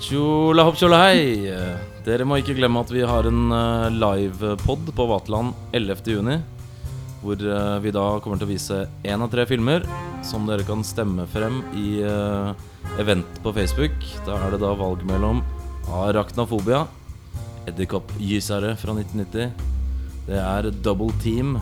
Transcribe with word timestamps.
Tjola 0.00 0.64
hopp 0.64 0.78
tjola 0.80 0.96
hei. 1.02 1.44
Dere 2.06 2.24
må 2.24 2.38
ikke 2.40 2.54
glemme 2.56 2.80
at 2.80 2.88
vi 2.88 3.02
har 3.04 3.26
en 3.28 3.50
uh, 3.52 3.92
livepod 3.92 4.88
på 4.96 5.04
Vaterland 5.10 5.52
11.6. 5.76 6.40
Hvor 7.20 7.36
eh, 7.36 7.74
vi 7.84 7.90
da 7.92 8.04
kommer 8.24 8.40
til 8.40 8.46
å 8.46 8.48
vise 8.48 8.76
én 9.04 9.20
av 9.20 9.28
tre 9.28 9.44
filmer 9.44 9.82
som 10.24 10.46
dere 10.48 10.64
kan 10.64 10.80
stemme 10.88 11.26
frem 11.28 11.58
i 11.76 11.98
uh, 12.00 12.56
event 13.02 13.42
på 13.44 13.52
Facebook. 13.52 13.92
Da 14.24 14.38
er 14.38 14.54
det 14.54 14.62
da 14.62 14.70
valg 14.72 15.04
mellom 15.04 15.42
Arachnafobia, 16.00 16.86
Edderkoppgysere 17.68 18.72
fra 18.80 18.94
1990. 18.96 19.52
Det 20.30 20.40
er 20.40 20.70
Double 20.80 21.12
Team 21.20 21.58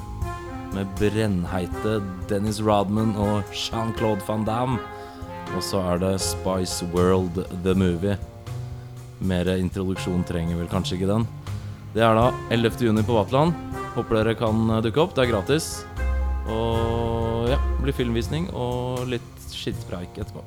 med 0.76 0.94
brennheite 1.02 1.98
Dennis 2.30 2.62
Rodman 2.62 3.16
og 3.18 3.50
Jean-Claude 3.50 4.22
Van 4.30 4.46
Damme. 4.46 4.78
Og 5.56 5.62
så 5.64 5.80
er 5.92 6.00
det 6.02 6.14
Spice 6.22 6.86
World 6.92 7.40
The 7.64 7.74
Movie. 7.78 8.18
Mer 9.24 9.48
introduksjon 9.56 10.22
trenger 10.28 10.58
vel 10.60 10.68
kanskje 10.70 10.98
ikke 10.98 11.10
den. 11.10 11.26
Det 11.94 12.04
er 12.04 12.14
da 12.14 12.28
11. 12.54 12.76
juni 12.84 13.02
på 13.06 13.16
Vatland. 13.16 13.56
Håper 13.96 14.20
dere 14.20 14.36
kan 14.38 14.68
eh, 14.70 14.82
dukke 14.84 15.02
opp. 15.02 15.16
Det 15.16 15.24
er 15.24 15.32
gratis. 15.32 15.70
Og 16.48 17.48
ja, 17.50 17.58
blir 17.80 17.96
filmvisning 17.96 18.50
og 18.52 19.08
litt 19.10 19.46
skittpreik 19.50 20.20
etterpå. 20.20 20.44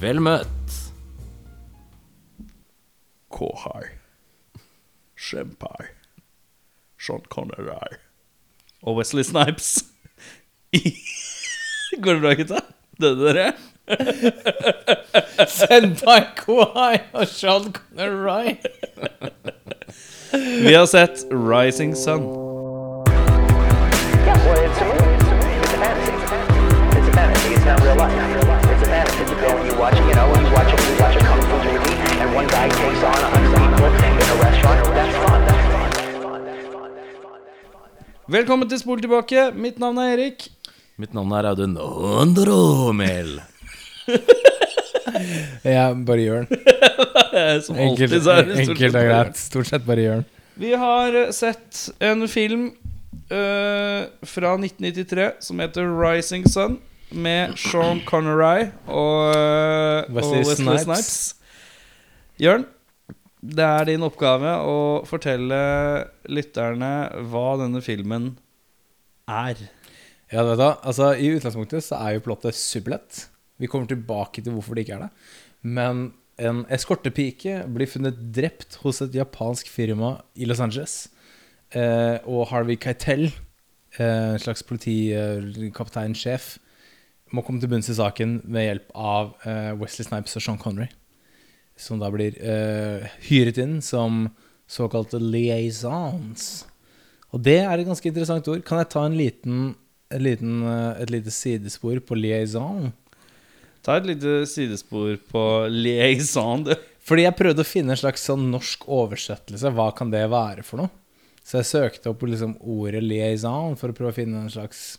Vel 0.00 0.20
møtt. 0.22 0.78
Kohai. 3.34 3.94
Shempai. 5.16 5.92
Sean 7.00 7.24
Connery. 7.32 7.98
Og 8.84 8.98
Wesley 8.98 9.24
Snipes. 9.24 9.76
Går 12.02 12.18
det 12.18 12.20
bra, 12.20 12.34
gutta? 12.36 12.60
Døde 13.00 13.30
dere? 13.30 13.52
Senpai 15.46 16.24
Kawai 16.38 16.98
og 17.12 17.28
Sean 17.28 17.72
Connery. 17.72 18.56
Vi 20.32 20.74
har 20.74 20.86
sett 20.86 21.26
Rising 21.30 21.94
Sun. 21.94 22.22
Yeah, 24.24 24.40
well, 24.46 24.64
it's 24.64 24.80
a 24.80 24.84
movie. 24.88 25.20
It's 25.20 25.28
a 25.28 25.36
movie. 25.36 25.60
It's 25.60 25.74
a 25.74 25.80
fantasy. 25.84 26.16
It's 26.96 27.08
a 27.08 27.12
fantasy. 27.12 27.54
It's 27.54 27.66
not 27.68 27.78
real 27.84 27.96
life. 28.00 28.16
It's 28.72 28.82
a 28.82 28.88
fantasy. 28.88 29.20
You 29.20 29.36
go 29.36 29.48
and 29.52 29.66
you 29.68 29.76
watch, 29.78 29.96
you 30.00 30.14
know, 30.16 30.32
you 30.32 30.48
watch 30.56 30.72
you 30.72 30.96
watch 31.02 31.16
a 31.16 31.22
kung 31.28 31.42
fu 31.44 31.56
movie, 31.68 31.96
and 32.24 32.28
one 32.34 32.48
guy 32.48 32.66
takes 32.72 33.02
on 33.04 33.20
a 33.20 33.28
hundred 33.36 33.52
people 33.52 33.84
in 33.84 34.28
a 34.32 34.36
restaurant. 34.42 34.80
That's 34.96 35.16
fun. 35.22 35.40
That's 35.44 35.64
fun. 35.68 35.90
That's 35.92 36.16
fun. 36.24 36.40
That's 36.48 36.66
fun. 36.72 36.90
That's 36.96 37.20
fun. 37.20 37.40
That's 37.44 37.68
fun. 37.68 38.32
Velkommen 38.32 38.68
til 38.68 38.78
Spol 38.80 39.00
tilbake. 39.04 39.50
Mitt 39.54 39.76
navn 39.78 39.98
er 40.00 40.16
Erik. 40.16 40.48
Mitt 40.96 41.12
navn 41.12 41.32
er 41.36 41.44
Audun 41.52 41.76
Ondromel. 41.76 43.42
Ja, 45.64 45.88
bare 45.94 46.22
gjør 46.24 46.46
den. 46.48 46.64
Som 47.66 47.76
Enkelt, 47.78 48.12
alltid 48.12 48.24
så 48.24 48.32
er 48.34 48.48
det 48.48 48.56
stort 48.56 48.64
enkelt 48.64 48.80
sett 48.80 48.96
og 48.98 49.06
greit. 49.08 49.38
Stort 49.40 49.70
sett 49.70 49.86
bare 49.86 50.04
gjør 50.04 50.22
den. 50.22 50.26
Vi 50.60 50.72
har 50.78 51.16
eh, 51.18 51.30
sett 51.34 51.80
en 52.04 52.26
film 52.30 52.66
eh, 53.30 54.02
fra 54.34 54.54
1993 54.58 55.30
som 55.42 55.62
heter 55.62 55.88
Rising 55.98 56.46
Sun. 56.50 56.78
Med 57.14 57.54
Sean 57.60 58.00
Connery 58.08 58.70
og, 58.90 59.34
eh, 59.36 60.08
Wesley 60.14 60.40
og 60.40 60.48
Wesley 60.48 60.56
Snipes. 60.64 60.86
Snipes. 60.86 61.18
Jørn, 62.42 62.64
det 63.44 63.66
er 63.66 63.86
din 63.86 64.02
oppgave 64.02 64.56
å 64.66 64.78
fortelle 65.06 65.60
lytterne 66.32 66.90
hva 67.30 67.44
denne 67.60 67.82
filmen 67.84 68.32
er. 69.30 69.60
Ja, 70.32 70.42
du 70.42 70.50
vet 70.50 70.58
da, 70.58 70.72
altså 70.82 71.12
I 71.14 71.30
utgangspunktet 71.36 71.84
så 71.86 72.00
er 72.02 72.16
jo 72.16 72.24
plottet 72.24 72.58
superlett. 72.58 73.28
Vi 73.60 73.70
kommer 73.70 73.88
tilbake 73.90 74.42
til 74.42 74.54
hvorfor 74.54 74.74
det 74.74 74.84
ikke 74.84 74.98
er 74.98 75.06
det. 75.06 75.10
Men 75.62 76.08
en 76.42 76.64
eskortepike 76.74 77.60
blir 77.70 77.90
funnet 77.90 78.18
drept 78.34 78.80
hos 78.82 79.00
et 79.04 79.14
japansk 79.14 79.70
firma 79.70 80.16
i 80.34 80.48
Los 80.48 80.62
Angeles. 80.62 81.08
Eh, 81.74 82.18
og 82.26 82.48
Harvey 82.50 82.76
Keitel, 82.80 83.28
eh, 83.98 84.34
en 84.34 84.42
slags 84.42 84.62
politikapteinsjef, 84.66 86.56
må 87.34 87.42
komme 87.42 87.62
til 87.62 87.70
bunns 87.70 87.90
i 87.90 87.96
saken 87.98 88.40
med 88.44 88.68
hjelp 88.68 88.92
av 88.94 89.34
eh, 89.46 89.72
Wesley 89.78 90.06
Snipes 90.06 90.36
og 90.38 90.44
Sean 90.44 90.60
Connery. 90.60 90.90
Som 91.78 92.02
da 92.02 92.10
blir 92.14 92.36
eh, 92.38 93.06
hyret 93.26 93.58
inn 93.62 93.80
som 93.82 94.28
såkalte 94.70 95.18
liaisons. 95.22 96.64
Og 97.34 97.42
det 97.42 97.60
er 97.64 97.78
et 97.78 97.88
ganske 97.88 98.06
interessant 98.10 98.46
ord. 98.50 98.62
Kan 98.66 98.82
jeg 98.82 98.90
ta 98.92 99.02
en 99.06 99.16
liten, 99.18 99.64
en 100.14 100.22
liten, 100.22 100.62
eh, 100.70 101.02
et 101.02 101.10
lite 101.14 101.34
sidespor 101.34 101.98
på 102.06 102.18
liaison? 102.18 102.92
Ta 103.84 103.98
et 104.00 104.06
lite 104.08 104.42
sidespor 104.48 105.18
på 105.30 105.44
liaison. 105.68 106.64
du. 106.64 106.72
Fordi 107.04 107.26
jeg 107.26 107.36
prøvde 107.36 107.60
å 107.60 107.68
finne 107.68 107.92
en 107.92 108.00
slags 108.00 108.22
sånn 108.24 108.46
norsk 108.52 108.86
oversettelse. 108.88 109.72
Hva 109.76 109.90
kan 109.96 110.08
det 110.12 110.22
være 110.32 110.64
for 110.64 110.80
noe? 110.80 110.92
Så 111.44 111.58
jeg 111.60 111.68
søkte 111.68 112.08
opp 112.14 112.22
liksom 112.24 112.54
ordet 112.60 113.02
liaison 113.04 113.76
for 113.76 113.92
å 113.92 113.96
prøve 113.96 114.14
å 114.14 114.16
finne 114.16 114.40
en 114.46 114.52
slags 114.52 114.96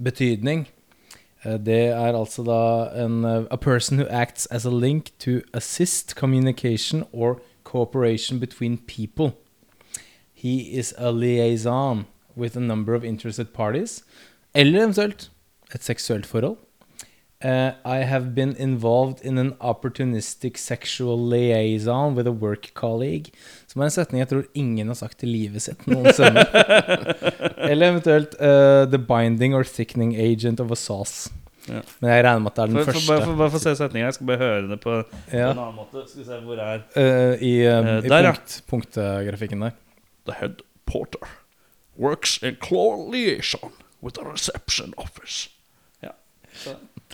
betydning. 0.00 0.64
Eh, 1.44 1.58
Det 1.58 1.92
er 1.92 2.16
altså 2.16 2.42
da 2.46 2.88
en 2.96 3.24
eh, 3.24 3.44
A 3.52 3.58
person 3.60 3.98
who 4.00 4.08
acts 4.08 4.46
as 4.46 4.64
a 4.64 4.70
link 4.72 5.12
to 5.18 5.42
assist 5.52 6.16
communication 6.16 7.04
or 7.12 7.42
cooperation 7.64 8.38
between 8.38 8.78
people. 8.78 9.34
He 10.32 10.72
is 10.78 10.94
a 10.96 11.12
liaison 11.12 12.06
with 12.34 12.56
a 12.56 12.60
number 12.60 12.94
of 12.94 13.04
interested 13.04 13.52
parties. 13.52 14.02
Eller 14.54 14.80
eventuelt 14.86 15.28
et 15.74 15.82
seksuelt 15.84 16.24
forhold. 16.24 16.56
Uh, 17.44 17.72
I 17.84 17.98
have 18.08 18.34
been 18.34 18.54
involved 18.56 19.20
in 19.22 19.36
an 19.38 19.52
opportunistic 19.60 20.56
sexual 20.56 21.18
liaison 21.20 22.14
with 22.16 22.26
a 22.26 22.32
work 22.32 22.70
colleague. 22.74 23.30
Som 23.68 23.82
er 23.82 23.90
en 23.90 23.90
setning 23.92 24.22
jeg 24.22 24.28
tror 24.30 24.46
ingen 24.56 24.88
har 24.88 24.96
sagt 24.96 25.22
i 25.22 25.28
livet 25.28 25.60
sitt 25.66 25.84
noensinne. 25.86 26.46
Eller 27.70 27.90
eventuelt 27.92 28.34
uh, 28.40 28.86
the 28.88 28.98
binding 28.98 29.54
or 29.54 29.64
thickening 29.68 30.14
agent 30.16 30.60
of 30.64 30.72
a 30.72 30.76
sauce. 30.80 31.28
Ja. 31.68 31.82
Men 32.00 32.10
jeg 32.14 32.24
regner 32.24 32.40
med 32.40 32.52
at 32.52 32.56
det 32.56 32.62
er 32.62 32.72
den 32.72 32.78
For, 32.78 32.92
første. 32.92 33.06
bare, 33.12 33.24
for, 33.26 33.36
bare 33.42 33.50
for 33.52 33.58
å 33.60 33.64
se 33.66 33.74
setninga. 33.82 34.06
Jeg 34.08 34.16
skal 34.16 34.26
bare 34.32 34.38
høre 34.46 34.68
det 34.72 34.80
på 34.86 34.96
Ja. 35.34 35.50
en 35.50 35.58
annen 35.60 35.76
måte. 35.76 36.06
Skal 36.08 36.22
vi 36.22 36.28
se 36.30 36.40
hvor 36.46 36.62
er 36.62 36.84
Uh, 36.96 37.34
I, 37.42 37.52
i 37.66 38.08
der, 38.08 38.30
ja. 38.30 38.34
punktgrafikken 38.70 39.66
der. 39.66 39.76
The 40.24 40.38
head 40.40 40.62
porter 40.86 41.28
works 41.98 42.38
in 42.42 42.56
claw 42.56 42.96
liaison 43.10 43.72
with 44.00 44.16
a 44.18 44.24
reception 44.24 44.94
office. 44.96 45.50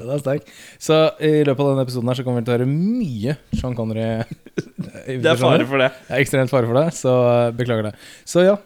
Den 0.01 0.13
er 0.13 0.23
sterk. 0.23 0.49
Så 0.81 0.99
i 1.21 1.43
løpet 1.45 1.61
av 1.61 1.73
denne 1.73 1.85
episoden 1.87 2.11
her 2.11 2.19
så 2.19 2.25
kommer 2.27 2.41
vi 2.41 2.47
til 2.49 2.55
å 2.55 2.59
høre 2.59 2.69
mye 2.71 3.37
Sean 3.59 3.77
Connery. 3.79 4.07
Det 5.07 5.29
er 5.29 5.41
fare 5.41 5.67
for 5.69 5.81
det. 5.83 5.91
Det 6.07 6.15
er 6.17 6.23
ekstremt 6.23 6.53
fare 6.53 6.69
for 6.69 6.77
det, 6.77 6.87
så 6.97 7.13
uh, 7.25 7.51
beklager 7.57 7.89
det. 7.89 7.93
Så 8.29 8.45
ja. 8.45 8.59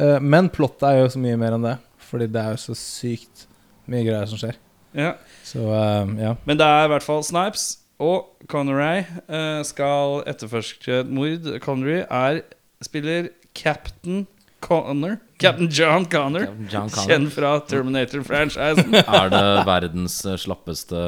uh, 0.00 0.18
men 0.20 0.48
plottet 0.52 0.86
er 0.88 1.02
jo 1.02 1.10
så 1.12 1.20
mye 1.20 1.38
mer 1.40 1.56
enn 1.56 1.66
det. 1.66 1.74
Fordi 2.04 2.28
det 2.32 2.40
er 2.40 2.54
jo 2.54 2.62
så 2.62 2.76
sykt 2.78 3.46
mye 3.90 4.04
greier 4.06 4.28
som 4.30 4.40
skjer. 4.40 4.56
Ja. 4.96 5.14
Så 5.44 5.64
uh, 5.68 6.14
ja. 6.20 6.34
Men 6.48 6.60
det 6.60 6.68
er 6.68 6.88
i 6.88 6.92
hvert 6.94 7.06
fall 7.06 7.24
Snipes 7.26 7.66
og 8.02 8.46
Connery 8.50 9.04
eh, 9.04 9.60
skal 9.66 10.22
etterforske 10.28 11.00
et 11.04 11.10
mord. 11.10 11.46
Connery 11.62 12.02
er, 12.02 12.42
spiller 12.82 13.30
Captain 13.54 14.24
Connor. 14.64 15.18
Captain 15.38 15.68
John 15.68 16.06
Connor. 16.08 16.46
John 16.70 16.88
Connor. 16.88 17.08
Kjent 17.08 17.32
fra 17.34 17.50
Terminator-franchisen. 17.68 18.94
Er 19.18 19.28
det 19.32 19.42
verdens 19.68 20.16
eh, 20.24 20.38
slappeste 20.40 21.02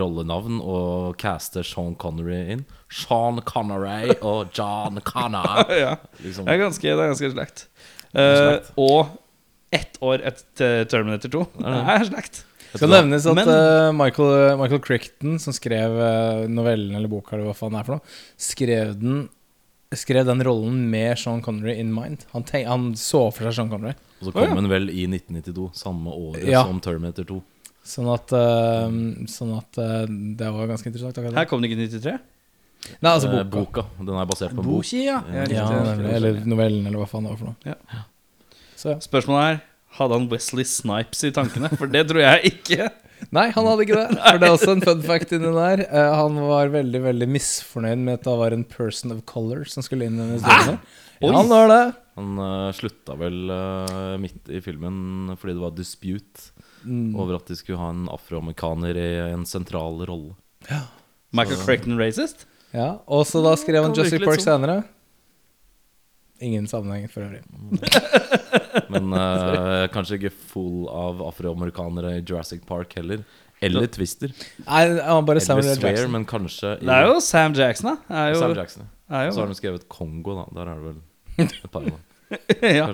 rollenavn 0.00 0.60
å 0.60 0.80
caste 1.20 1.64
Sean 1.64 1.94
Connery 2.00 2.42
inn? 2.56 2.66
Sean 2.92 3.40
Connery 3.48 4.18
og 4.20 4.52
John 4.56 5.00
Connor. 5.06 5.64
ja. 5.84 5.96
Liksom. 6.20 6.44
Det 6.44 6.58
er 6.58 6.62
ganske, 6.66 6.92
det 6.92 7.06
er 7.06 7.12
ganske 7.14 7.32
slekt. 7.38 7.66
Uh, 8.10 8.58
og 8.76 9.16
ett 9.72 9.96
år 10.04 10.26
etter 10.32 10.84
Terminator 10.90 11.32
2. 11.38 11.44
Det 11.62 11.80
er 11.96 12.08
slekt. 12.10 12.44
Det 12.70 12.78
Skal 12.78 12.92
nevnes 12.92 13.26
at 13.26 13.38
Men- 13.40 13.48
uh, 13.50 13.90
Michael, 13.96 14.56
Michael 14.60 14.82
Crichton, 14.84 15.38
som 15.42 15.54
skrev 15.54 15.96
uh, 15.96 16.46
novellen 16.50 16.94
eller 16.94 17.10
boka, 17.10 17.34
eller 17.34 17.48
hva 17.48 17.56
faen 17.58 17.74
det 17.74 17.80
er 17.80 17.88
for 17.88 17.98
noe, 17.98 18.18
skrev 18.38 18.92
den, 19.00 19.24
skrev 19.96 20.26
den 20.26 20.42
rollen 20.46 20.84
med 20.90 21.18
Sean 21.18 21.40
Connery 21.42 21.74
in 21.80 21.92
mind. 21.94 22.24
Han, 22.32 22.44
tenk, 22.46 22.66
han 22.70 22.90
så 22.98 23.24
for 23.34 23.48
seg 23.48 23.56
Sean 23.56 23.70
Connery. 23.72 23.94
Og 24.20 24.28
så 24.28 24.32
kom 24.34 24.42
kom 24.44 24.52
ja. 24.54 24.60
den 24.60 24.68
vel 24.70 24.90
i 24.92 25.06
1992, 25.08 25.70
samme 25.74 26.12
året 26.14 26.44
Ja. 26.46 26.62
som 26.68 26.78
Terminator 26.84 27.24
2. 27.24 27.40
Sånn 27.90 28.10
at, 28.12 28.32
uh, 28.36 28.90
sånn 29.32 29.54
at 29.56 29.78
uh, 29.80 30.04
det 30.36 30.50
var 30.52 30.68
ganske 30.70 30.86
interessant. 30.90 31.16
akkurat. 31.18 31.34
Her 31.40 31.48
kom 31.50 31.62
det 31.62 31.70
ikke 31.70 31.80
i 31.80 31.88
93? 31.88 32.18
Nei, 33.00 33.10
altså 33.10 33.28
Eh, 33.28 33.42
boka. 33.44 33.82
boka. 33.82 34.04
Den 34.06 34.14
er 34.20 34.28
basert 34.28 34.54
på 34.54 34.60
en 34.62 34.68
bok. 34.68 34.84
Boki, 34.84 35.04
ja. 35.06 35.18
Ja, 35.28 35.44
Ja, 35.48 35.64
Ja, 35.72 35.82
nemlig. 35.94 36.12
eller 36.14 36.44
novellen, 36.46 36.86
eller 36.86 36.98
hva 37.02 37.08
faen 37.08 37.24
det 37.26 37.30
var 37.32 37.40
for 37.40 37.50
noe. 37.50 37.56
Ja. 37.64 38.04
Så 38.76 38.94
ja. 38.94 38.98
Spørsmålet 39.04 39.50
er 39.50 39.60
hadde 39.98 40.12
han 40.16 40.28
Wesley 40.30 40.64
Snipes 40.64 41.24
i 41.24 41.30
tankene? 41.34 41.68
For 41.76 41.86
det 41.90 42.06
tror 42.08 42.20
jeg 42.22 42.52
ikke. 42.54 42.90
Nei, 43.30 43.50
han 43.54 43.66
hadde 43.68 43.84
ikke 43.86 43.98
det. 43.98 44.18
For 44.18 44.38
det 44.40 44.48
er 44.48 44.54
også 44.56 44.72
en 44.74 44.82
fun 44.86 45.02
fact 45.06 45.32
inni 45.36 45.50
der. 45.54 45.82
Uh, 45.92 46.12
han 46.18 46.38
var 46.48 46.72
veldig 46.72 47.02
veldig 47.04 47.28
misfornøyd 47.30 47.98
med 48.06 48.14
at 48.18 48.24
det 48.26 48.36
var 48.40 48.56
en 48.56 48.64
person 48.64 49.12
of 49.14 49.20
color 49.28 49.64
som 49.70 49.84
skulle 49.86 50.08
inn 50.08 50.16
i 50.18 50.22
denne 50.24 50.38
historien. 50.40 50.80
Ja, 51.20 51.32
han 51.36 51.50
var 51.52 51.68
det. 51.68 51.80
Han 52.16 52.38
uh, 52.40 52.70
slutta 52.76 53.14
vel 53.20 53.50
uh, 53.52 54.16
midt 54.22 54.48
i 54.50 54.60
filmen 54.64 55.34
fordi 55.36 55.56
det 55.58 55.64
var 55.66 55.76
dispute 55.76 56.50
Mm. 56.80 57.10
over 57.20 57.34
at 57.36 57.44
de 57.50 57.52
skulle 57.58 57.76
ha 57.76 57.90
en 57.92 58.06
afroamerikaner 58.08 58.96
i 58.96 59.08
en 59.34 59.42
sentral 59.44 59.98
rolle. 60.08 60.30
Michael 61.36 61.58
Så- 61.58 61.66
Crichton 61.66 61.98
racist? 62.00 62.46
Ja, 62.72 63.02
Og 63.06 63.26
så 63.28 63.42
da 63.44 63.52
skrev 63.60 63.82
han 63.84 63.92
Jesse 63.92 64.16
Park 64.24 64.40
sånn. 64.40 64.46
senere. 64.64 64.76
Ingen 66.40 66.66
sammenheng 66.70 67.08
for 67.12 67.26
øvrig. 67.26 67.42
Men 68.92 69.12
uh, 69.12 69.84
kanskje 69.92 70.16
ikke 70.18 70.32
full 70.52 70.86
av 70.88 71.20
afroamerikanere 71.28 72.16
i 72.18 72.22
Jurassic 72.24 72.62
Park 72.68 72.94
heller. 72.96 73.22
Eller 73.60 73.90
Twister. 73.92 74.32
Nei, 74.64 74.84
han 75.04 75.26
bare 75.28 75.36
Eller 75.36 75.44
Samuel 75.44 75.66
Swear, 75.74 75.90
Jackson. 75.92 76.12
men 76.14 76.22
kanskje 76.24 76.70
i 76.78 76.86
Det 76.88 76.94
er 76.96 77.08
jo 77.10 77.18
Sam 77.20 77.52
Jackson, 77.58 77.90
da. 77.90 78.14
Er 78.22 78.30
jo, 78.32 78.38
Sam 78.40 78.54
Jackson. 78.56 78.86
er 79.12 79.26
jo 79.26 79.34
Så 79.36 79.42
har 79.42 79.50
de 79.50 79.56
skrevet 79.58 79.84
Kongo, 79.92 80.38
da. 80.38 80.46
Der 80.56 80.70
er 80.70 80.78
det 80.80 80.86
vel 80.86 81.02
et 81.44 81.68
par 81.74 81.82
av 81.84 81.90
dem. 81.90 81.98
ja. 82.62 82.86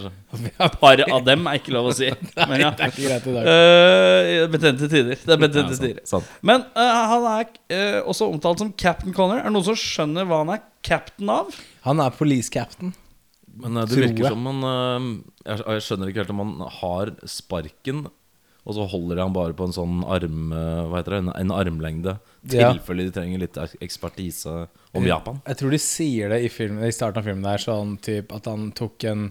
Et 0.65 0.77
par 0.81 1.03
av 1.13 1.23
dem 1.27 1.47
er 1.47 1.59
ikke 1.61 1.73
lov 1.77 1.91
å 1.91 1.95
si. 1.95 2.09
Men 2.41 2.57
ja. 2.65 2.71
Det 2.75 2.87
er 2.87 2.93
ikke 2.95 3.07
greit 3.07 3.27
i 3.31 3.37
dag. 3.37 3.49
Uh, 3.53 4.43
betente 4.57 4.89
tider. 4.91 5.23
Det 5.23 5.35
er 5.37 5.43
betente 5.47 5.77
Ja, 5.77 5.81
tider. 5.85 6.03
sant, 6.09 6.25
sant. 6.27 6.37
Men 6.51 6.65
uh, 6.75 7.01
han 7.13 7.27
er 7.37 7.47
uh, 7.47 7.99
også 8.11 8.27
omtalt 8.33 8.65
som 8.65 8.75
Captain 8.81 9.15
Connor. 9.15 9.39
Er 9.45 9.47
det 9.51 9.55
noen 9.55 9.69
som 9.71 9.79
skjønner 9.79 10.27
hva 10.27 10.43
han 10.43 10.55
er 10.57 10.65
captain 10.83 11.31
av? 11.31 11.55
Han 11.87 12.01
er 12.03 12.17
police 12.17 12.51
captain. 12.51 12.97
Men 13.63 13.77
eh, 13.77 13.87
det 13.87 13.95
Tror 13.95 14.07
virker 14.07 14.25
jeg. 14.27 14.35
som 14.35 14.47
han 14.51 14.69
eh, 14.69 15.09
jeg, 15.47 15.65
jeg 15.65 15.85
skjønner 15.89 16.13
ikke 16.13 16.23
helt 16.25 16.33
om 16.35 16.43
han 16.45 16.55
har 16.81 17.13
sparken, 17.31 18.07
og 18.67 18.75
så 18.75 18.87
holder 18.91 19.21
han 19.23 19.35
bare 19.35 19.55
på 19.55 19.69
en 19.69 19.75
sånn 19.77 20.01
arm 20.11 20.51
eh, 20.51 20.83
Hva 20.91 20.99
heter 20.99 21.15
det? 21.15 21.21
En, 21.23 21.33
en 21.39 21.55
armlengde. 21.55 22.17
Ja. 22.51 22.73
tilfelle 22.75 23.07
de 23.07 23.15
trenger 23.15 23.43
litt 23.43 23.59
ekspertise 23.83 24.55
om 24.97 25.07
Japan. 25.07 25.41
Jeg 25.47 25.61
tror 25.61 25.75
de 25.75 25.81
sier 25.83 26.35
det 26.35 26.41
i, 26.47 26.51
filmen, 26.53 26.85
i 26.87 26.95
starten 26.95 27.23
av 27.23 27.29
filmen 27.29 27.47
der, 27.47 27.63
sånn 27.63 27.97
typ 28.03 28.35
at 28.35 28.49
han 28.51 28.73
tok 28.77 29.07
en 29.11 29.29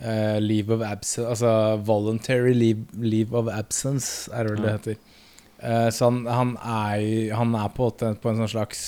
uh, 0.00 0.38
leave 0.40 0.72
of 0.72 0.84
absence 0.84 1.28
Altså 1.28 1.52
voluntary 1.84 2.54
leave, 2.56 2.86
leave 2.96 3.36
of 3.36 3.48
absence, 3.52 4.32
er 4.32 4.48
det 4.48 4.56
vel 4.56 4.64
det 4.64 4.74
heter. 4.78 4.98
Uh, 5.60 5.88
så 5.92 6.08
han, 6.08 6.22
han, 6.28 6.56
er, 6.64 7.34
han 7.36 7.56
er 7.60 7.72
på, 7.76 7.90
på 8.00 8.32
en 8.32 8.42
sånn 8.42 8.54
slags 8.54 8.84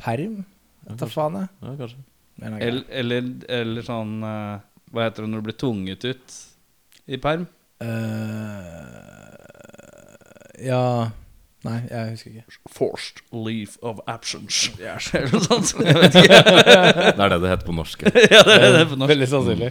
perm? 0.00 0.44
Vet 0.86 1.02
da 1.02 1.10
faen 1.10 1.40
jeg. 1.42 1.50
Ja, 1.66 1.74
kanskje. 1.82 2.02
Er. 2.40 2.56
Eller, 2.64 2.84
eller, 2.88 3.30
eller 3.52 3.84
sånn 3.84 4.22
eh, 4.24 4.60
Hva 4.90 5.04
heter 5.04 5.26
det 5.26 5.30
når 5.32 5.42
du 5.42 5.46
blir 5.50 5.58
tvunget 5.60 6.06
ut 6.08 6.36
i 7.10 7.18
perm? 7.20 7.44
Uh, 7.80 9.00
ja 10.60 11.10
Nei, 11.60 11.82
jeg 11.90 12.12
husker 12.14 12.30
ikke. 12.32 12.58
Forced 12.72 13.18
leave 13.36 13.76
of 13.84 13.98
absence. 14.08 14.70
Eller 15.16 15.34
noe 15.34 15.42
sånt. 15.44 15.82
Jeg 15.84 15.98
vet 15.98 16.14
ikke. 16.22 16.38
Det 17.18 17.24
er 17.24 17.32
det 17.34 17.40
det 17.42 17.50
heter 17.50 17.66
på 17.66 17.74
norsk. 17.76 18.04
ja, 18.08 18.40
det 18.46 18.54
er 18.56 18.76
det 18.78 18.86
på 18.88 18.96
norsk. 18.96 19.12
Veldig 19.12 19.28
sannsynlig. 19.28 19.68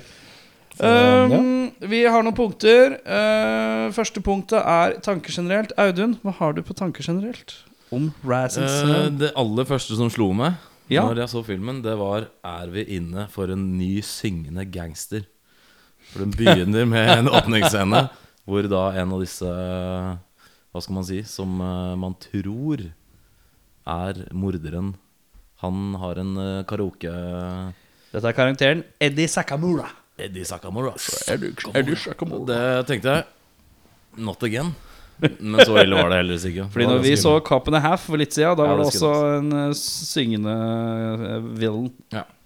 Så, 0.75 0.85
ja. 0.85 1.39
Um, 1.39 1.71
vi 1.89 2.03
har 2.05 2.21
noen 2.21 2.37
punkter. 2.37 2.93
Uh, 3.09 3.89
første 3.95 4.21
punktet 4.21 4.61
er 4.61 4.99
tanker 5.01 5.33
generelt. 5.33 5.73
Audun, 5.81 6.19
hva 6.21 6.35
har 6.37 6.53
du 6.53 6.61
på 6.65 6.77
tanker 6.77 7.09
generelt? 7.09 7.57
Om 7.89 8.11
Raz 8.21 8.59
and 8.61 8.69
Eh, 8.69 9.09
det 9.23 9.31
aller 9.33 9.65
første 9.65 9.97
som 9.97 10.13
slo 10.13 10.29
meg 10.37 10.61
Ja. 10.89 11.03
Når 11.05 11.21
jeg 11.21 11.29
så 11.29 11.43
filmen, 11.45 11.83
det 11.85 11.93
var 11.99 12.31
Er 12.45 12.71
vi 12.73 12.81
inne 12.97 13.27
for 13.29 13.51
en 13.53 13.77
ny 13.77 13.99
syngende 14.05 14.65
gangster? 14.73 15.27
For 16.09 16.23
den 16.23 16.33
begynner 16.33 16.87
med 16.89 17.11
en 17.13 17.29
åpningsscene 17.37 18.07
hvor 18.49 18.65
da 18.65 18.87
en 18.97 19.13
av 19.13 19.21
disse 19.21 19.45
Hva 19.45 20.81
skal 20.81 20.97
man 20.97 21.05
si 21.05 21.21
Som 21.29 21.59
eh, 21.61 21.93
man 21.99 22.15
tror 22.17 22.87
er 23.89 24.19
morderen. 24.37 24.91
Han 25.63 25.95
har 25.97 26.19
en 26.21 26.35
uh, 26.37 26.65
karaoke 26.69 27.09
Dette 28.11 28.21
er 28.21 28.35
karakteren 28.37 28.83
Eddie 29.01 29.29
Sakamura. 29.31 29.87
Eddie 30.19 30.45
Sakamura. 30.45 30.93
Eddie 31.31 31.97
Sakamura. 31.97 32.45
Det 32.51 32.87
tenkte 32.91 33.15
jeg 33.15 34.21
Not 34.25 34.43
again. 34.45 34.73
Men 35.19 35.65
så 35.65 35.75
ille 35.81 35.97
var 35.97 36.11
det 36.11 36.21
heldigvis 36.21 36.45
ikke. 36.51 36.67
Fordi 36.73 36.87
når 36.87 37.03
vi 37.03 37.15
så 37.19 37.33
Cop 37.45 37.67
and 37.67 37.79
a 37.79 37.83
Half 37.83 38.07
for 38.07 38.21
litt 38.21 38.35
siden, 38.35 38.55
da 38.59 38.67
Ja, 38.67 38.71
var 38.71 38.79
det 38.79 38.87
også 38.91 39.11
en 39.39 39.51
eh, 39.65 39.75
syngende 39.79 40.55
uh, 40.55 41.35
villain. 41.59 41.91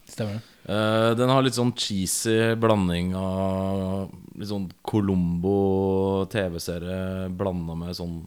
Stemmer 0.09 0.39
det. 0.39 0.49
Uh, 0.63 1.11
den 1.19 1.27
har 1.27 1.43
litt 1.43 1.57
sånn 1.57 1.73
cheesy 1.75 2.53
blanding 2.55 3.11
av 3.19 4.07
litt 4.39 4.47
sånn 4.47 4.69
Colombo 4.87 6.23
TV-serie 6.31 7.27
blanda 7.35 7.75
med 7.79 7.97
sånn 7.97 8.21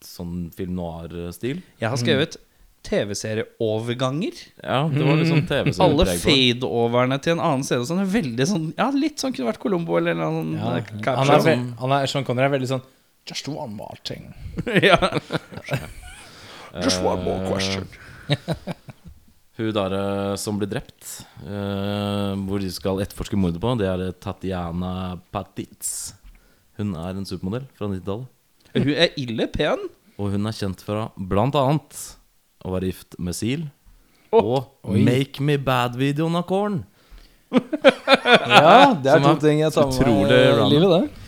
Sånn 0.00 0.46
film 0.56 0.78
noir-stil. 0.78 1.58
Jeg 1.76 1.90
har 1.92 1.98
skrevet 2.00 2.38
TV-serieoverganger. 2.88 4.38
Ja, 4.64 4.78
det 4.88 5.02
var 5.04 5.18
litt 5.20 5.28
sånn 5.28 5.44
TV-serie 5.44 5.84
Alle 5.84 6.06
fade-overne 6.22 7.18
til 7.20 7.34
en 7.34 7.42
annen 7.44 7.66
scene 7.68 7.84
sånn 7.84 8.00
er 8.00 8.08
veldig 8.08 8.46
sånn 8.48 8.64
Ja, 8.78 8.88
litt 8.94 9.20
sånn 9.20 9.34
kunne 9.36 9.50
vært 9.50 9.60
Colombo 9.60 9.98
eller 10.00 10.16
noe 10.16 10.30
sånt. 10.38 10.56
Ja. 10.56 11.18
Han 11.20 11.34
er, 11.36 11.60
han 11.82 11.94
er, 11.98 12.08
Sean 12.10 12.24
Connery 12.24 12.48
er 12.48 12.54
veldig 12.56 12.70
sånn 12.72 12.82
Just 13.28 13.48
one 13.48 13.74
more 13.76 13.96
thing. 14.04 14.32
ja. 14.82 14.96
Just 16.84 17.02
one 17.02 17.24
more 17.24 17.42
Eh, 17.44 17.50
question. 17.50 17.88
Hun 19.60 19.72
der 19.76 19.92
eh, 19.92 20.36
som 20.40 20.56
blir 20.56 20.70
drept, 20.70 21.04
uh, 21.44 22.32
hvor 22.48 22.62
de 22.62 22.70
skal 22.72 23.02
etterforske 23.04 23.36
mordet 23.36 23.60
på, 23.60 23.74
det 23.76 23.88
er 23.90 24.04
Tatjana 24.14 24.14
Tatiana 24.16 24.92
Patitz. 25.34 26.14
Hun 26.78 26.94
er 26.96 27.18
en 27.18 27.26
supermodell 27.28 27.66
fra 27.76 27.90
90-tallet. 27.90 28.30
Hun 28.78 28.94
er 28.94 29.12
ille 29.20 29.48
pen. 29.52 29.82
Og 30.16 30.32
hun 30.32 30.48
er 30.48 30.56
kjent 30.56 30.80
fra 30.86 31.10
blant 31.16 31.58
annet 31.58 31.98
å 32.64 32.72
være 32.72 32.88
gift 32.88 33.18
med 33.20 33.36
Seal. 33.36 33.66
Oh. 34.32 34.62
og 34.86 34.94
Make 34.94 35.42
Me 35.42 35.58
Bad-videoen 35.58 36.38
av 36.38 36.46
Korn. 36.48 36.80
Ja, 37.50 38.94
det 38.94 39.10
er 39.10 39.18
Som 39.18 39.24
to 39.26 39.32
er 39.32 39.40
ting 39.42 39.60
jeg 39.64 39.74
tar 39.74 39.90
med 39.90 40.06
meg 40.06 40.30
i 40.30 40.68
livet, 40.70 40.92
det. 40.94 41.19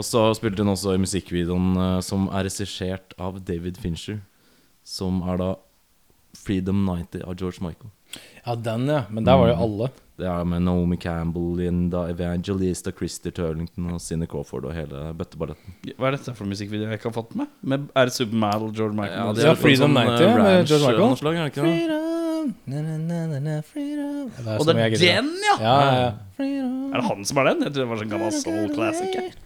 Og 0.00 0.06
så 0.06 0.22
spilte 0.38 0.64
hun 0.64 0.72
også 0.72 0.94
i 0.96 1.00
musikkvideoen 1.02 1.72
eh, 1.76 1.96
som 2.04 2.28
er 2.32 2.46
regissert 2.48 3.12
av 3.20 3.40
David 3.44 3.80
Fincher. 3.82 4.22
Som 4.86 5.20
er 5.28 5.40
da 5.40 5.54
Freedom 6.40 6.86
90 6.86 7.26
av 7.26 7.34
George 7.36 7.60
Michael. 7.60 7.90
Ja, 8.46 8.54
den, 8.56 8.86
ja. 8.88 9.02
Men 9.12 9.26
der 9.26 9.36
var 9.36 9.50
jo 9.50 9.58
alle. 9.66 9.90
Det 10.20 10.28
er 10.28 10.46
med 10.48 10.64
Naomi 10.64 10.96
Campbell, 11.00 11.52
Linda 11.58 12.04
Evangelista, 12.12 12.92
Christer 12.96 13.32
Turlington 13.34 13.88
og 13.94 14.00
Cine 14.04 14.28
Crawford 14.28 14.66
og 14.68 14.74
hele 14.76 15.10
bøtteballetten. 15.16 15.76
Hva 15.96 16.10
er 16.10 16.16
dette 16.16 16.34
for 16.36 16.48
musikkvideo 16.48 16.88
jeg 16.88 17.00
ikke 17.00 17.08
har 17.08 17.16
fått 17.16 17.36
med? 17.40 17.52
med 17.60 17.86
er 17.96 18.10
det 18.10 18.16
Supermodel 18.16 18.72
George 18.76 18.96
Michael? 18.98 19.20
Ja, 19.20 19.36
det 19.36 19.44
er 19.44 19.52
ja, 19.52 19.58
Freedom 19.60 19.96
sånn, 19.96 20.16
90 20.16 20.24
eh, 20.24 20.34
med 20.38 20.72
George 20.72 20.86
Michael. 20.86 21.14
Slag, 21.20 21.38
er 21.38 21.44
det 21.44 21.52
ikke? 21.54 21.66
Freedom, 21.68 22.56
na, 22.64 22.82
na, 22.86 23.20
na, 23.34 23.40
na, 23.44 23.58
freedom. 23.68 24.26
Det 24.32 24.48
er 24.48 24.56
og 24.56 24.68
det 24.68 24.76
er 24.80 24.98
den, 25.04 25.30
ja! 25.44 25.54
Ja, 25.60 25.76
ja, 25.84 26.10
ja. 26.48 26.72
Er 26.90 27.00
det 27.00 27.06
han 27.08 27.30
som 27.32 27.40
er 27.40 27.52
den? 27.52 27.64
Jeg 27.66 27.76
tror 27.76 27.84
det 27.84 27.90
var 27.92 28.02
sånn 28.04 28.12
gammel 28.16 28.36
soul 28.36 28.74
classic. 28.76 29.40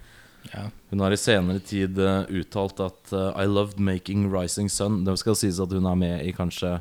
Jeg. 0.52 0.72
Hun 0.90 1.02
har 1.04 1.14
i 1.14 1.18
senere 1.20 1.62
tid 1.64 1.98
eh, 1.98 2.26
uttalt 2.40 2.80
at 2.84 3.12
uh, 3.14 3.30
I 3.40 3.46
loved 3.48 3.80
making 3.80 4.26
Rising 4.32 4.70
Sun. 4.70 5.02
Det 5.06 5.16
skal 5.20 5.38
sies 5.38 5.60
at 5.62 5.72
hun 5.72 5.86
er 5.88 5.98
med 5.98 6.26
i 6.26 6.34
kanskje 6.36 6.78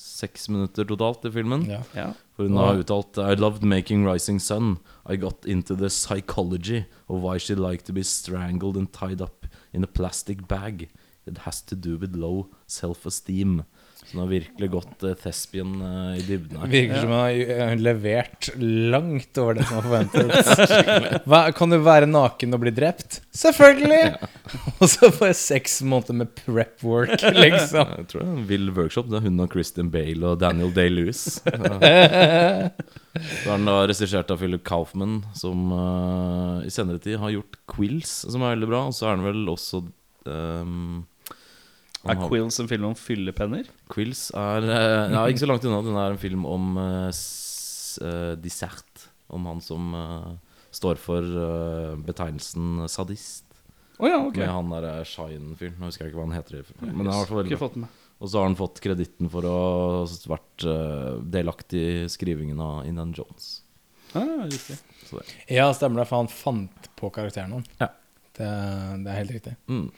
seks 0.00 0.48
minutter 0.48 0.86
totalt 0.88 1.24
i 1.28 1.32
filmen. 1.34 1.66
Ja. 1.68 1.82
Ja. 1.94 2.08
For 2.36 2.48
hun 2.48 2.56
har 2.56 2.80
uttalt 2.80 3.20
I 3.20 3.36
loved 3.36 3.66
making 3.66 4.06
Rising 4.08 4.40
Sun. 4.40 4.78
I 5.08 5.16
got 5.16 5.44
into 5.46 5.76
the 5.76 5.90
psychology 5.90 6.84
of 7.08 7.22
why 7.22 7.38
she 7.38 7.54
liked 7.54 7.86
to 7.86 7.92
be 7.92 8.02
strangled 8.02 8.76
and 8.76 8.92
tied 8.92 9.20
up 9.20 9.46
in 9.72 9.84
a 9.84 9.86
plastic 9.86 10.48
bag. 10.48 10.88
It 11.26 11.44
has 11.44 11.60
to 11.62 11.76
do 11.76 11.96
with 11.98 12.16
low 12.16 12.48
self-esteem. 12.66 13.64
Så 14.00 14.16
hun 14.16 14.20
har 14.24 14.30
virkelig 14.30 14.68
gått 14.72 15.02
uh, 15.04 15.12
thespian 15.14 15.74
eh, 15.84 16.18
i 16.18 16.22
dybden 16.24 16.56
her. 16.58 16.70
Virker 16.72 17.02
som 17.02 17.10
hun 17.12 17.18
har 17.18 17.30
eh, 17.54 17.74
levert 17.78 18.48
langt 18.56 19.38
over 19.38 19.58
det 19.58 19.66
som 19.68 19.76
var 19.76 19.84
forventet. 19.86 21.24
Hva, 21.28 21.40
kan 21.54 21.70
du 21.70 21.76
være 21.84 22.08
naken 22.08 22.56
og 22.56 22.62
bli 22.64 22.72
drept? 22.74 23.20
Selvfølgelig! 23.36 24.00
Og 24.80 24.86
så 24.88 25.10
får 25.12 25.30
jeg 25.30 25.38
seks 25.42 25.76
måneder 25.84 26.16
med 26.22 26.32
prep 26.40 26.82
work, 26.86 27.20
liksom. 27.44 27.92
Jeg 28.00 28.08
tror 28.10 28.24
det 28.24 28.26
er 28.26 28.32
en 28.38 28.48
vill 28.48 28.72
workshop. 28.78 29.12
Det 29.12 29.20
er 29.20 29.28
hun 29.28 29.44
og 29.44 29.52
Christian 29.52 29.92
Bale 29.92 30.32
og 30.32 30.40
Daniel 30.40 30.72
Day-Lewis. 30.74 31.22
Så 31.44 31.52
er 31.52 32.72
den 33.52 33.68
da 33.68 33.76
regissert 33.84 34.32
av 34.32 34.40
Philip 34.40 34.64
Kaufman, 34.66 35.20
som 35.36 35.70
uh, 35.76 36.64
i 36.64 36.72
senere 36.72 37.02
tid 37.04 37.20
har 37.20 37.36
gjort 37.36 37.60
Quills, 37.70 38.24
som 38.24 38.40
er 38.40 38.56
veldig 38.56 38.72
bra. 38.72 38.86
Og 38.88 38.96
så 38.96 39.10
er 39.10 39.20
den 39.20 39.28
vel 39.28 39.44
også 39.52 39.84
ehm, 40.30 41.02
han 41.04 41.09
Er 42.08 42.16
Quills 42.22 42.56
en 42.62 42.68
film 42.70 42.86
om 42.88 42.96
fyllepenner? 42.96 43.66
Quills 43.92 44.30
er 44.32 44.64
eh, 44.64 45.12
Ja, 45.12 45.26
ikke 45.28 45.42
så 45.42 45.50
langt 45.50 45.66
unna. 45.68 45.82
Den 45.84 45.98
er 46.00 46.14
en 46.14 46.22
film 46.22 46.46
om 46.48 46.78
uh, 46.80 47.10
dissert. 48.40 49.06
Om 49.30 49.46
han 49.50 49.60
som 49.62 49.92
uh, 49.94 50.30
står 50.74 51.00
for 51.02 51.20
uh, 51.22 51.98
betegnelsen 52.06 52.86
sadist. 52.88 53.44
Oh, 54.00 54.08
ja, 54.08 54.16
ok. 54.24 54.38
Med 54.40 54.48
han 54.48 54.70
derre 54.72 55.04
Shine-fyren. 55.04 55.76
Nå 55.76 55.90
husker 55.90 56.06
jeg 56.06 56.14
ikke 56.14 56.22
hva 56.22 56.28
han 56.30 56.38
heter. 56.38 56.64
Men 56.80 57.02
det 57.02 57.10
er 57.10 57.12
i 57.12 57.18
hvert 57.18 57.32
fall 57.32 57.42
veldig 57.42 57.52
Ikke 57.52 57.60
bra. 57.60 57.68
fått 57.68 57.82
med. 57.82 57.98
Og 58.20 58.28
så 58.28 58.40
har 58.40 58.48
han 58.50 58.56
fått 58.56 58.80
kreditten 58.84 59.30
for 59.32 59.46
å 59.48 59.52
ha 59.54 60.00
vært 60.28 60.64
eh, 60.68 61.12
delaktig 61.36 61.80
i 61.80 62.08
skrivingen 62.12 62.58
av 62.60 62.82
Indian 62.88 63.14
Jones. 63.16 63.46
Ah, 64.12 64.44
riktig. 64.44 64.76
Så 65.08 65.20
det. 65.20 65.24
Ja, 65.56 65.70
stemmer 65.76 66.02
det, 66.02 66.08
for 66.10 66.20
han 66.20 66.28
fant 66.32 66.90
på 67.00 67.08
karakteren 67.16 67.54
han. 67.56 67.64
Ja. 67.80 67.88
Det, 68.36 68.50
det 69.04 69.12
er 69.12 69.18
helt 69.22 69.32
riktig. 69.36 69.54
Mm. 69.72 69.88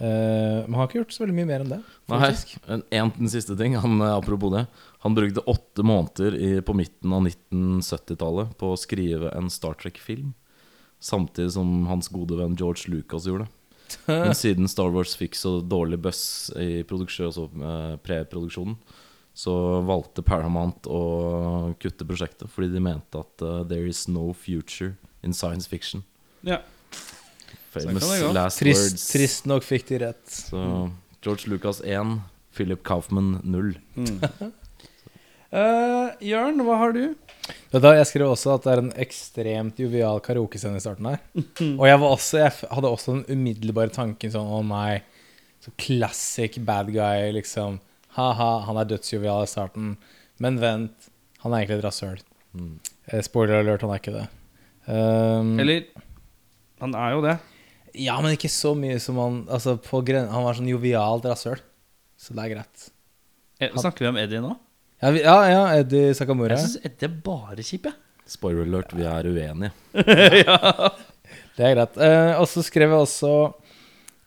Eh, 0.00 0.64
men 0.64 0.72
han 0.72 0.80
har 0.80 0.88
ikke 0.88 1.02
gjort 1.02 1.12
så 1.12 1.24
veldig 1.26 1.36
mye 1.36 1.48
mer 1.50 1.62
enn 1.64 1.72
det. 1.74 1.80
Nei, 2.08 2.30
en, 2.72 2.84
en 3.12 3.28
siste 3.28 3.52
ting 3.60 3.76
han, 3.76 3.98
eh, 4.00 4.14
Apropos 4.16 4.52
det. 4.54 4.64
Han 5.04 5.16
brukte 5.16 5.44
åtte 5.44 5.84
måneder 5.84 6.36
i, 6.36 6.50
på 6.64 6.74
midten 6.76 7.12
av 7.12 7.26
1970-tallet 7.28 8.54
på 8.60 8.72
å 8.72 8.78
skrive 8.80 9.32
en 9.36 9.52
Star 9.52 9.76
Trek-film. 9.80 10.32
Samtidig 11.00 11.52
som 11.52 11.84
hans 11.88 12.08
gode 12.12 12.38
venn 12.40 12.56
George 12.56 12.88
Lucas 12.92 13.28
gjorde 13.28 13.44
det. 13.44 13.54
Men 14.08 14.34
siden 14.40 14.68
Star 14.72 14.88
Wars 14.94 15.12
fikk 15.20 15.36
så 15.36 15.58
dårlig 15.60 16.00
buzz 16.00 16.22
i 16.56 16.80
altså, 16.80 17.50
eh, 17.52 17.94
preproduksjonen, 18.00 18.80
så 19.36 19.54
valgte 19.86 20.24
Paramount 20.24 20.88
å 20.90 21.74
kutte 21.80 22.08
prosjektet 22.08 22.50
fordi 22.50 22.72
de 22.72 22.82
mente 22.82 23.20
at 23.20 23.44
uh, 23.44 23.62
there 23.64 23.88
is 23.88 24.06
no 24.08 24.32
future 24.34 24.96
in 25.22 25.32
science 25.32 25.68
fiction. 25.68 26.02
Ja. 26.44 26.58
Famous 27.70 28.02
last 28.34 28.58
Trist, 28.58 28.90
words. 28.90 29.06
trist 29.12 29.46
nok 29.46 29.62
fikk 29.62 29.86
de 29.92 29.98
rett. 30.02 30.22
Så 30.26 30.58
George 31.22 31.50
Lucas 31.52 31.78
1, 31.86 32.16
Philip 32.56 32.82
Kaufman 32.86 33.36
0. 33.46 33.74
Uh, 35.50 36.10
Jørn, 36.30 36.58
hva 36.66 36.78
har 36.80 36.96
du? 36.96 37.04
Da, 37.70 37.92
jeg 37.94 38.08
skrev 38.10 38.30
også 38.32 38.56
at 38.56 38.66
det 38.66 38.72
er 38.72 38.82
en 38.82 38.90
ekstremt 39.02 39.78
jovial 39.80 40.18
karaokescene 40.24 40.78
i 40.78 40.82
starten 40.82 41.06
her. 41.12 41.20
Og 41.76 41.84
jeg, 41.86 42.00
var 42.02 42.08
også, 42.08 42.40
jeg 42.42 42.72
hadde 42.74 42.90
også 42.90 43.14
den 43.16 43.38
umiddelbare 43.38 43.94
tanken 43.94 44.32
sånn 44.34 44.50
Å 44.50 44.60
nei, 44.66 45.00
så 45.62 45.72
classic 45.78 46.58
bad 46.66 46.90
guy, 46.94 47.30
liksom. 47.36 47.78
Ha-ha, 48.16 48.50
han 48.66 48.78
er 48.82 48.88
dødsjovial 48.90 49.46
i 49.46 49.50
starten. 49.50 49.94
Men 50.42 50.58
vent, 50.62 51.10
han 51.44 51.54
er 51.54 51.62
egentlig 51.62 51.78
et 51.78 51.86
rasshøl. 51.86 52.18
Mm. 52.58 52.74
Spoiler 53.26 53.60
alert, 53.62 53.86
han 53.86 53.94
er 53.94 54.02
ikke 54.02 54.16
det. 54.16 54.26
Um, 54.90 55.54
Eller 55.60 55.84
Han 56.80 56.94
er 56.98 57.14
jo 57.14 57.22
det. 57.26 57.36
Ja, 57.98 58.16
men 58.22 58.36
ikke 58.36 58.50
så 58.52 58.74
mye 58.78 58.98
som 59.02 59.18
han 59.20 59.42
Altså, 59.50 59.76
Han 59.90 60.44
var 60.44 60.58
sånn 60.58 60.70
jovialt 60.70 61.24
rasshøl. 61.28 61.60
Så 62.20 62.34
det 62.36 62.44
er 62.44 62.54
greit. 62.54 62.90
Han, 63.60 63.80
Snakker 63.80 64.06
vi 64.06 64.10
om 64.10 64.18
Eddie 64.20 64.42
nå? 64.44 64.54
Ja, 65.00 65.10
vi, 65.14 65.22
ja, 65.24 65.36
ja 65.48 65.62
Eddie 65.80 66.14
Sakamura. 66.16 66.56
Jeg 66.58 66.66
syns 66.66 66.84
Eddie 66.84 67.08
er 67.08 67.14
bare 67.24 67.64
kjip, 67.64 67.88
jeg. 67.88 67.96
Spoiler 68.30 68.68
alert, 68.68 68.92
vi 68.94 69.06
er 69.08 69.26
uenige. 69.26 69.72
Det 71.56 71.66
er 71.66 71.74
greit. 71.74 71.96
Eh, 72.00 72.34
og 72.40 72.46
så 72.48 72.62
skrev 72.64 72.92
jeg 72.94 73.04
også 73.04 73.30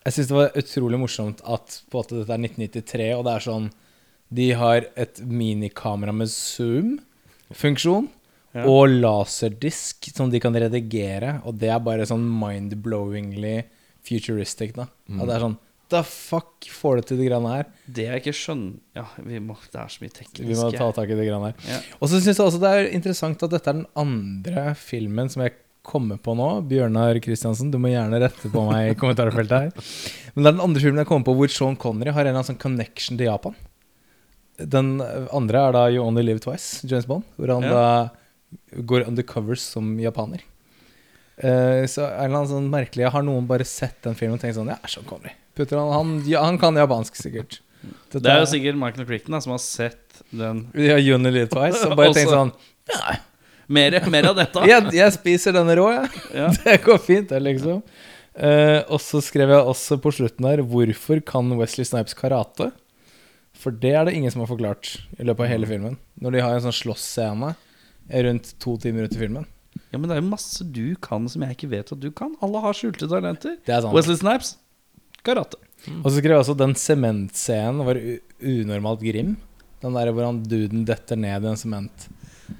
Jeg 0.03 0.13
syns 0.15 0.27
det 0.29 0.36
var 0.36 0.58
utrolig 0.60 1.00
morsomt 1.01 1.39
at 1.41 1.77
på 1.89 1.98
en 1.98 2.03
måte 2.03 2.17
dette 2.20 2.36
er 2.36 2.43
1993, 2.43 3.08
og 3.15 3.24
det 3.25 3.34
er 3.34 3.46
sånn 3.48 3.70
De 4.38 4.50
har 4.60 4.89
et 5.00 5.22
minikamera 5.24 6.13
med 6.13 6.29
zoom-funksjon 6.29 8.10
Ja. 8.54 8.68
og 8.70 8.88
laserdisk 8.92 10.12
som 10.14 10.30
de 10.30 10.40
kan 10.40 10.54
redigere, 10.54 11.40
og 11.44 11.56
det 11.58 11.72
er 11.74 11.80
bare 11.82 12.06
sånn 12.06 12.22
mind-blowingly 12.22 13.64
futuristic, 14.06 14.76
da. 14.78 14.86
Og 15.18 15.26
det 15.28 15.38
er 15.40 15.46
sånn 15.48 15.56
The 15.94 16.00
fuck 16.06 16.66
får 16.74 16.96
du 16.96 17.02
til 17.10 17.18
de 17.20 17.26
greiene 17.28 17.50
her? 17.54 17.66
Det 17.86 18.06
jeg 18.08 18.22
ikke 18.24 18.34
skjønner 18.34 18.78
Ja, 18.98 19.04
vi 19.22 19.38
må, 19.44 19.54
det 19.70 19.78
er 19.82 19.92
så 19.94 20.02
mye 20.02 20.14
teknisk. 20.16 20.46
Vi 20.48 20.56
må 20.58 20.70
ta 20.74 20.88
tak 20.96 21.12
i 21.12 21.18
de 21.20 21.26
greiene 21.28 21.50
her. 21.52 21.68
Ja. 21.70 21.82
Og 22.00 22.10
så 22.10 22.22
syns 22.24 22.40
jeg 22.40 22.46
også 22.48 22.62
det 22.64 22.72
er 22.78 22.88
interessant 22.96 23.44
at 23.46 23.52
dette 23.54 23.70
er 23.70 23.78
den 23.82 23.90
andre 24.00 24.64
filmen 24.80 25.30
som 25.30 25.44
jeg 25.46 25.54
kommer 25.86 26.18
på 26.24 26.34
nå. 26.40 26.48
Bjørnar 26.70 27.20
Kristiansen, 27.22 27.70
du 27.74 27.78
må 27.84 27.92
gjerne 27.92 28.22
rette 28.24 28.50
på 28.54 28.64
meg 28.70 28.94
i 28.94 28.98
kommentarfeltet 28.98 29.68
her. 29.68 29.92
Men 30.34 30.46
det 30.46 30.50
er 30.54 30.58
den 30.58 30.66
andre 30.66 30.82
filmen 30.86 31.04
jeg 31.04 31.10
kommer 31.12 31.28
på 31.30 31.36
hvor 31.42 31.52
Sean 31.54 31.78
Connery 31.78 32.14
har 32.16 32.24
en 32.24 32.32
eller 32.32 32.40
annen 32.42 32.50
sånn 32.54 32.62
connection 32.64 33.20
til 33.20 33.28
Japan. 33.30 33.58
Den 34.58 34.96
andre 35.04 35.62
er 35.68 35.76
da 35.78 35.86
You 35.92 36.06
Only 36.08 36.24
Live 36.26 36.42
Twice, 36.46 36.88
James 36.90 37.06
Bond, 37.10 37.26
hvor 37.38 37.54
han 37.54 37.66
Ja. 37.68 37.74
da 37.74 38.10
går 38.72 39.08
undercovers 39.10 39.64
som 39.74 39.94
japaner. 40.02 40.44
Uh, 41.42 41.84
så 41.90 42.06
er 42.08 42.28
det 42.28 42.34
noe 42.36 42.46
sånn 42.46 42.68
merkelig 42.70 43.08
Har 43.10 43.24
noen 43.26 43.48
bare 43.50 43.66
sett 43.66 43.96
den 44.06 44.14
filmen 44.14 44.36
og 44.38 44.44
tenkt 44.44 44.54
sånn 44.54 44.68
Ja, 44.70 44.76
sånn 44.86 45.08
kommer 45.10 45.32
de. 45.32 45.66
han, 45.74 45.90
han, 45.90 46.12
ja, 46.30 46.44
han 46.46 46.60
kan 46.62 46.78
japansk, 46.78 47.18
sikkert. 47.18 47.58
Dette 47.82 48.22
Det 48.22 48.30
er 48.30 48.44
jo 48.44 48.50
sikkert 48.52 48.78
Michael 48.78 49.08
Crichton 49.10 49.42
som 49.42 49.56
har 49.56 49.64
sett 49.64 50.22
den 50.30 50.68
Ja, 50.78 51.00
Johnny 51.02 51.34
Twice. 51.50 51.82
Og 51.88 51.98
bare 51.98 52.14
tenkt 52.20 52.30
sånn 52.30 52.54
sånn 52.54 53.22
Mer, 53.74 53.96
mer 54.12 54.30
av 54.30 54.38
dette. 54.38 54.64
jeg, 54.72 54.92
jeg 54.94 55.16
spiser 55.16 55.56
denne 55.56 55.74
rå, 55.80 55.88
jeg. 55.96 56.24
Ja. 56.36 56.50
Det 56.66 56.78
går 56.84 57.02
fint, 57.02 57.30
det, 57.32 57.40
liksom. 57.46 57.82
Uh, 58.34 58.82
og 58.90 59.00
så 59.02 59.22
skrev 59.24 59.52
jeg 59.54 59.74
også 59.74 60.00
på 60.02 60.10
slutten 60.14 60.48
her 60.50 60.64
Hvorfor 60.66 61.20
kan 61.26 61.52
Wesley 61.60 61.86
Snipes 61.86 62.18
karate? 62.18 62.72
For 63.58 63.74
det 63.74 63.94
er 63.96 64.08
det 64.08 64.16
ingen 64.18 64.34
som 64.34 64.42
har 64.44 64.50
forklart 64.50 64.96
i 65.18 65.26
løpet 65.26 65.46
av 65.46 65.52
hele 65.52 65.70
filmen. 65.70 66.00
Når 66.20 66.36
de 66.36 66.42
har 66.44 66.58
en 66.58 66.66
sånn 66.66 66.76
slåssscene 66.76 67.54
rundt 68.10 68.54
to 68.60 68.78
timer 68.78 69.04
ut 69.08 69.16
i 69.16 69.20
filmen. 69.22 69.46
Ja, 69.92 69.98
men 69.98 70.10
det 70.10 70.18
er 70.18 70.22
jo 70.22 70.30
masse 70.30 70.66
du 70.66 70.96
kan 71.02 71.28
som 71.30 71.42
jeg 71.46 71.56
ikke 71.58 71.70
vet 71.70 71.92
at 71.94 72.00
du 72.02 72.10
kan. 72.12 72.36
Alle 72.42 72.62
har 72.62 72.74
skjulte 72.78 73.08
talenter. 73.10 73.58
Det 73.66 73.74
er 73.74 73.82
sant. 73.86 73.94
Wesley 73.96 74.18
Snipes 74.20 74.56
karate. 75.24 75.58
Og 76.04 76.10
så 76.12 76.18
skrev 76.20 76.36
jeg 76.38 76.44
også 76.44 76.58
den 76.58 76.76
sementscenen 76.80 77.84
var 77.86 78.00
unormalt 78.44 79.02
grim. 79.04 79.36
Den 79.84 79.94
der 79.98 80.12
hvor 80.16 80.26
han 80.30 80.44
duden 80.48 80.86
detter 80.88 81.16
ned 81.20 81.44
i 81.44 81.50
en 81.54 81.58
sement. 81.60 82.06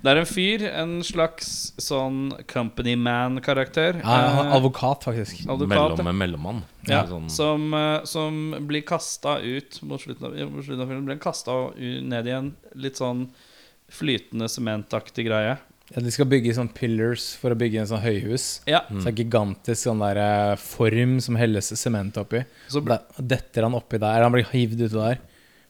Det 0.04 0.10
er 0.10 0.20
en 0.22 0.26
fyr, 0.28 0.64
en 0.74 0.94
slags 1.06 1.74
sånn 1.82 2.32
company 2.50 2.96
man-karakter. 3.00 4.00
Ja, 4.02 4.16
Eh, 4.44 4.54
advokat, 4.56 5.04
faktisk. 5.06 5.44
advokat, 5.48 5.70
Mellom 5.70 6.06
med 6.06 6.16
mellommann. 6.16 6.62
ja, 6.88 7.06
Sånn, 7.06 7.30
som, 7.30 7.74
eh, 7.74 8.04
som 8.06 8.56
blir 8.68 8.82
kasta 8.82 9.40
ut 9.40 9.80
mot 9.84 10.00
slutten 10.02 10.26
av, 10.26 10.52
mot 10.52 10.64
slutten 10.66 10.82
av 10.82 10.88
filmen. 10.88 11.06
Blir 11.06 11.20
kasta 11.20 11.52
ned 11.78 12.28
i 12.28 12.32
en 12.32 12.56
litt 12.76 12.96
sånn 12.96 13.30
flytende 13.94 14.50
sementaktig 14.52 15.28
greie. 15.30 15.58
Ja, 15.94 16.02
de 16.02 16.12
skal 16.16 16.26
bygge 16.32 16.54
sånn 16.56 16.72
pillars 16.74 17.34
for 17.38 17.54
å 17.54 17.58
bygge 17.60 17.82
en 17.84 17.90
sånn 17.90 18.02
høyhus. 18.02 18.62
Ja, 18.70 18.80
Så 18.90 19.10
en 19.12 19.18
gigantisk 19.20 19.84
sånn 19.84 20.00
der 20.02 20.18
eh, 20.24 20.56
form 20.58 21.18
som 21.22 21.36
helles 21.38 21.70
sement 21.78 22.18
oppi. 22.18 22.42
så 22.72 22.82
Da 22.82 23.02
detter 23.20 23.68
han 23.68 23.76
oppi 23.78 24.00
der. 24.02 24.24
Han 24.24 24.34
blir 24.34 24.48
hivd 24.50 24.80
uti 24.88 24.96
der. 24.96 25.20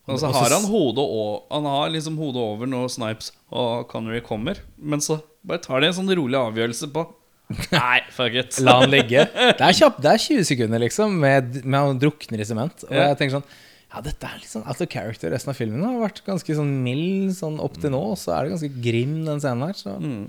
Og 0.08 0.20
så 0.20 0.30
har 0.36 0.52
han 0.52 0.66
hodet 0.68 1.00
over, 1.04 1.42
Han 1.52 1.66
har 1.66 1.90
liksom 1.90 2.18
hodet 2.20 2.42
over 2.44 2.68
når 2.68 2.90
Snipes 2.92 3.32
og 3.52 3.88
Connery 3.92 4.22
kommer. 4.22 4.60
Men 4.78 5.00
så 5.04 5.22
bare 5.44 5.60
tar 5.64 5.82
de 5.82 5.88
en 5.88 5.94
sånn 6.00 6.12
rolig 6.16 6.40
avgjørelse 6.40 6.92
på 6.94 7.06
Nei, 7.74 8.00
fuck 8.14 8.34
it. 8.40 8.56
La 8.64 8.80
han 8.82 8.90
ligge. 8.94 9.26
Det 9.60 9.62
er 9.68 9.76
kjapt, 9.76 10.00
det 10.02 10.14
er 10.14 10.22
20 10.24 10.46
sekunder, 10.48 10.80
liksom, 10.82 11.18
med, 11.20 11.60
med 11.66 11.80
han 11.80 12.00
drukner 12.00 12.40
i 12.40 12.48
sement. 12.48 12.86
Og 12.88 12.94
Ja. 12.96 13.10
jeg 13.12 13.20
tenker 13.20 13.40
sånn 13.42 13.50
Ja, 13.94 14.02
dette 14.02 14.26
er 14.26 14.40
litt 14.42 14.50
sånn 14.50 14.64
out 14.66 14.80
of 14.82 14.90
character. 14.90 15.30
Resten 15.30 15.52
av 15.54 15.58
filmen 15.60 15.84
har 15.86 16.00
vært 16.02 16.24
ganske 16.26 16.56
sånn 16.58 16.72
mild 16.82 17.36
sånn 17.38 17.60
opp 17.62 17.76
til 17.78 17.94
nå, 17.94 18.00
og 18.16 18.18
så 18.18 18.34
er 18.34 18.48
det 18.48 18.56
ganske 18.56 18.82
grim, 18.82 19.20
den 19.28 19.42
scenen 19.44 19.68
her. 19.68 19.78
Så. 19.78 19.94
Mm. 20.02 20.24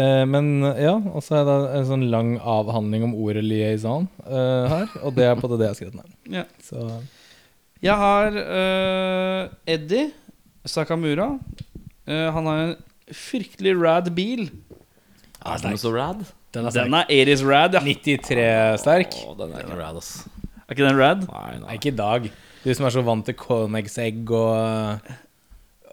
Eh, 0.00 0.22
men 0.32 0.48
ja, 0.80 0.94
og 0.96 1.20
så 1.24 1.42
er 1.42 1.44
det 1.48 1.56
en 1.76 1.88
sånn 1.90 2.06
lang 2.12 2.30
avhandling 2.40 3.04
om 3.04 3.12
ordet 3.20 3.44
liaison 3.44 4.08
eh, 4.24 4.72
her, 4.72 4.88
og 5.02 5.12
det 5.18 5.28
er 5.28 5.36
på 5.36 5.50
det 5.52 5.60
det 5.60 5.68
jeg 5.68 5.74
har 5.74 5.80
skrevet 5.82 6.00
ned. 6.00 6.16
Ja. 6.40 6.46
Så 6.64 6.86
Jeg 7.84 8.00
har 8.00 8.34
uh, 8.40 9.42
Eddie 9.68 10.08
Sakamura. 10.66 11.28
Eh, 12.08 12.26
han 12.32 12.48
har 12.48 12.62
en 12.64 12.74
fryktelig 13.12 13.76
rad 13.78 14.08
bil. 14.16 14.48
er 15.44 15.62
den 15.62 15.78
så 15.78 15.92
rad? 15.94 16.24
den 16.56 16.66
er 16.66 16.72
sterk. 16.72 16.88
Den 16.88 16.96
er 16.96 17.12
80s 17.12 17.44
rad, 17.46 17.76
ja. 17.76 17.84
93 17.84 18.80
sterk. 18.80 19.16
Å, 19.26 19.36
den 19.38 19.52
er 19.52 19.66
ikke 19.66 19.78
rad, 19.78 20.00
ass. 20.00 20.12
Er 20.66 20.74
ikke 20.74 20.86
den 20.88 20.98
rad? 20.98 21.24
Nei, 21.28 21.44
Nei, 21.52 21.60
nei. 21.62 21.76
ikke 21.78 21.92
i 21.92 21.96
dag. 22.00 22.28
Du 22.66 22.72
som 22.74 22.88
er 22.88 22.94
så 22.96 23.02
vant 23.06 23.22
til 23.22 23.36
Koenigsegg 23.38 24.30
og 24.34 25.10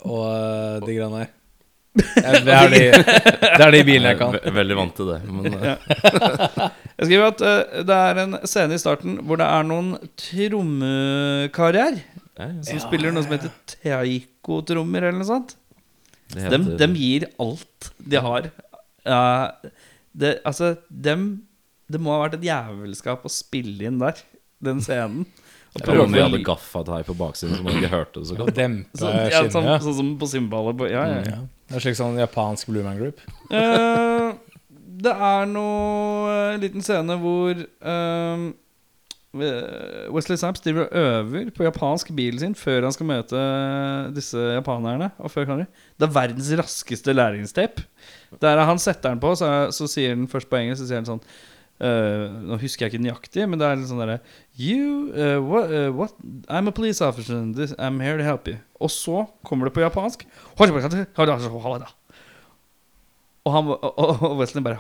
Og 0.10 0.84
de 0.84 0.96
greiene 0.98 1.20
der. 1.22 1.34
Ja, 1.94 2.40
Det 2.42 2.54
er 2.58 2.72
de, 2.72 2.80
det 3.54 3.62
er 3.62 3.72
de 3.76 3.82
bilene 3.86 4.14
jeg 4.16 4.18
kan. 4.18 4.34
Jeg 4.34 4.50
er 4.50 4.56
veldig 4.56 4.78
vant 4.80 4.96
til 4.98 5.12
det. 5.12 5.20
Men 5.30 5.54
ja. 5.54 5.76
Jeg 6.98 7.06
skriver 7.06 7.28
at 7.28 7.44
uh, 7.46 7.84
det 7.86 7.98
er 7.98 8.22
en 8.24 8.38
scene 8.50 8.74
i 8.74 8.82
starten 8.82 9.20
hvor 9.28 9.38
det 9.38 9.46
er 9.46 9.68
noen 9.70 9.92
trommekarer 10.18 12.00
som 12.02 12.42
ja, 12.42 12.48
som 12.66 12.82
spiller 12.82 13.14
noe 13.14 13.22
som 13.22 13.36
heter 13.36 13.54
taiko-trommer 13.76 15.06
eller 15.06 15.20
noe 15.20 15.30
sånt. 15.30 15.54
Dem, 16.34 16.66
dem 16.82 16.98
gir 16.98 17.28
alt 17.42 17.92
de 18.02 18.22
har. 18.26 18.50
Uh, 19.06 19.70
det, 20.18 20.40
altså, 20.50 20.74
dem 20.90 21.44
Det 21.86 22.02
må 22.02 22.16
ha 22.16 22.24
vært 22.24 22.40
et 22.40 22.50
jævelskap 22.50 23.26
å 23.28 23.30
spille 23.30 23.86
inn 23.86 24.02
der, 24.02 24.18
den 24.66 24.82
scenen. 24.82 25.28
Jeg 25.74 25.86
tror 25.88 26.04
om 26.04 26.12
de 26.14 26.22
hadde 26.22 26.40
gaffateip 26.46 27.08
på 27.10 27.16
baksiden, 27.18 27.56
så 27.58 27.64
man 27.66 27.78
ikke 27.80 27.90
hørte 27.90 28.20
det 28.22 28.28
så 28.30 28.36
godt. 28.38 28.54
Dempe 28.58 29.00
sånn, 29.00 29.16
ja, 29.18 29.40
sånn, 29.42 29.50
skinnet. 29.64 29.82
sånn 29.88 29.96
som 29.98 30.12
på 30.22 30.28
cymbaler. 30.30 30.76
på- 30.78 30.90
Ja, 30.92 31.06
ja, 31.10 31.22
ja. 31.26 31.32
Ja. 31.34 31.40
Det 31.70 31.76
er 31.80 31.86
slik 31.88 31.98
sånn 31.98 32.20
japansk 32.22 32.68
Blue 32.70 32.84
Man 32.86 33.00
Group. 33.00 33.22
Uh, 33.50 34.34
det 35.04 35.12
er 35.12 35.46
noe 35.50 36.54
En 36.54 36.62
liten 36.62 36.84
scene 36.86 37.16
hvor 37.20 37.58
uh, 37.58 38.52
Wesley 40.14 40.38
Saps 40.38 40.62
driver 40.62 40.86
og 40.86 40.94
øver 40.94 41.48
på 41.58 41.66
japansk 41.66 42.12
bilen 42.14 42.38
sin 42.40 42.54
før 42.54 42.84
han 42.86 42.94
skal 42.94 43.08
møte 43.10 43.40
disse 44.14 44.38
japanerne. 44.38 45.10
Og 45.18 45.32
før 45.34 45.48
Connery. 45.50 45.66
Det 45.98 46.06
er 46.06 46.14
verdens 46.14 46.52
raskeste 46.60 47.16
læringstape. 47.18 47.88
Der 48.44 48.62
han 48.62 48.78
setter 48.78 49.10
den 49.10 49.20
på, 49.24 49.34
så, 49.40 49.50
så 49.74 49.88
sier 49.90 50.14
den 50.14 50.28
først 50.30 50.50
på 50.52 50.58
engelsk 50.62 50.84
Så 50.84 50.88
sier 50.92 51.02
han 51.02 51.10
sånn 51.10 51.24
eh, 51.82 52.28
Nå 52.50 52.58
husker 52.62 52.86
jeg 52.86 52.94
ikke 52.94 53.04
nøyaktig, 53.06 53.48
men 53.50 53.62
det 53.62 53.68
er 53.68 53.80
litt 53.80 53.90
sånn 53.90 54.02
derre 54.04 54.20
You 54.60 55.10
uh, 55.14 55.40
what, 55.42 55.72
uh, 55.74 55.90
what 55.96 56.14
I'm 56.48 56.70
a 56.70 56.74
police 56.76 57.02
officer. 57.02 57.40
This, 57.58 57.74
I'm 57.80 58.00
here 58.04 58.18
to 58.20 58.24
help 58.28 58.48
you. 58.48 58.60
Og 58.80 58.92
så 58.94 59.26
kommer 59.48 59.70
det 59.70 59.74
på 59.74 59.82
japansk. 59.84 60.26
Og, 63.44 63.52
han, 63.52 63.74
og, 63.74 64.00
og- 64.00 64.38
Wesley 64.40 64.64
bare 64.64 64.78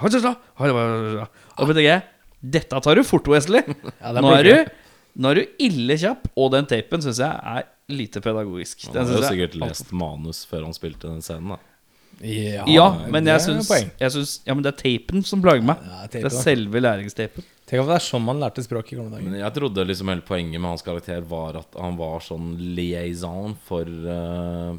Og 1.59 1.73
ikke, 1.75 1.97
dette 2.43 2.79
tar 2.85 2.95
du 2.95 3.03
fort, 3.03 3.27
Wesley. 3.27 3.63
Ja, 4.03 4.13
Nå 4.15 4.31
er, 4.37 4.47
du, 4.47 4.71
nå 5.19 5.31
er 5.33 5.41
du 5.41 5.59
ille 5.65 5.97
kjapp, 5.99 6.29
og 6.39 6.53
den 6.55 6.67
tapen 6.69 7.03
syns 7.03 7.19
jeg 7.23 7.31
er 7.57 7.67
lite 7.91 8.21
pedagogisk. 8.23 8.87
Han 8.93 9.03
har 9.03 9.19
jo 9.19 9.27
sikkert 9.27 9.57
er 9.59 9.65
lest 9.67 9.91
manus 9.95 10.45
før 10.47 10.67
han 10.69 10.75
spilte 10.75 11.09
den 11.11 11.23
scenen. 11.25 11.55
da 11.57 11.72
Ja, 12.21 12.63
Ja, 12.69 12.85
men 13.09 13.25
det 13.25 13.33
jeg 13.33 13.41
er 13.41 13.45
syns, 13.47 13.71
jeg 13.99 14.13
syns 14.13 14.33
Ja, 14.45 14.53
men 14.53 14.63
det 14.63 14.73
er 14.73 14.79
tapen 14.83 15.23
som 15.27 15.41
plager 15.43 15.65
meg. 15.65 15.81
Ja, 15.83 16.03
Det 16.05 16.21
tape, 16.21 16.29
er 16.31 16.45
selve 16.45 16.81
læringstapen. 16.83 17.47
Tenk 17.65 17.81
om 17.81 17.89
det 17.89 17.95
er 17.97 18.05
sånn 18.05 18.23
man 18.25 18.39
lærte 18.43 18.63
språk 18.63 18.91
i 18.93 18.97
gamle 18.99 19.15
dager. 19.15 19.29
Men 19.31 19.39
jeg 19.39 19.55
trodde 19.55 19.85
liksom 19.87 20.11
hele 20.11 20.25
poenget 20.27 20.59
med 20.59 20.69
hans 20.69 20.85
karakter 20.85 21.25
var 21.27 21.57
at 21.63 21.79
han 21.79 21.97
var 21.97 22.23
sånn 22.23 22.53
liaison 22.77 23.55
for 23.65 23.87
uh, 23.87 24.75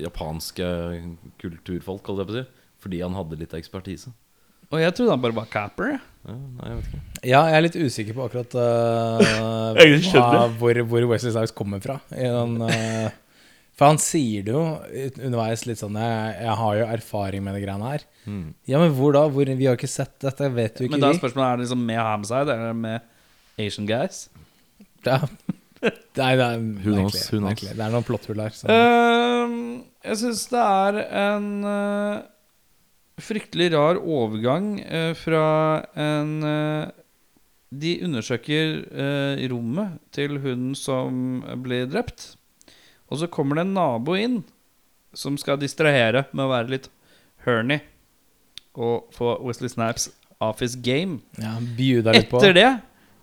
japanske 0.00 0.66
kulturfolk, 1.40 2.04
holdt 2.08 2.24
jeg 2.24 2.28
på 2.30 2.34
å 2.34 2.38
si. 2.40 2.44
Fordi 2.84 3.00
han 3.04 3.16
hadde 3.16 3.38
litt 3.40 3.56
ekspertise. 3.56 4.12
Og 4.72 4.80
jeg 4.80 4.94
trodde 4.96 5.14
han 5.14 5.22
bare 5.22 5.36
var 5.36 5.48
capper. 5.52 5.98
Ja, 6.24 6.34
nei, 6.34 6.70
jeg 6.70 6.78
vet 6.78 6.88
ikke. 6.88 7.02
Ja, 7.24 7.40
jeg 7.48 7.56
er 7.56 7.64
litt 7.66 7.76
usikker 7.78 8.16
på 8.16 8.24
akkurat 8.26 8.56
uh, 8.60 9.76
hva, 9.76 10.46
hvor, 10.58 10.80
hvor 10.88 11.06
Wesley 11.12 11.34
Snipes 11.34 11.54
kommer 11.56 11.84
fra. 11.84 11.98
I 12.10 12.30
den, 12.32 12.56
eh, 12.68 13.14
for 13.74 13.90
han 13.90 13.98
sier 13.98 14.44
det 14.46 14.52
jo 14.54 14.62
underveis 15.26 15.64
litt 15.66 15.80
sånn 15.80 15.96
jeg, 15.98 16.34
jeg 16.44 16.54
har 16.60 16.76
jo 16.78 16.84
erfaring 16.94 17.42
med 17.42 17.56
de 17.56 17.62
greiene 17.64 17.90
her. 17.90 18.04
Mm. 18.22 18.46
Ja, 18.70 18.78
men 18.78 18.94
hvor 18.94 19.16
da? 19.16 19.24
Hvor, 19.26 19.50
vi 19.50 19.66
har 19.66 19.78
ikke 19.78 19.90
sett 19.90 20.14
dette, 20.22 20.50
vet 20.54 20.78
jo 20.78 20.86
ikke 20.86 20.94
Men 20.94 21.02
da 21.02 21.10
er 21.10 21.18
spørsmålet 21.18 21.48
er 21.48 21.58
det 21.58 21.66
liksom 21.66 21.82
med 21.88 21.98
Hamside 21.98 22.54
eller 22.54 22.76
med 22.78 23.64
Asian 23.64 23.88
guys. 23.90 24.28
Ja. 25.04 25.18
Nei, 25.84 26.30
det 26.38 26.46
er 26.46 26.62
merkelig. 26.62 27.74
Det 27.74 27.82
er 27.82 27.90
noen 27.92 28.06
plotthull 28.06 28.40
her. 28.40 28.54
Så. 28.54 28.70
Ehm, 28.70 29.58
jeg 30.06 30.20
syns 30.22 30.44
det 30.52 30.62
er 30.62 31.00
en 31.24 31.48
uh, 31.66 32.22
fryktelig 33.20 33.72
rar 33.74 33.98
overgang 33.98 34.70
uh, 34.86 35.10
fra 35.18 35.48
en 35.98 36.32
uh, 36.46 36.94
De 37.74 37.96
undersøker 38.06 38.84
rommet 39.50 39.98
til 40.14 40.38
hun 40.38 40.72
som 40.78 41.42
blir 41.66 41.90
drept. 41.90 42.36
Og 43.12 43.20
så 43.20 43.28
kommer 43.30 43.58
det 43.60 43.66
en 43.66 43.74
nabo 43.76 44.16
inn 44.18 44.42
som 45.14 45.36
skal 45.38 45.60
distrahere 45.60 46.24
med 46.32 46.46
å 46.46 46.50
være 46.50 46.72
litt 46.72 46.88
herny 47.44 47.78
Og 48.74 49.12
få 49.14 49.36
Wesley 49.44 49.70
Snipes 49.70 50.08
office 50.42 50.74
game. 50.82 51.20
ja, 51.38 51.54
Bjuda 51.76 52.12
litt 52.16 52.30
på. 52.32 52.40
Etter 52.42 52.56
det 52.56 52.70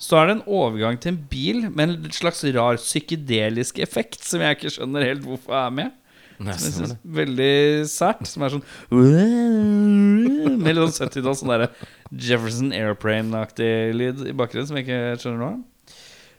så 0.01 0.17
er 0.17 0.29
det 0.29 0.33
en 0.39 0.45
overgang 0.49 0.95
til 0.97 1.11
en 1.13 1.17
bil 1.29 1.67
med 1.69 1.83
en 1.83 2.13
slags 2.15 2.39
rar 2.55 2.79
psykedelisk 2.81 3.77
effekt 3.83 4.23
som 4.25 4.41
jeg 4.41 4.57
ikke 4.57 4.71
skjønner 4.73 5.05
helt 5.05 5.27
hvorfor 5.27 5.53
jeg 5.53 5.67
er 5.67 5.75
med. 5.77 5.91
Som 6.39 6.47
jeg 6.49 6.61
synes 6.63 6.93
er 6.95 7.01
veldig 7.19 7.51
sært. 7.91 8.23
Som 8.25 8.45
er 8.47 8.55
sånn 8.55 8.63
Med 10.63 10.73
litt 10.73 10.95
sånn 10.95 11.11
70-tall, 11.11 11.37
sånn 11.37 11.53
derre 11.53 11.69
Jefferson 12.09 12.73
Airplane-aktig 12.73 13.69
lyd 13.93 14.25
i 14.31 14.33
bakgrunnen 14.33 14.71
som 14.71 14.79
jeg 14.79 14.87
ikke 14.87 15.21
skjønner 15.21 15.43
noe 15.43 15.51
av. 15.51 15.61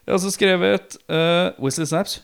Jeg 0.02 0.11
har 0.11 0.18
også 0.18 0.34
skrevet 0.34 0.99
uh, 1.06 1.54
Wesley 1.62 1.87
Snipes 1.87 2.18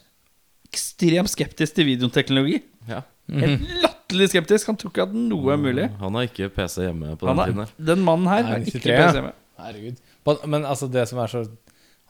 ekstremt 0.72 1.30
skeptisk 1.32 1.75
til 1.78 1.87
videoteknologi. 1.88 2.62
Ja. 2.88 3.02
Helt 3.28 3.64
latterlig 3.82 4.28
skeptisk. 4.32 4.66
Han 4.70 4.76
tror 4.80 4.90
ikke 4.94 5.02
at 5.08 5.14
noe 5.14 5.52
er 5.52 5.60
mulig. 5.60 5.88
Han 6.00 6.14
har 6.16 6.28
ikke 6.28 6.48
PC 6.54 6.87
hjemme 6.87 7.14
på 7.20 7.28
den 7.28 7.42
tiden. 7.44 7.72
den 7.92 8.04
mannen 8.06 8.28
her 8.30 8.42
har 8.48 8.58
ikke 8.64 8.80
PC 8.80 9.18
hjemme. 9.20 9.32
Herregud. 9.58 9.96
Men- 10.26 10.50
Men 10.50 10.64
altså, 10.64 10.87
det 10.92 11.08
som 11.08 11.18
er 11.18 11.26
så 11.26 11.48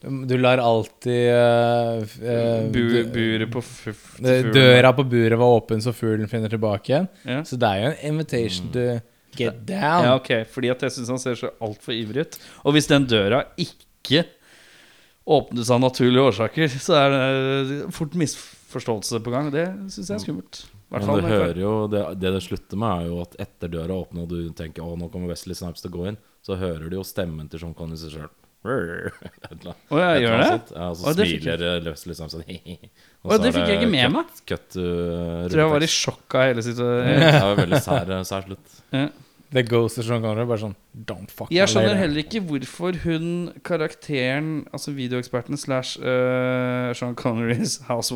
Du 0.00 0.38
lar 0.38 0.58
alltid 0.58 1.28
uh, 1.28 2.00
eh, 2.24 2.70
Bu, 2.72 3.04
Buret 3.12 3.50
på 3.52 3.60
fuglen. 3.62 4.52
Døra 4.54 4.94
på 4.96 5.04
buret 5.04 5.38
var 5.38 5.58
åpen, 5.58 5.82
så 5.84 5.92
fuglen 5.92 6.28
finner 6.28 6.48
tilbake 6.48 6.92
igjen. 6.92 7.08
Ja. 7.28 7.42
Så 7.44 7.58
det 7.60 7.68
er 7.68 7.82
jo 7.82 7.90
en 7.90 8.14
invitation 8.14 8.70
to 8.72 8.86
get 9.36 9.60
down. 9.68 10.06
Ja, 10.06 10.14
ok, 10.16 10.32
fordi 10.48 10.72
at 10.72 10.86
jeg 10.86 10.96
syns 10.96 11.12
han 11.12 11.20
ser 11.20 11.36
så 11.36 11.52
altfor 11.60 11.92
ivrig 11.92 12.24
ut. 12.24 12.40
Og 12.64 12.78
hvis 12.78 12.88
den 12.88 13.04
døra 13.12 13.42
ikke 13.60 14.24
åpnes 15.30 15.68
av 15.68 15.84
naturlige 15.84 16.30
årsaker, 16.32 16.80
så 16.80 16.96
er 17.02 17.12
det 17.12 17.78
fort 17.94 18.16
misforståelse 18.16 19.20
på 19.20 19.36
gang. 19.36 19.52
Det 19.52 19.68
syns 19.92 20.06
jeg 20.06 20.16
er 20.16 20.24
skummelt. 20.24 20.64
I 20.64 20.96
hvert 20.96 21.06
Men 21.06 21.20
du 21.20 21.28
hører 21.30 21.60
jo 21.60 21.74
det, 21.92 22.06
det 22.18 22.32
det 22.34 22.44
slutter 22.48 22.80
med, 22.80 23.04
er 23.04 23.12
jo 23.12 23.20
at 23.22 23.36
etter 23.44 23.70
døra 23.76 24.00
åpner, 24.00 24.24
og 24.24 24.32
du 24.32 24.48
tenker 24.56 24.82
å, 24.82 24.96
nå 24.98 25.12
kommer 25.12 25.30
Wesley 25.30 25.54
Snipes 25.54 25.84
til 25.84 25.92
å 25.92 25.98
gå 26.00 26.08
inn, 26.10 26.18
så 26.42 26.56
hører 26.58 26.88
du 26.88 26.96
jo 26.96 27.04
stemmen 27.06 27.52
til 27.52 27.60
Sean 27.62 27.76
Connery 27.76 28.00
seg 28.00 28.24
sjøl. 28.60 29.70
oh, 29.90 29.98
jeg 30.00 30.24
gjør 30.24 30.36
det? 30.42 30.50
Ja, 30.74 30.90
og 30.90 30.98
så 30.98 31.08
Å, 31.08 31.14
det 31.16 31.26
fikk 31.30 31.46
smiler 31.46 31.88
Wesley 31.88 32.18
Snipes 32.18 32.36
sånn 32.36 32.44
Å, 33.30 33.38
det 33.40 33.54
fikk 33.56 33.66
jeg 33.68 33.80
ikke 33.80 33.90
med 33.92 34.14
meg. 34.14 34.28
Cut, 34.44 34.44
cut 34.48 34.78
uh, 34.80 35.48
Tror 35.50 35.64
jeg 35.64 35.72
var 35.74 35.84
i 35.84 35.90
sjokk 35.92 36.36
av 36.36 36.46
hele 36.48 36.64
situasjonen. 36.64 37.26
Det 37.36 37.42
var 37.44 37.58
veldig 37.58 37.82
sær, 37.84 38.14
sær 38.28 38.46
slutt. 38.46 38.78
Ja. 38.96 39.08
The 39.50 39.64
ghost 39.64 39.98
of 39.98 40.06
Sean 40.06 40.22
Connery 40.22 40.46
bare 40.46 40.62
sånn 40.62 40.76
Don't 40.94 41.32
fuck 41.34 41.50
Jeg 41.50 41.66
skjønner 41.70 41.98
heller 41.98 42.22
ikke 42.22 42.42
hvorfor 42.46 42.94
hun, 43.02 43.50
karakteren, 43.66 44.50
altså 44.70 44.94
videoeksperten 44.94 45.58
slash 45.58 45.98
uh, 45.98 46.92
Sean 46.94 47.16
Connerys 47.18 47.80
house 47.88 48.14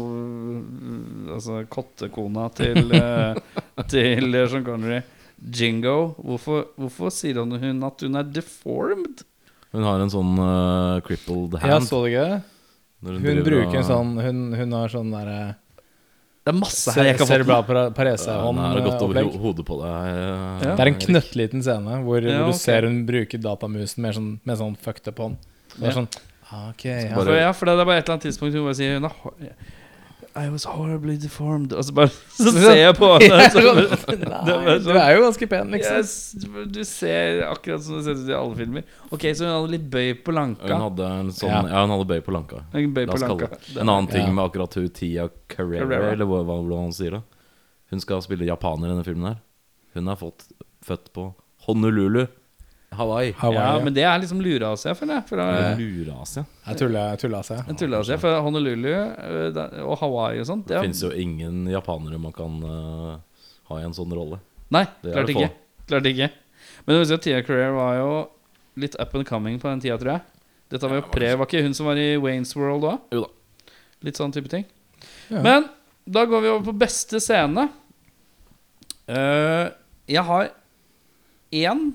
Altså 1.34 1.64
kottekona 1.74 2.46
til, 2.54 2.94
uh, 2.94 3.34
til 3.92 4.38
Sean 4.46 4.66
Connery, 4.66 5.02
Jingo 5.42 6.14
Hvorfor, 6.20 6.68
hvorfor 6.78 7.10
sier 7.14 7.42
hun, 7.42 7.58
hun 7.58 7.82
at 7.90 8.06
hun 8.06 8.20
er 8.20 8.30
deformed? 8.30 9.26
Hun 9.74 9.82
har 9.82 10.00
en 10.04 10.12
sånn 10.12 10.32
uh, 10.38 11.00
crippled 11.06 11.56
Ja, 11.66 11.80
så 11.82 12.04
du 12.04 12.10
ikke 12.12 12.24
det? 12.30 12.40
Hun, 13.04 13.20
Hun 13.20 13.40
bruker 13.44 13.76
en 13.80 13.86
sånn 13.88 14.12
Hun, 14.22 14.40
hun 14.56 14.72
har 14.78 14.92
sånn 14.92 15.10
derre 15.12 15.38
Det 16.46 16.52
er 16.52 16.58
masse 16.60 16.94
her 16.94 17.08
jeg 17.10 17.18
hodet 19.42 19.66
på 19.68 19.78
deg. 19.80 20.08
eh, 20.12 20.62
Det 20.64 20.84
er 20.84 20.90
en 20.92 21.00
knøttliten 21.06 21.64
scene 21.66 21.98
hvor, 22.06 22.22
Ja, 22.24 22.38
hvor 22.44 22.52
du 22.52 22.58
ser 22.60 22.86
hun 22.88 23.02
bruker 23.08 23.42
datamusen 23.44 24.04
med 24.04 24.16
sånn, 24.16 24.30
med 24.44 24.60
sånn 24.60 24.76
fucked 24.80 25.08
up 25.10 25.18
hånd. 25.24 25.36
Det 25.74 25.82
er 25.82 25.90
Ja. 25.90 25.96
sånn 25.98 26.08
okay, 26.70 26.70
Ok, 26.70 26.84
ja. 27.10 27.14
For, 27.16 27.34
ja, 27.34 27.52
for 27.52 27.66
det 27.66 27.74
er 27.80 27.88
bare 27.88 27.98
et 27.98 28.04
eller 28.08 28.14
annet 28.18 28.26
tidspunkt 28.28 28.54
hun 28.54 28.64
bare 28.68 28.78
sier 28.78 28.94
hun 29.00 29.08
har, 29.08 29.54
I 30.36 30.48
was 30.50 30.64
horribly 30.64 31.16
deformed. 31.16 31.72
Og 31.72 31.84
så 31.86 31.92
bare 31.94 32.08
Så 32.34 32.50
ser 32.50 32.74
jeg 32.74 32.94
på 32.98 33.06
henne. 33.20 33.50
så- 33.54 33.60
Nei, 34.18 34.78
du 34.82 34.88
er 34.98 35.12
jo 35.14 35.20
ganske 35.22 35.46
pen, 35.48 35.70
liksom. 35.70 35.96
Yes, 36.00 36.14
du 36.74 36.80
ser 36.84 37.44
akkurat 37.46 37.82
som 37.84 38.00
det 38.00 38.04
ser 38.08 38.18
ut 38.18 38.28
i 38.32 38.34
alle 38.34 38.56
filmer. 38.58 38.82
Ok, 39.14 39.20
Så 39.34 39.44
hun 39.46 39.52
hadde 39.54 39.70
litt 39.76 39.86
bøy 39.92 40.10
på 40.26 40.34
lanka. 40.34 40.66
Hun 40.66 40.82
hadde 40.88 41.10
en 41.20 41.30
sånn 41.30 41.50
Ja. 41.52 41.60
Ja, 41.70 41.84
hun 41.86 41.94
hadde 41.94 42.08
bøy 42.10 42.20
på 42.26 42.34
lanka. 42.34 42.64
En 42.74 42.92
bøy 42.96 43.06
på 43.06 43.20
lanka. 43.22 43.48
En 43.78 43.88
annen 43.88 44.10
ting 44.10 44.26
Ja. 44.26 44.32
med 44.32 44.44
akkurat 44.50 44.74
hun 44.74 44.88
Tia 44.90 45.28
Carrera, 45.48 46.10
eller 46.12 46.26
hva, 46.26 46.42
hva, 46.44 46.80
han 46.82 46.92
sier 46.92 47.10
da 47.18 47.22
Hun 47.90 48.00
skal 48.00 48.20
spille 48.22 48.44
japaner 48.48 48.86
i 48.88 48.90
denne 48.90 49.04
filmen 49.06 49.28
her. 49.34 49.40
Hun 49.94 50.08
er 50.08 50.16
fått, 50.18 50.48
født 50.84 51.12
på 51.14 51.28
Honolulu 51.68 52.26
Hawaii. 52.98 53.32
Hawaii. 53.38 53.58
Ja, 53.58 53.66
Ja, 53.76 53.84
men 53.84 53.94
det 53.96 54.04
er 54.06 54.20
liksom 54.22 54.40
Lurasia, 54.44 54.94
føler 54.94 55.20
jeg. 55.20 55.24
Det 55.30 55.78
Lurasia. 55.80 56.44
Jeg 56.66 57.78
tulla 57.80 58.02
seg. 58.06 58.16
er 58.16 58.22
For 58.22 58.40
Honolulu 58.46 58.92
øh, 58.94 59.60
og 59.84 59.98
Hawaii 60.00 60.40
og 60.42 60.48
sånt 60.48 60.68
Det 60.68 60.76
det 60.76 60.84
fins 60.86 61.02
jo 61.04 61.10
ingen 61.10 61.66
japanere 61.70 62.18
man 62.18 62.34
kan 62.34 62.60
uh, 62.62 63.18
ha 63.70 63.80
i 63.80 63.86
en 63.86 63.96
sånn 63.96 64.12
rolle. 64.14 64.40
Nei, 64.74 64.86
klart 65.02 65.34
ikke. 65.34 65.50
Klart 65.90 66.08
ikke. 66.10 66.30
Men 66.86 67.04
du 67.04 67.16
Tia 67.16 67.42
Career 67.44 67.74
var 67.76 67.98
jo 67.98 68.10
litt 68.80 68.96
up 69.00 69.14
and 69.14 69.26
coming 69.26 69.60
på 69.60 69.70
den 69.70 69.82
tida, 69.84 69.98
tror 70.00 70.16
jeg. 70.16 70.24
Dette 70.72 70.90
var 70.90 70.98
jo 70.98 71.06
pre 71.12 71.30
Var 71.36 71.46
ikke 71.46 71.62
hun 71.62 71.76
som 71.76 71.86
var 71.86 72.00
i 72.00 72.14
Waynes 72.20 72.54
World 72.56 72.86
òg? 72.88 73.00
Jo 73.14 73.26
da. 73.26 73.74
Litt 74.04 74.18
sånn 74.20 74.34
type 74.34 74.50
ting. 74.52 74.66
Ja. 75.30 75.40
Men 75.44 75.68
da 76.04 76.24
går 76.28 76.42
vi 76.44 76.50
over 76.52 76.66
på 76.66 76.76
beste 76.76 77.20
scene. 77.22 77.68
Uh, 79.08 79.70
jeg 80.10 80.24
har 80.24 80.50
én 81.54 81.86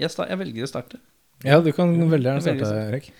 jeg, 0.00 0.12
sta- 0.12 0.28
jeg 0.30 0.38
velger 0.42 0.66
å 0.66 0.70
starte. 0.70 1.00
Ja, 1.44 1.58
du 1.60 1.70
kan 1.76 1.92
veldig 2.10 2.30
gjerne 2.30 2.44
starte, 2.44 2.70
Erik. 2.88 3.10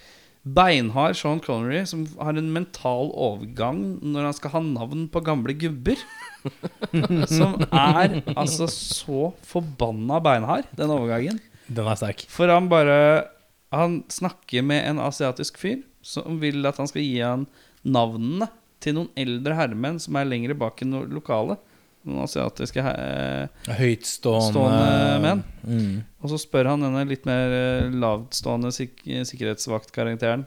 Beinhard 0.47 1.17
Sean 1.19 1.41
Connery 1.43 1.81
som 1.91 2.05
har 2.23 2.37
en 2.39 2.53
mental 2.55 3.09
overgang 3.19 3.81
når 4.07 4.29
han 4.29 4.37
skal 4.39 4.53
ha 4.55 4.61
navn 4.63 5.09
på 5.11 5.23
gamle 5.27 5.57
gubber. 5.59 5.99
som 7.37 7.57
er 7.75 8.21
altså 8.37 8.69
så 8.71 9.33
forbanna 9.47 10.21
beinhard, 10.23 10.69
den 10.79 10.93
overgangen. 10.95 11.41
Den 11.67 11.89
er 11.91 11.99
sterk. 11.99 12.23
For 12.31 12.47
han 12.53 12.69
bare 12.71 13.27
Han 13.75 14.05
snakker 14.15 14.63
med 14.63 14.85
en 14.87 15.01
asiatisk 15.03 15.59
fyr 15.59 15.81
som 16.07 16.39
vil 16.39 16.63
at 16.71 16.77
han 16.79 16.87
skal 16.87 17.03
gi 17.03 17.17
han 17.19 17.49
navnene 17.83 18.47
til 18.81 18.95
noen 18.95 19.09
eldre 19.19 19.57
herremenn 19.59 19.99
som 19.99 20.15
er 20.21 20.29
lenger 20.31 20.55
bak 20.55 20.79
enn 20.85 20.95
lokalet. 21.11 21.59
Noen 22.07 22.23
asiatiske 22.23 22.83
he- 22.87 23.75
Høytstående 23.81 24.51
Stående 24.53 25.17
menn. 25.25 25.41
Mm. 25.67 25.95
Og 26.23 26.31
så 26.31 26.39
spør 26.39 26.71
han 26.73 26.85
denne 26.87 27.03
litt 27.11 27.27
mer 27.27 27.55
eh, 27.57 27.89
lavtstående 27.91 28.71
sik 28.75 29.01
sikkerhetsvaktkarakteren 29.05 30.47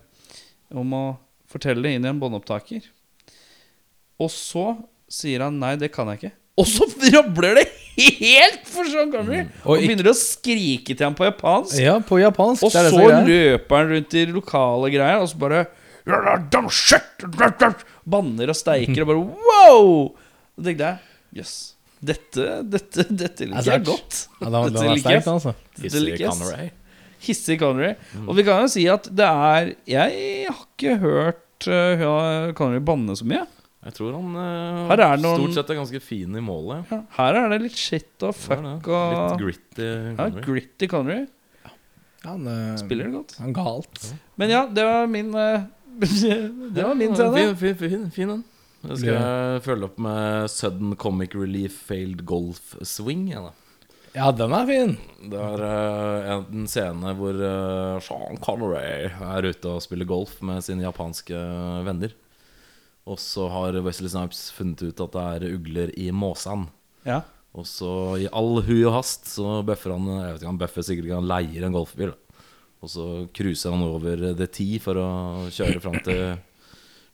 om 0.79 0.93
å 0.95 1.03
fortelle 1.49 1.83
det 1.83 1.97
inn 1.97 2.05
i 2.07 2.11
en 2.13 2.21
båndopptaker. 2.21 2.85
Og 4.19 4.31
så 4.31 4.71
sier 5.09 5.43
han 5.45 5.57
nei, 5.59 5.73
det 5.81 5.91
kan 5.91 6.07
jeg 6.11 6.21
ikke. 6.21 6.31
Og 6.59 6.67
så 6.67 6.87
rabler 7.15 7.59
det 7.59 7.65
helt 7.99 8.63
for 8.67 8.87
Sean 8.87 9.11
Connery! 9.11 9.45
Og 9.65 9.75
Og 9.75 9.83
begynner 9.83 10.11
å 10.11 10.15
skrike 10.17 10.95
til 10.95 11.05
ham 11.07 11.15
på 11.17 11.27
japansk. 11.27 11.75
Ja, 11.81 11.97
på 12.03 12.19
japansk. 12.21 12.63
Og 12.67 12.71
så 12.71 12.85
er 12.87 13.27
løper 13.27 13.81
han 13.81 13.93
rundt 13.95 14.15
i 14.15 14.25
lokale 14.31 14.91
greier, 14.93 15.19
og 15.23 15.29
så 15.31 15.39
bare 15.39 15.65
Banner 18.09 18.49
og 18.49 18.57
steiker 18.57 19.03
og 19.03 19.11
bare 19.11 19.21
wow! 19.21 19.89
Og 20.57 20.65
tenkte 20.65 20.87
jeg 20.87 21.08
jøss. 21.35 21.75
Dette, 21.99 22.43
dette, 22.63 23.03
dette 23.11 23.43
liker 23.49 23.57
Altså, 23.59 23.71
jeg 23.75 23.83
godt. 23.89 24.17
Ja, 24.39 24.49
Dette 24.49 24.83
er 24.85 24.93
liker 24.95 25.11
jeg. 25.17 25.23
altså. 25.27 25.53
Hissig. 25.83 26.13
Connery. 26.23 26.67
Hissig 27.25 27.57
Connery. 27.59 27.89
Og 28.25 28.37
vi 28.37 28.45
kan 28.47 28.61
jo 28.63 28.69
si 28.71 28.85
at 28.87 29.09
det 29.11 29.25
er 29.27 29.73
Jeg 29.91 30.45
har 30.47 30.61
ikke 30.63 30.93
hørt 31.01 31.67
uh, 31.67 32.53
Connery 32.55 32.79
banne 32.87 33.15
så 33.19 33.27
mye. 33.27 33.41
Jeg 33.83 33.93
tror 33.95 34.15
han 34.15 34.31
uh, 34.35 34.87
Her 34.93 35.01
er 35.05 35.19
noen- 35.19 35.41
stort 35.43 35.57
sett 35.59 35.69
er 35.75 35.79
ganske 35.81 35.99
fin 36.03 36.35
i 36.39 36.43
målet. 36.43 36.87
Ja, 36.91 37.01
her 37.17 37.37
er 37.41 37.51
det 37.53 37.59
litt 37.67 37.75
shit 37.79 38.23
og 38.27 38.31
fuck 38.35 38.63
det. 38.63 38.77
og 38.87 39.35
Litt 39.35 39.43
gritty. 39.43 39.89
ja, 39.89 40.15
Connery. 40.21 40.45
Gritty 40.47 40.89
Connery. 40.91 41.19
Ja, 41.65 41.73
han, 42.31 42.47
uh, 42.47 42.77
Spiller 42.79 43.07
det 43.11 43.13
godt. 43.17 43.35
Han 43.43 43.51
galt. 43.55 44.01
Men 44.39 44.51
ja, 44.55 44.63
det 44.71 44.87
var 44.87 45.07
min 45.11 45.35
uh, 45.35 45.67
Det 45.99 46.83
var 46.83 46.95
min 46.95 47.11
Ja, 47.11 47.15
scene. 47.27 47.35
Fin, 47.35 47.75
fin, 47.75 47.75
fin, 47.83 48.07
fin 48.15 48.33
den. 48.37 48.43
Jeg 48.79 49.01
skal 49.01 49.17
jeg 49.17 49.63
følge 49.65 49.89
opp 49.89 49.97
med 50.01 50.51
Sudden 50.51 50.93
Comic 50.99 51.33
Relief 51.35 51.75
Failed 51.89 52.23
Golf 52.27 52.77
Swing. 52.87 53.27
Ja. 53.33 53.49
Ja, 54.15 54.31
den 54.33 54.53
er 54.55 54.65
fin. 54.65 54.95
Det 55.29 55.37
er 55.37 55.61
uh, 55.61 56.45
en 56.49 56.65
scene 56.69 57.11
hvor 57.19 57.35
uh, 57.37 57.99
Sean 58.01 58.39
Connery 58.41 59.09
er 59.11 59.49
ute 59.51 59.73
og 59.75 59.83
spiller 59.85 60.07
golf 60.09 60.39
med 60.45 60.63
sine 60.65 60.85
japanske 60.87 61.37
venner. 61.85 62.15
Og 63.09 63.19
så 63.21 63.45
har 63.51 63.77
Wesley 63.85 64.09
Snipes 64.11 64.47
funnet 64.55 64.81
ut 64.87 65.03
at 65.05 65.13
det 65.13 65.27
er 65.35 65.53
ugler 65.57 65.93
i 65.97 66.09
måsan 66.13 66.67
Ja. 67.07 67.21
Og 67.57 67.65
så 67.65 67.91
i 68.21 68.27
all 68.29 68.59
hui 68.61 68.83
og 68.83 68.93
hast 68.99 69.25
så 69.31 69.63
bøffer 69.65 69.95
han 69.95 70.05
Jeg 70.05 70.33
vet 70.33 70.41
ikke, 70.43 70.51
han 70.51 70.59
bøffer 70.61 70.85
sikkert 70.85 71.07
ikke, 71.07 71.21
han 71.21 71.31
leier 71.31 71.65
en 71.65 71.77
golfbil. 71.77 72.11
Og 72.79 72.91
så 72.93 73.05
cruiser 73.35 73.73
han 73.73 73.83
over 73.83 74.29
The 74.37 74.47
T 74.47 74.67
for 74.83 74.99
å 75.01 75.09
kjøre 75.51 75.81
fram 75.83 75.97
til 76.05 76.21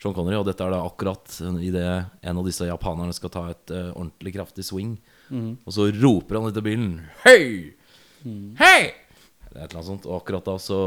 Sean 0.06 0.14
Connery. 0.14 0.38
Og 0.38 0.46
dette 0.48 0.62
er 0.66 0.76
da 0.76 0.84
akkurat 0.86 1.40
idet 1.66 1.88
en 2.22 2.38
av 2.42 2.46
disse 2.46 2.68
japanerne 2.70 3.16
skal 3.18 3.34
ta 3.34 3.48
et 3.56 3.74
uh, 3.74 3.90
ordentlig 3.98 4.36
kraftig 4.38 4.66
swing. 4.68 4.96
Og 5.34 5.74
så 5.74 5.90
roper 5.98 6.38
han 6.38 6.52
etter 6.52 6.62
bilen 6.66 7.00
Hei! 7.26 7.74
Hei! 8.62 8.78
Det 9.56 9.62
er 9.62 9.68
et 9.70 9.72
eller 9.72 9.80
annet 9.80 9.88
sånt. 9.88 10.06
Og 10.10 10.18
akkurat 10.20 10.44
da 10.50 10.54
så 10.60 10.78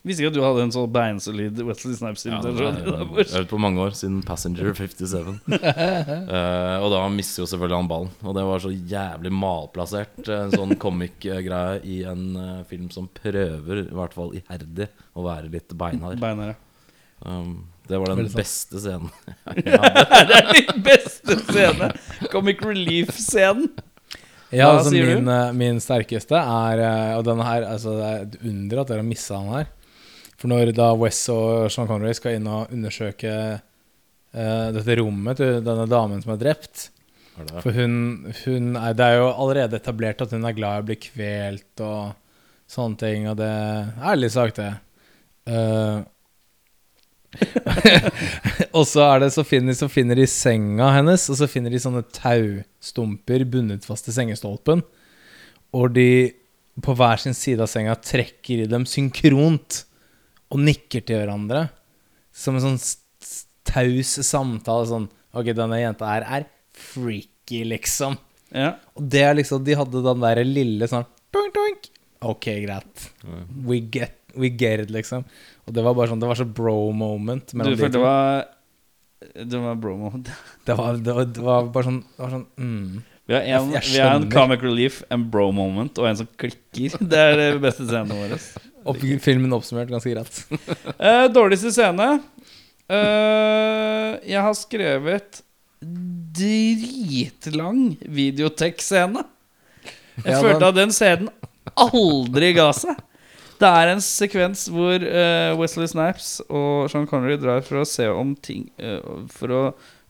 Visste 0.00 0.22
ikke 0.24 0.30
at 0.30 0.36
du 0.38 0.40
hadde 0.40 0.62
en 0.64 0.70
sånn 0.72 0.86
beinsolid 0.94 1.58
Wesley 1.68 1.92
Snipes-imitasjon. 1.98 2.78
er- 2.78 2.86
Jeg 2.86 3.28
har 3.28 3.42
øvd 3.42 3.50
på 3.50 3.58
mange 3.60 3.82
år, 3.84 3.92
siden 3.98 4.22
Passenger 4.24 4.70
57. 4.78 5.42
uh, 5.52 6.78
og 6.80 6.88
da 6.94 7.02
mister 7.12 7.42
jo 7.44 7.48
selvfølgelig 7.50 7.78
han 7.82 7.90
ballen. 7.90 8.10
Og 8.24 8.34
det 8.38 8.44
var 8.48 8.64
så 8.64 8.72
jævlig 8.72 9.32
malplassert, 9.36 10.22
eh, 10.24 10.46
en 10.46 10.54
sånn 10.56 10.72
comic-greie 10.80 11.82
i 11.84 11.98
en 12.08 12.24
uh, 12.40 12.62
film 12.70 12.88
som 12.94 13.10
prøver, 13.20 13.84
i 13.84 13.94
hvert 14.00 14.16
fall 14.16 14.32
iherdig, 14.40 14.88
å 15.14 15.26
være 15.28 15.52
litt 15.52 15.76
beinhard. 15.76 16.16
Beinharde. 16.22 16.56
Um, 17.28 17.52
det 17.88 17.98
var 17.98 18.12
den 18.14 18.28
beste 18.32 18.80
scenen. 18.80 19.10
det 19.56 20.36
er 20.38 20.50
din 20.52 20.84
beste 20.84 21.38
scene! 21.48 21.90
Comic 22.32 22.62
Relief-scenen. 22.64 23.70
Ja, 24.52 24.68
Hva 24.68 24.82
altså 24.82 24.92
min, 24.92 25.28
eh, 25.32 25.52
min 25.56 25.78
sterkeste 25.80 26.36
er 26.36 26.80
eh, 26.84 27.12
Og 27.16 27.22
denne 27.24 27.44
her, 27.46 27.64
altså 27.64 27.94
det 27.96 28.08
er 28.08 28.24
et 28.26 28.34
under 28.50 28.82
at 28.82 28.90
dere 28.90 29.00
har 29.00 29.08
missa 29.08 29.38
den 29.38 29.54
her. 29.56 29.70
For 30.36 30.52
når 30.52 30.74
da 30.76 30.90
Wes 30.98 31.22
og 31.32 31.70
Sean 31.72 31.88
Connery 31.88 32.12
skal 32.18 32.36
inn 32.36 32.48
og 32.50 32.72
undersøke 32.74 33.32
uh, 33.62 34.68
dette 34.74 34.96
rommet 34.98 35.38
til 35.38 35.60
denne 35.62 35.86
damen 35.86 36.20
som 36.24 36.34
er 36.34 36.40
drept 36.40 36.88
det? 37.38 37.60
For 37.62 37.72
hun, 37.72 38.32
hun 38.44 38.76
er, 38.76 38.96
Det 38.96 39.06
er 39.06 39.20
jo 39.20 39.28
allerede 39.30 39.78
etablert 39.78 40.24
at 40.24 40.34
hun 40.34 40.44
er 40.44 40.56
glad 40.56 40.80
i 40.80 40.82
å 40.82 40.88
bli 40.90 40.98
kvelt 41.00 41.84
og 41.84 42.18
sånne 42.72 43.00
ting, 43.00 43.28
og 43.28 43.36
det 43.40 43.52
ærlig 44.00 44.32
sagt, 44.32 44.60
det. 44.60 44.72
Eh, 45.52 46.02
og 48.76 48.84
så 48.88 49.06
er 49.06 49.22
det 49.22 49.30
så 49.34 49.44
finner, 49.46 49.76
så 49.76 49.88
finner 49.90 50.18
de 50.18 50.26
senga 50.28 50.90
hennes, 50.96 51.24
og 51.32 51.38
så 51.40 51.48
finner 51.50 51.72
de 51.72 51.80
sånne 51.80 52.04
taustumper 52.12 53.46
bundet 53.48 53.86
fast 53.88 54.08
til 54.08 54.16
sengestolpen. 54.16 54.84
Og 55.72 55.94
de 55.96 56.08
på 56.82 56.94
hver 56.96 57.20
sin 57.20 57.36
side 57.36 57.60
av 57.64 57.70
senga 57.70 57.94
trekker 58.00 58.64
i 58.64 58.68
dem 58.70 58.84
synkront 58.88 59.82
og 60.52 60.60
nikker 60.64 61.04
til 61.04 61.20
hverandre. 61.20 61.66
Som 62.32 62.56
en 62.56 62.64
sånn 62.64 62.80
taus 63.68 64.14
samtale. 64.26 64.88
Sånn 64.88 65.10
Ok, 65.32 65.48
denne 65.56 65.78
jenta 65.80 66.10
her 66.10 66.26
er 66.28 66.46
freaky, 66.76 67.62
liksom. 67.70 68.18
Ja. 68.52 68.74
Og 68.96 69.06
det 69.14 69.22
er 69.24 69.36
liksom 69.38 69.62
De 69.64 69.76
hadde 69.78 70.02
den 70.04 70.24
der 70.24 70.42
lille 70.44 70.88
sånn 70.90 71.06
doink, 71.32 71.54
doink. 71.56 71.88
Ok, 72.22 72.50
greit. 72.62 73.06
We 73.66 73.80
get, 73.80 74.18
we 74.36 74.52
get 74.52 74.84
it, 74.84 74.92
liksom. 74.94 75.24
Og 75.66 75.74
det 75.76 75.82
var 75.86 75.94
bare 75.94 76.10
sånn 76.10 76.20
Det 76.22 76.28
var 76.28 76.38
så 76.40 76.46
bro 76.58 76.90
moment. 76.96 77.52
Du 77.54 77.58
de 77.62 77.76
følte 77.78 77.92
det 77.94 78.02
var 78.02 78.44
Det 79.52 79.60
var 79.62 79.76
bro-moment. 79.78 80.26
Det 80.66 80.74
det, 80.74 81.14
var, 81.14 81.24
det 81.30 81.42
var 81.46 81.68
bare 81.74 81.84
sånn, 81.88 82.00
det 82.16 82.22
var 82.24 82.32
sånn 82.34 82.46
mm. 82.58 83.02
Vi 83.30 83.34
har 83.36 83.42
en, 83.46 83.70
Jeg- 83.70 83.84
jeg 83.84 83.92
vi 83.92 84.00
har 84.02 84.16
en 84.18 84.26
comic 84.32 84.62
relief, 84.66 84.96
en 85.14 85.28
bro-moment 85.30 85.98
og 86.02 86.08
en 86.08 86.16
som 86.18 86.26
klikker. 86.36 86.96
Det 86.98 87.18
er 87.22 87.36
det 87.38 87.60
beste 87.62 87.86
scenen 87.86 88.10
vår. 88.18 88.34
Opp, 88.90 88.98
Filmen 89.22 89.54
oppsummert 89.54 89.92
ganske 89.94 90.10
greit. 90.10 90.40
Eh, 90.98 91.28
dårligste 91.30 91.70
scene. 91.70 92.08
Eh, 92.90 94.10
jeg 94.26 94.42
har 94.42 94.54
skrevet 94.58 95.38
dritlang 96.34 97.94
videotek-scene. 98.02 99.22
Jeg 100.22 100.34
Ja, 100.34 100.40
følte 100.42 100.68
at 100.68 100.76
den 100.76 100.92
scenen 100.94 101.30
aldri 101.78 102.52
ga 102.58 102.68
seg. 102.76 102.98
Det 103.62 103.70
er 103.70 103.92
en 103.92 104.02
sekvens 104.02 104.64
hvor 104.72 105.04
uh, 105.04 105.52
Wesley 105.60 105.86
Snipes 105.90 106.40
og 106.48 106.90
Sean 106.90 107.06
Connery 107.06 107.36
drar 107.38 107.62
for 107.66 107.82
å 107.82 107.86
se 107.86 108.08
om 108.10 108.34
ting 108.34 108.66
uh, 108.82 109.22
For 109.30 109.54
å 109.54 109.62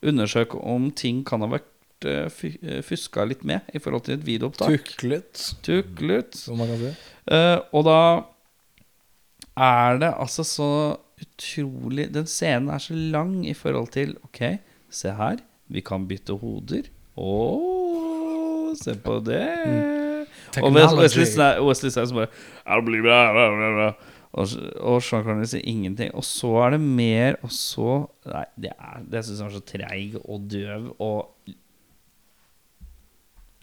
undersøke 0.02 0.56
om 0.56 0.88
ting 0.96 1.20
kan 1.28 1.44
ha 1.44 1.50
vært 1.52 2.06
uh, 2.08 2.80
fuska 2.86 3.26
litt 3.28 3.44
med 3.48 3.68
i 3.76 3.82
forhold 3.82 4.06
til 4.08 4.16
et 4.16 4.24
videoopptak. 4.26 4.94
Tuklet, 4.94 5.44
Tuklet. 5.66 6.40
Mm. 6.48 6.88
Eh, 7.36 7.58
og 7.76 7.84
da 7.86 8.00
er 9.52 10.00
det 10.00 10.10
altså 10.16 10.42
så 10.48 10.70
utrolig 11.22 12.08
Den 12.10 12.26
scenen 12.26 12.72
er 12.74 12.82
så 12.82 12.96
lang 12.96 13.44
i 13.46 13.54
forhold 13.54 13.92
til 13.94 14.16
Ok, 14.26 14.40
se 14.90 15.12
her. 15.14 15.44
Vi 15.68 15.84
kan 15.84 16.08
bytte 16.08 16.34
hoder. 16.40 16.88
Å, 17.20 17.32
se 18.80 18.96
på 19.04 19.20
det. 19.28 19.44
Og 19.68 20.01
Wes- 20.60 21.16
Wesley 21.16 21.24
Wesley 21.66 21.90
Snipes 21.90 22.12
bare. 22.12 22.28
Og, 24.32 24.48
og 24.80 25.02
Sean 25.04 25.24
Connery 25.26 25.44
sier 25.50 25.60
ingenting. 25.68 26.10
Og 26.16 26.24
så 26.24 26.48
er 26.64 26.70
det 26.70 26.80
mer, 26.80 27.34
og 27.44 27.50
så 27.52 28.06
Nei, 28.26 28.44
det, 28.64 28.70
er, 28.78 29.02
det 29.12 29.24
syns 29.26 29.40
jeg 29.42 29.46
er 29.50 29.56
så 29.58 29.64
treig 29.68 30.14
og 30.24 30.46
døv 30.52 30.86
og 30.98 31.28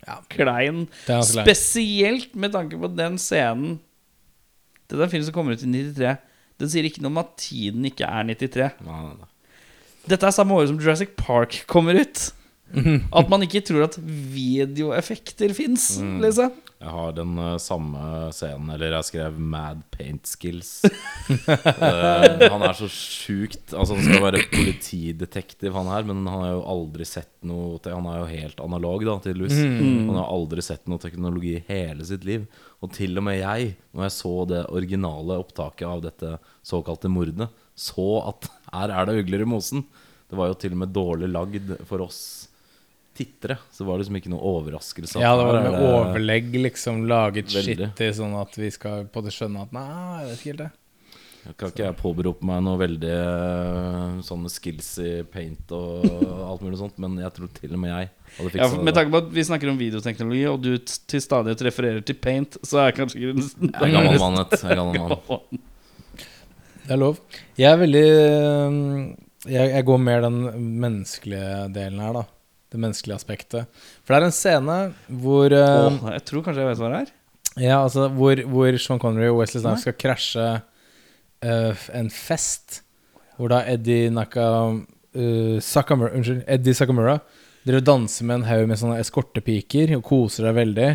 ganske 0.06 0.38
klein. 0.38 0.84
Spesielt 1.45 2.36
med 2.39 2.54
tanke 2.56 2.78
på 2.80 2.89
den 2.97 3.17
scenen 3.21 3.80
Det 4.89 4.97
er 4.97 5.04
en 5.06 5.12
film 5.12 5.25
som 5.28 5.34
kommer 5.36 5.54
ut 5.54 5.63
i 5.65 5.69
93. 5.69 6.15
Den 6.60 6.69
sier 6.71 6.84
ikke 6.88 7.02
noe 7.04 7.12
om 7.13 7.19
at 7.21 7.36
tiden 7.39 7.86
ikke 7.86 8.06
er 8.08 8.23
93. 8.25 8.80
Nei, 8.86 9.02
nei, 9.06 9.15
nei. 9.19 9.28
Dette 10.10 10.25
er 10.25 10.34
samme 10.34 10.56
året 10.58 10.71
som 10.71 10.80
Jurassic 10.82 11.12
Park 11.19 11.60
kommer 11.69 11.99
ut. 12.02 12.23
At 13.19 13.30
man 13.30 13.41
ikke 13.45 13.62
tror 13.65 13.84
at 13.88 13.95
videoeffekter 14.34 15.54
fins, 15.58 15.95
Mm. 16.02 16.19
liksom. 16.21 16.52
Jeg 16.80 16.94
har 16.96 17.12
den 17.12 17.34
uh, 17.36 17.58
samme 17.60 18.02
scenen, 18.32 18.70
eller 18.72 18.94
jeg 18.96 19.08
skrev 19.10 19.36
'Mad 19.36 19.82
Paint 19.92 20.24
Skills'. 20.30 20.88
uh, 20.88 22.46
han 22.54 22.63
er 22.63 22.78
så 22.78 22.88
sjukt 22.88 23.74
Altså 23.76 23.98
Han 23.98 24.06
skal 24.06 24.24
være 24.24 24.46
politidetektiv, 24.48 25.74
han 25.76 25.92
her, 25.92 26.08
men 26.08 26.24
han 26.24 26.46
har 26.46 26.54
jo 26.54 26.63
aldri 26.72 27.04
sett 27.04 27.34
noe 27.44 27.82
Han 27.84 28.08
er 28.08 28.22
jo 28.22 28.30
helt 28.32 28.63
analog, 28.63 29.04
da, 29.04 29.18
tydeligvis. 29.20 29.60
Han 29.60 30.15
har 30.15 30.32
aldri 30.32 30.63
sett 30.63 30.88
noe 30.88 31.04
teknologi 31.04 31.58
i 31.58 31.63
hele 31.68 32.08
sitt 32.08 32.24
liv. 32.24 32.48
Og 32.80 32.96
til 32.96 33.20
og 33.20 33.28
med 33.28 33.42
jeg, 33.42 33.74
når 33.92 34.08
jeg 34.08 34.15
så 34.15 34.36
det 34.48 34.65
originale 34.72 35.39
opptaket 35.44 35.88
av 35.89 36.06
dette 36.06 36.38
såkalte 36.63 37.12
mordet, 37.12 37.50
så 37.76 38.08
at 38.24 38.48
her 38.72 38.96
er 38.96 39.10
det 39.10 39.20
ugler 39.20 39.44
i 39.44 39.52
mosen. 39.52 39.84
Det 40.32 40.39
var 40.39 40.48
jo 40.48 40.56
til 40.62 40.78
og 40.78 40.86
med 40.86 40.96
dårlig 40.96 41.28
lagd 41.34 41.76
for 41.89 42.08
oss 42.08 42.49
tittere. 43.20 43.60
Så 43.76 43.86
var 43.88 43.98
det 44.00 44.06
liksom 44.08 44.18
ikke 44.24 44.32
noe 44.34 44.42
overraskelse. 44.56 45.20
Ja, 45.22 45.36
det 45.38 45.46
var 45.48 45.62
med 45.68 45.80
overlegg 45.92 46.52
liksom 46.64 47.06
laget 47.12 47.52
Veldig. 47.54 47.90
shit 47.94 48.04
i, 48.08 48.12
sånn 48.18 48.36
at 48.40 48.56
vi 48.60 48.72
skal 48.74 49.06
på 49.12 49.24
det 49.28 49.36
skjønne 49.36 49.68
at 49.68 49.76
Nei, 49.76 49.88
jeg 50.24 50.30
vet 50.32 50.40
ikke 50.44 50.54
helt 50.56 50.64
det. 50.66 50.72
Kan 51.58 51.72
ikke 51.72 51.86
jeg 51.86 51.96
påberope 51.98 52.46
meg 52.46 52.60
noe 52.66 52.78
veldig 52.78 53.10
eh, 53.16 54.18
sånne 54.28 54.50
skills 54.52 54.90
i 55.02 55.12
paint 55.26 55.72
og 55.74 56.04
alt 56.50 56.62
mulig 56.66 56.78
sånt, 56.82 56.98
men 57.02 57.16
jeg 57.24 57.32
tror 57.38 57.48
til 57.56 57.72
og 57.74 57.80
med 57.82 57.90
jeg 57.94 58.10
hadde 58.36 58.44
Ja, 58.44 58.52
fiksa 58.54 58.68
for 58.74 58.84
med 58.84 58.92
det. 58.92 58.96
tanke 59.00 59.14
på 59.16 59.22
at 59.24 59.30
vi 59.38 59.46
snakker 59.48 59.72
om 59.72 59.80
videoteknologi, 59.80 60.44
og 60.52 60.60
du 60.68 60.70
til 60.84 61.24
stadighet 61.24 61.64
refererer 61.70 62.04
til 62.06 62.20
paint, 62.22 62.60
så 62.68 62.84
er 62.84 62.94
kanskje 63.00 63.22
ikke 63.24 63.48
Jeg 63.48 63.72
er 63.88 63.96
gammel 63.96 64.20
mann, 64.26 64.38
vet 64.44 64.52
du. 64.54 64.68
Jeg 64.68 64.76
er 64.76 64.80
gammel 64.84 65.00
mann. 65.32 65.64
Det 66.84 66.94
er 66.98 67.02
lov. 67.08 67.24
Jeg 67.58 67.72
er 67.72 67.82
veldig 67.86 68.06
jeg, 69.50 69.72
jeg 69.72 69.86
går 69.88 70.00
mer 70.04 70.22
den 70.28 70.40
menneskelige 70.84 71.70
delen 71.74 72.04
her, 72.04 72.20
da. 72.20 72.26
Det 72.70 72.78
menneskelige 72.78 73.18
aspektet. 73.18 73.82
For 74.04 74.14
det 74.14 74.20
er 74.20 74.28
en 74.28 74.36
scene 74.36 74.78
hvor 75.22 75.56
uh, 75.56 75.88
Åh, 75.90 76.12
jeg 76.18 76.26
tror 76.30 76.46
kanskje 76.46 76.62
jeg 76.62 76.70
vet 76.70 76.84
hva 76.84 76.92
det 76.92 77.00
er. 77.00 77.16
Ja, 77.60 77.80
altså 77.82 78.06
hvor, 78.14 78.40
hvor 78.52 78.78
Sean 78.78 79.02
Connery 79.02 79.32
og 79.32 79.42
Wesley 79.42 79.64
Snipes 79.64 79.88
skal 79.88 79.98
krasje 79.98 80.48
uh, 80.62 81.90
en 81.98 82.14
fest. 82.14 82.84
Hvor 83.40 83.52
da 83.52 83.64
Eddie 83.72 84.12
Naka 84.14 84.46
uh, 84.70 85.58
Sakamura, 85.64 86.14
Unnskyld, 86.14 86.44
Eddie 86.46 86.78
Sakamura 86.78 87.18
Dere 87.68 87.82
danser 87.84 88.26
med 88.26 88.40
en 88.40 88.48
haug 88.48 88.68
med 88.70 88.80
sånne 88.80 89.00
eskortepiker 89.02 89.92
og 89.98 90.06
koser 90.08 90.48
deg 90.48 90.56
veldig. 90.62 90.90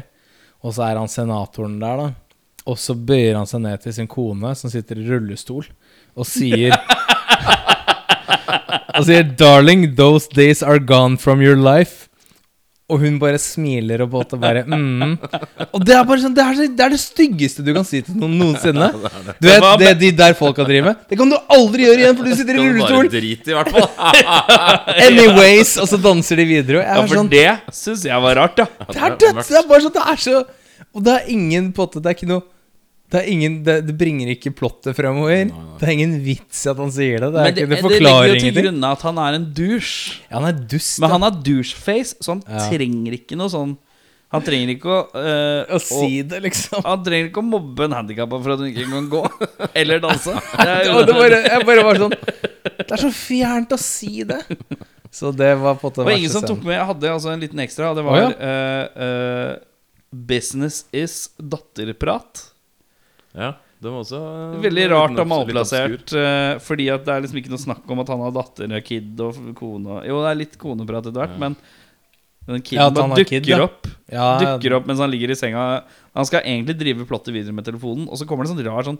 Og 0.65 0.73
så 0.75 0.87
er 0.87 0.99
han 0.99 1.11
senatoren 1.13 1.77
der, 1.83 2.01
da. 2.01 2.07
Og 2.71 2.79
så 2.81 2.97
bøyer 2.97 3.37
han 3.37 3.49
seg 3.49 3.61
ned 3.67 3.83
til 3.85 3.93
sin 3.99 4.09
kone, 4.09 4.55
som 4.57 4.73
sitter 4.73 5.03
i 5.03 5.05
rullestol, 5.11 5.67
og 6.17 6.27
sier 6.29 6.73
Og 8.99 9.07
sier 9.09 9.25
'Darling, 9.25 9.95
those 9.97 10.29
days 10.29 10.63
are 10.63 10.79
gone 10.79 11.17
from 11.17 11.43
your 11.43 11.57
life'. 11.57 12.09
Og 12.93 13.01
hun 13.01 13.15
bare 13.17 13.39
smiler 13.41 14.03
og 14.05 14.11
båter 14.13 14.37
bare 14.37 14.61
mm. 14.69 15.15
Og 15.73 15.85
det 15.89 15.95
er 15.97 16.03
bare 16.05 16.21
sånn 16.21 16.35
det 16.37 16.43
er, 16.45 16.59
det 16.69 16.85
er 16.85 16.93
det 16.93 16.99
styggeste 17.01 17.65
du 17.65 17.71
kan 17.73 17.87
si 17.89 18.03
til 18.05 18.19
noen 18.21 18.35
noensinne. 18.43 18.91
Du 19.41 19.49
vet, 19.49 19.65
det 19.81 19.93
de 20.03 20.11
der 20.19 20.37
folka 20.37 20.67
driver 20.69 20.91
med. 20.91 21.07
Det 21.09 21.17
kan 21.17 21.33
du 21.33 21.37
aldri 21.57 21.87
gjøre 21.87 22.03
igjen, 22.03 22.19
for 22.19 22.29
du 22.29 22.37
sitter 22.37 22.59
i 22.61 22.67
rullestol. 22.67 23.09
drite 23.13 23.55
i, 23.55 23.57
hvert 23.57 23.73
fall. 23.73 23.89
Anyways, 25.07 25.75
og 25.81 25.89
så 25.89 25.99
danser 26.01 26.43
de 26.43 26.47
videre. 26.51 26.85
Ja, 26.85 26.99
for 27.01 27.23
sånn, 27.23 27.33
det 27.33 27.49
syns 27.73 28.05
jeg 28.05 28.27
var 28.27 28.37
rart, 28.43 28.61
ja. 28.61 28.69
det 28.93 29.01
er 29.01 29.17
døds, 29.25 29.49
det 29.49 29.59
er 29.63 29.71
bare 29.73 29.87
sånn, 29.87 29.97
det 29.97 30.05
er 30.13 30.21
så 30.27 30.43
Og 30.95 31.07
det 31.09 31.17
er 31.17 31.33
ingen 31.33 31.73
på 31.73 31.87
en 31.87 31.89
måte, 31.89 32.05
det 32.05 32.13
er 32.13 32.19
ikke 32.19 32.31
noe 32.35 32.45
det, 33.15 33.21
er 33.23 33.31
ingen, 33.31 33.57
det, 33.67 33.75
det 33.87 33.95
bringer 34.01 34.33
ikke 34.35 34.51
plottet 34.59 34.97
fremover. 34.99 35.47
Det 35.79 35.87
er 35.87 35.93
ingen 35.95 36.17
vits 36.25 36.65
i 36.67 36.71
at 36.73 36.81
han 36.83 36.91
sier 36.95 37.23
det. 37.23 37.31
Det, 37.31 37.41
er 37.41 37.47
Men 37.47 37.55
det, 37.55 37.65
ikke, 37.65 37.71
det 37.71 37.95
det 37.95 38.03
legger 38.03 38.29
jo 38.33 38.35
til 38.43 38.55
grunne 38.57 38.65
grunn 38.67 38.87
at 38.91 39.05
han 39.07 39.21
er 39.25 39.37
en 39.39 39.45
douche. 39.57 40.17
Ja, 40.27 40.35
han 40.41 40.49
er 40.51 40.61
dust. 40.75 40.99
Men 41.05 41.15
han 41.15 41.27
har 41.29 41.41
doucheface, 41.47 42.17
så 42.19 42.35
han 42.35 42.43
Ja. 42.51 42.65
trenger 42.73 43.17
ikke 43.21 43.39
noe 43.41 43.53
sånn 43.53 43.77
Han 44.35 44.43
trenger 44.43 44.73
ikke 44.73 44.89
å 44.91 45.01
uh, 45.15 45.77
Å 45.77 45.79
si 45.79 46.17
det, 46.27 46.41
liksom. 46.43 46.81
Han 46.83 47.05
trenger 47.07 47.29
ikke 47.29 47.39
å 47.39 47.47
mobbe 47.47 47.87
en 47.87 47.93
handikappa 47.95 48.41
for 48.43 48.55
at 48.57 48.65
hun 48.65 48.71
ikke 48.73 48.89
kan 48.91 49.07
gå 49.13 49.21
eller 49.85 50.03
danse. 50.03 50.35
Det 50.35 50.73
er 50.75 51.07
det 51.07 51.15
bare, 51.15 51.39
jeg 51.53 51.69
bare 51.69 51.85
var 51.87 52.01
sånn 52.03 52.17
Det 52.81 52.89
er 52.97 53.03
så 53.05 53.13
fjernt 53.15 53.77
å 53.77 53.79
si 53.79 54.25
det. 54.27 54.41
Så 55.15 55.31
det 55.31 55.53
var 55.61 55.79
på 55.79 55.87
en 55.87 55.93
måte 55.93 56.03
Det 56.03 56.09
var 56.09 56.19
ingen 56.19 56.33
som 56.33 56.43
tok 56.43 56.65
med 56.67 56.75
Jeg 56.75 56.89
hadde 56.89 57.13
altså 57.13 57.31
en 57.31 57.45
liten 57.47 57.63
ekstra. 57.63 57.93
og 57.93 58.01
Det 58.01 58.05
var 58.09 58.19
var 58.19 58.35
ja. 58.35 58.51
uh, 58.99 59.07
uh, 59.07 59.55
Business 60.15 60.85
is 60.95 61.31
datterprat. 61.39 62.43
Ja, 63.35 63.53
det 63.83 63.91
var 63.91 64.01
også 64.05 64.19
eh, 64.55 64.61
Veldig 64.63 64.85
rart 64.93 65.19
og 65.19 65.27
malplassert. 65.29 66.13
eh, 66.15 66.59
fordi 66.63 66.87
at 66.95 67.05
det 67.05 67.15
er 67.15 67.25
liksom 67.25 67.41
ikke 67.43 67.51
noe 67.51 67.63
snakk 67.65 67.91
om 67.91 67.99
at 68.05 68.09
han 68.13 68.21
har 68.23 68.31
datter 68.37 68.77
og 68.77 68.85
kid 68.85 69.21
og 69.21 69.41
kone. 69.59 69.87
og- 69.99 70.07
Jo, 70.07 70.21
det 70.23 70.31
er 70.31 70.41
litt 70.45 70.59
koneprat 70.59 71.07
etter 71.11 71.19
hvert, 71.21 71.39
men 71.39 71.57
den 72.47 72.63
kiden 72.63 72.79
Ja, 72.81 72.91
bare 72.91 73.17
dukker 73.19 73.43
kid, 73.45 73.61
opp. 73.61 73.87
Ja, 74.13 74.39
Dukker 74.39 74.77
opp 74.77 74.87
mens 74.87 75.01
han 75.01 75.11
ligger 75.11 75.31
i 75.31 75.35
senga. 75.35 75.83
Han 76.15 76.25
skal 76.29 76.43
egentlig 76.43 76.79
drive 76.79 77.07
plottet 77.09 77.33
videre 77.35 77.53
med 77.57 77.65
telefonen, 77.65 78.07
og 78.09 78.17
så 78.21 78.27
kommer 78.27 78.45
det 78.45 78.53
sånn 78.55 78.65
rar 78.67 78.83
sånn 78.85 78.99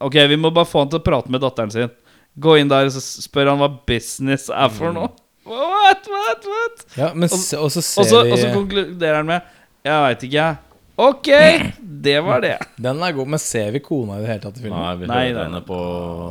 Ok, 0.00 0.12
vi 0.28 0.36
må 0.36 0.50
bare 0.52 0.66
få 0.68 0.80
han 0.80 0.88
til 0.90 0.98
å 1.00 1.04
prate 1.04 1.30
med 1.32 1.40
datteren 1.40 1.70
sin. 1.72 1.90
Gå 2.38 2.58
inn 2.60 2.68
der 2.68 2.84
og 2.84 2.92
så 2.92 3.00
spør 3.00 3.48
han 3.48 3.58
hva 3.58 3.68
business 3.86 4.50
er 4.52 4.68
for 4.68 4.92
noe. 4.92 5.08
What, 5.44 6.04
what, 6.06 6.44
what? 6.44 6.84
ja, 6.96 7.12
men 7.14 7.24
Og- 7.28 7.64
og 7.64 7.70
så 7.72 7.80
Og 7.98 8.06
så, 8.06 8.22
vi 8.24 8.30
og 8.32 8.38
så 8.38 8.52
konkluderer 8.54 9.16
han 9.16 9.26
med 9.26 9.42
Jeg 9.84 10.02
veit 10.04 10.22
ikke, 10.28 10.32
jeg. 10.32 10.58
Ok, 11.00 11.28
det 12.04 12.18
var 12.26 12.42
det. 12.44 12.56
Den 12.76 13.00
er 13.06 13.12
god, 13.16 13.28
men 13.32 13.40
ser 13.42 13.70
vi 13.74 13.80
kona 13.84 14.18
i 14.18 14.24
det 14.24 14.28
hele 14.34 14.42
tatt 14.44 14.58
i 14.58 14.64
filmen? 14.66 14.78
Nei, 14.80 14.94
vi 15.00 15.08
Nei, 15.10 15.20
hører 15.30 15.46
henne 15.48 15.62
på 15.66 15.78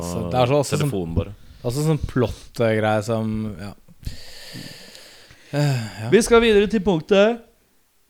Så 0.06 0.24
det 0.30 0.38
er 0.40 0.46
så 0.52 0.58
også 0.62 0.76
som- 0.76 0.84
telefonen, 0.90 1.14
bare. 1.16 1.32
Altså 1.64 1.82
sånn 1.84 1.98
plott-greie 2.08 3.02
som 3.04 3.32
Ja. 3.60 3.72
Vi 6.12 6.20
skal 6.22 6.40
videre 6.44 6.68
til 6.70 6.80
punktet 6.86 7.40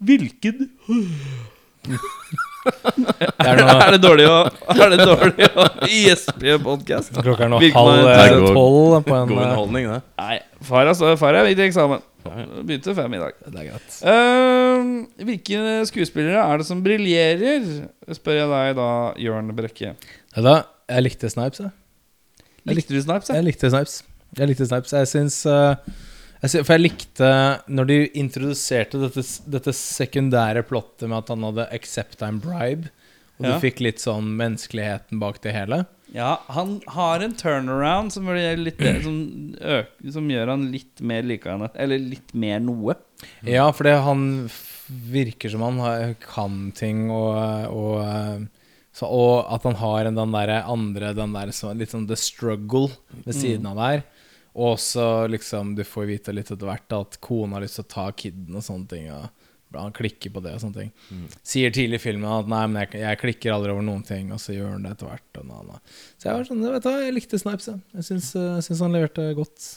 Hvilken 0.04 0.66
er 3.40 3.56
det 3.56 3.64
Er 3.80 3.94
det 3.94 4.00
dårlig 4.04 4.26
å 4.28 4.36
Er 4.76 4.92
det 4.92 4.98
dårlig 5.08 5.46
å 5.56 5.64
gjespe 5.88 6.44
i 6.44 6.52
en 6.54 6.62
podkast? 6.64 7.16
klokka 7.16 7.46
er 7.46 7.52
nå 7.54 7.60
halv 7.72 8.10
eh, 8.12 8.34
tolv 8.52 8.98
på 9.06 9.14
en 9.16 9.28
God 9.30 9.38
eh, 9.38 9.44
underholdning, 9.46 9.84
det. 9.94 10.00
Nei, 10.20 10.36
far, 10.68 10.84
altså, 10.92 11.14
far 11.20 11.32
er 11.40 11.48
gitt 11.48 11.62
eksamen. 11.70 12.00
Begynte 12.68 12.92
fem 12.98 13.16
i 13.16 13.20
dag. 13.22 13.32
Det 13.46 13.56
er 13.62 13.66
greit. 13.70 13.88
Ehm, 14.04 14.49
hvilke 15.24 15.60
skuespillere 15.88 16.42
er 16.42 16.60
det 16.62 16.66
som 16.68 16.82
briljerer? 16.84 17.66
Spør 18.16 18.38
jeg 18.40 18.50
deg 18.52 18.76
da, 18.78 18.88
Jørn 19.22 19.52
Brekke. 19.56 19.94
Ja, 20.36 20.44
da, 20.46 20.54
jeg 20.90 21.06
likte 21.06 21.30
Snipes, 21.32 21.62
jeg. 21.64 21.72
Likte 22.70 22.94
du 22.94 23.00
Snipes? 23.02 23.30
Jeg 23.32 23.46
likte 23.46 23.70
Snipes. 23.72 23.98
Jeg 24.38 24.50
likte 24.50 24.66
Snipes. 24.68 24.92
Jeg 24.94 25.08
syns 25.10 25.38
eh, 25.48 25.74
For 26.44 26.74
jeg 26.76 26.82
likte 26.84 27.30
når 27.72 27.88
de 27.88 27.96
introduserte 28.20 29.00
dette, 29.02 29.24
dette 29.56 29.72
sekundære 29.76 30.62
plottet 30.68 31.08
med 31.08 31.18
at 31.22 31.32
han 31.32 31.46
hadde 31.48 31.66
'accept 31.72 32.22
and 32.26 32.42
bribe', 32.44 32.90
og 33.40 33.46
Ja. 33.46 33.54
du 33.56 33.60
fikk 33.64 33.80
litt 33.80 33.98
sånn 34.04 34.36
menneskeligheten 34.36 35.18
bak 35.18 35.40
det 35.42 35.52
hele. 35.56 35.86
ja, 36.14 36.36
han 36.50 36.80
har 36.88 37.20
en 37.24 37.32
turnaround 37.34 38.12
som, 38.12 38.26
litt, 38.28 38.78
som, 39.02 39.16
øker, 39.60 40.12
som 40.12 40.28
gjør 40.28 40.48
han 40.52 40.70
litt 40.72 41.00
mer 41.00 41.22
likende. 41.22 41.70
Eller 41.74 41.98
litt 41.98 42.34
mer 42.34 42.58
noe. 42.60 42.94
Ja, 43.46 43.66
for 43.72 43.88
det, 43.88 43.96
han 44.04 44.50
virker 44.90 45.52
som 45.52 45.62
han 45.66 46.14
kan 46.24 46.72
ting, 46.76 47.10
og, 47.14 47.36
og, 47.70 47.98
eh, 48.04 48.46
så, 48.92 49.06
og 49.06 49.52
at 49.54 49.66
han 49.68 49.78
har 49.78 50.08
en, 50.08 50.18
den 50.18 50.32
der 50.34 50.54
andre 50.60 51.12
Den 51.14 51.36
der 51.36 51.52
så, 51.54 51.70
litt 51.76 51.92
sånn 51.94 52.08
the 52.10 52.18
struggle 52.18 52.88
ved 53.24 53.36
siden 53.36 53.68
av 53.70 53.78
der. 53.78 54.02
Og 54.58 54.80
så 54.82 55.28
liksom 55.30 55.76
Du 55.78 55.84
får 55.86 56.08
vite 56.08 56.32
litt 56.34 56.50
etter 56.50 56.66
hvert 56.66 56.96
at 56.96 57.20
kona 57.22 57.56
har 57.58 57.62
lyst 57.62 57.78
til 57.78 57.86
å 57.86 57.92
ta 57.94 58.08
kiden 58.10 58.56
og 58.58 58.66
sånne 58.66 58.90
ting. 58.90 59.06
Og 59.12 59.78
han 59.78 59.94
klikker 59.94 60.32
på 60.34 60.42
det 60.42 60.56
og 60.56 60.64
sånne 60.64 60.80
ting. 60.80 60.90
Sier 61.46 61.70
tidlig 61.70 62.00
i 62.00 62.02
filmen 62.02 62.26
at 62.26 62.50
'nei, 62.50 62.64
men 62.66 62.82
jeg, 62.82 63.00
jeg 63.04 63.20
klikker 63.20 63.54
aldri 63.54 63.70
over 63.70 63.86
noen 63.86 64.02
ting', 64.02 64.32
og 64.34 64.40
så 64.42 64.56
gjør 64.56 64.72
han 64.74 64.82
det 64.82 64.96
etter 64.96 65.06
hvert. 65.06 65.38
Og 65.38 65.46
noe, 65.46 65.62
noe. 65.68 65.78
Så 66.18 66.26
jeg 66.26 66.34
var 66.34 66.48
sånn, 66.50 66.66
vet 66.66 66.82
du 66.82 66.90
jeg 66.90 67.14
likte 67.14 67.38
Snipes. 67.38 67.70
Jeg, 67.70 67.78
eh, 67.94 68.56
jeg 68.58 68.66
syns 68.66 68.82
han 68.82 68.98
leverte 68.98 69.28
godt. 69.38 69.68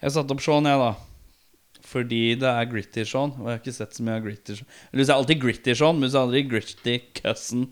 Jeg 0.00 0.14
satte 0.14 0.36
opp 0.36 0.40
Shaun, 0.46 0.70
jeg, 0.70 0.78
da. 0.78 0.94
Fordi 1.90 2.22
det 2.38 2.48
er 2.48 2.68
gritty 2.70 3.04
Sean. 3.08 3.34
Og 3.38 3.48
jeg 3.48 3.56
har 3.56 3.62
ikke 3.62 3.76
sett 3.76 3.96
så 3.96 4.06
mye 4.06 4.18
av 4.20 4.26
gritty 4.26 4.56
Sean. 4.58 4.70
Eller 4.92 5.06
så 5.06 5.14
er 5.14 5.22
alltid 5.22 5.42
gritty 5.42 5.76
Sean, 5.76 6.00
men 6.00 6.10
så 6.10 6.20
er 6.20 6.28
aldri 6.28 6.44
gritty 6.50 6.96
cousin. 7.18 7.68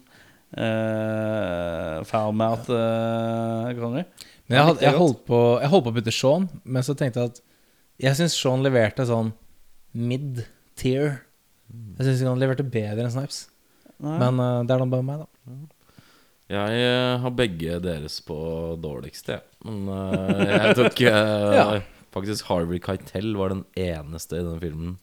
Uh, 0.48 2.00
Foulmouth 2.08 2.72
uh, 2.72 3.68
Connery. 3.78 4.06
Men 4.48 4.56
jeg, 4.56 4.64
had, 4.70 4.82
jeg, 4.82 4.96
holdt 4.96 5.22
på, 5.28 5.38
jeg 5.60 5.70
holdt 5.74 5.86
på 5.86 5.92
å 5.92 5.96
putte 5.98 6.14
Sean, 6.14 6.48
men 6.64 6.86
så 6.86 6.96
tenkte 6.96 7.20
jeg 7.20 7.34
at 7.34 7.42
jeg 8.00 8.16
syns 8.16 8.36
Sean 8.38 8.62
leverte 8.64 9.04
sånn 9.08 9.34
mid-tier. 9.98 11.18
Jeg 11.98 12.06
syns 12.06 12.22
han 12.24 12.40
leverte 12.40 12.64
bedre 12.64 13.04
enn 13.04 13.12
Snipes. 13.12 13.42
Nei. 13.98 14.14
Men 14.22 14.40
uh, 14.40 14.62
det 14.64 14.74
er 14.74 14.82
noe 14.82 14.92
bare 14.92 15.06
meg, 15.06 15.24
da. 15.24 15.58
Jeg 16.48 16.80
eh, 16.80 17.14
har 17.20 17.32
begge 17.36 17.76
deres 17.84 18.22
på 18.24 18.36
dårligste, 18.80 19.36
jeg. 19.36 19.56
Men 19.68 19.90
uh, 19.92 20.38
jeg 20.48 20.76
tok 20.78 21.02
eh, 21.10 21.56
Ja. 21.58 21.66
Faktisk 22.14 22.48
Harvey 22.48 22.80
Keitel 22.82 23.34
var 23.36 23.52
den 23.54 23.64
eneste 23.76 24.40
i 24.40 24.46
den 24.46 24.60
filmen 24.62 24.96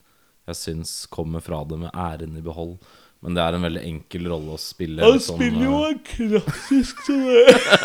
jeg 0.46 0.58
syns 0.60 0.92
kommer 1.10 1.42
fra 1.42 1.64
det 1.66 1.78
med 1.82 1.90
æren 1.98 2.38
i 2.38 2.44
behold. 2.46 2.78
Men 3.26 3.34
det 3.34 3.42
er 3.42 3.56
en 3.58 3.64
veldig 3.66 3.82
enkel 3.88 4.28
rolle 4.30 4.54
å 4.54 4.60
spille. 4.62 5.02
Han 5.02 5.22
sånn, 5.24 5.40
jo 5.64 5.80
en 5.88 6.02
klassisk 6.06 7.00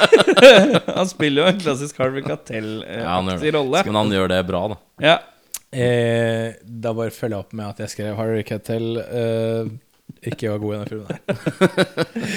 Han 0.98 1.08
spiller 1.08 1.40
jo 1.40 1.46
en 1.54 1.60
klassisk 1.62 2.00
Harvey 2.02 2.24
gjør 2.26 2.26
Catell-aktig 2.26 3.48
ja, 3.48 3.54
rolle. 3.56 3.84
Men 3.86 4.00
han 4.02 4.12
gjør 4.12 4.32
det 4.34 4.40
bra, 4.50 4.64
da. 4.74 4.80
Ja. 5.00 5.14
Eh, 5.70 6.58
da 6.60 6.92
bare 6.98 7.14
følger 7.14 7.38
jeg 7.38 7.46
opp 7.46 7.56
med 7.56 7.70
at 7.70 7.80
jeg 7.86 7.94
skrev 7.94 8.18
Harvey 8.18 8.44
Keitel 8.44 9.00
eh, 9.00 9.70
ikke 10.28 10.50
var 10.50 10.60
god 10.60 10.74
i 10.74 10.78
den 10.82 10.90
filmen. 10.90 11.16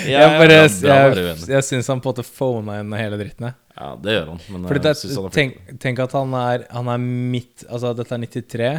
Ja, 0.07 0.23
Jeg, 0.23 0.39
bare, 0.39 0.59
du 0.69 1.21
jeg, 1.25 1.37
jeg 1.57 1.67
syns 1.67 1.89
han 1.91 1.99
på 1.99 2.13
en 2.13 2.15
måte 2.15 2.27
phona 2.27 2.79
inn 2.79 2.95
hele 2.95 3.19
dritten. 3.19 3.51
Ja, 3.73 3.89
det 3.97 4.13
gjør 4.13 4.27
han. 4.33 4.41
Men 4.53 4.65
Fordi 4.69 4.81
det, 4.85 4.95
synes 4.99 5.17
han 5.17 5.31
tenk, 5.33 5.55
tenk 5.81 5.99
at 6.03 6.11
han 6.13 6.33
er, 6.37 6.65
han 6.69 6.89
er 6.93 6.99
midt 7.01 7.63
Altså, 7.69 7.93
dette 7.97 8.13
er 8.13 8.21
93. 8.27 8.71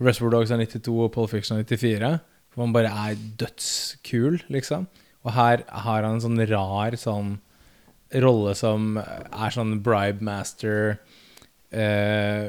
Reservoir 0.00 0.30
Dogs 0.38 0.52
er 0.54 0.60
92, 0.62 0.94
og 1.04 1.10
Pole 1.12 1.28
Fiction 1.32 1.58
er 1.58 1.64
94. 1.66 2.12
Hvor 2.54 2.64
han 2.64 2.72
bare 2.74 2.90
er 3.10 3.18
dødskul, 3.38 4.40
liksom. 4.50 4.86
Og 5.26 5.34
her 5.36 5.64
har 5.68 6.02
han 6.06 6.16
en 6.16 6.22
sånn 6.24 6.40
rar 6.50 6.94
sånn 6.98 7.34
rolle 8.22 8.54
som 8.58 8.96
er 8.98 9.52
sånn 9.54 9.76
bribe 9.86 10.24
master 10.26 10.96
eh, 11.70 12.48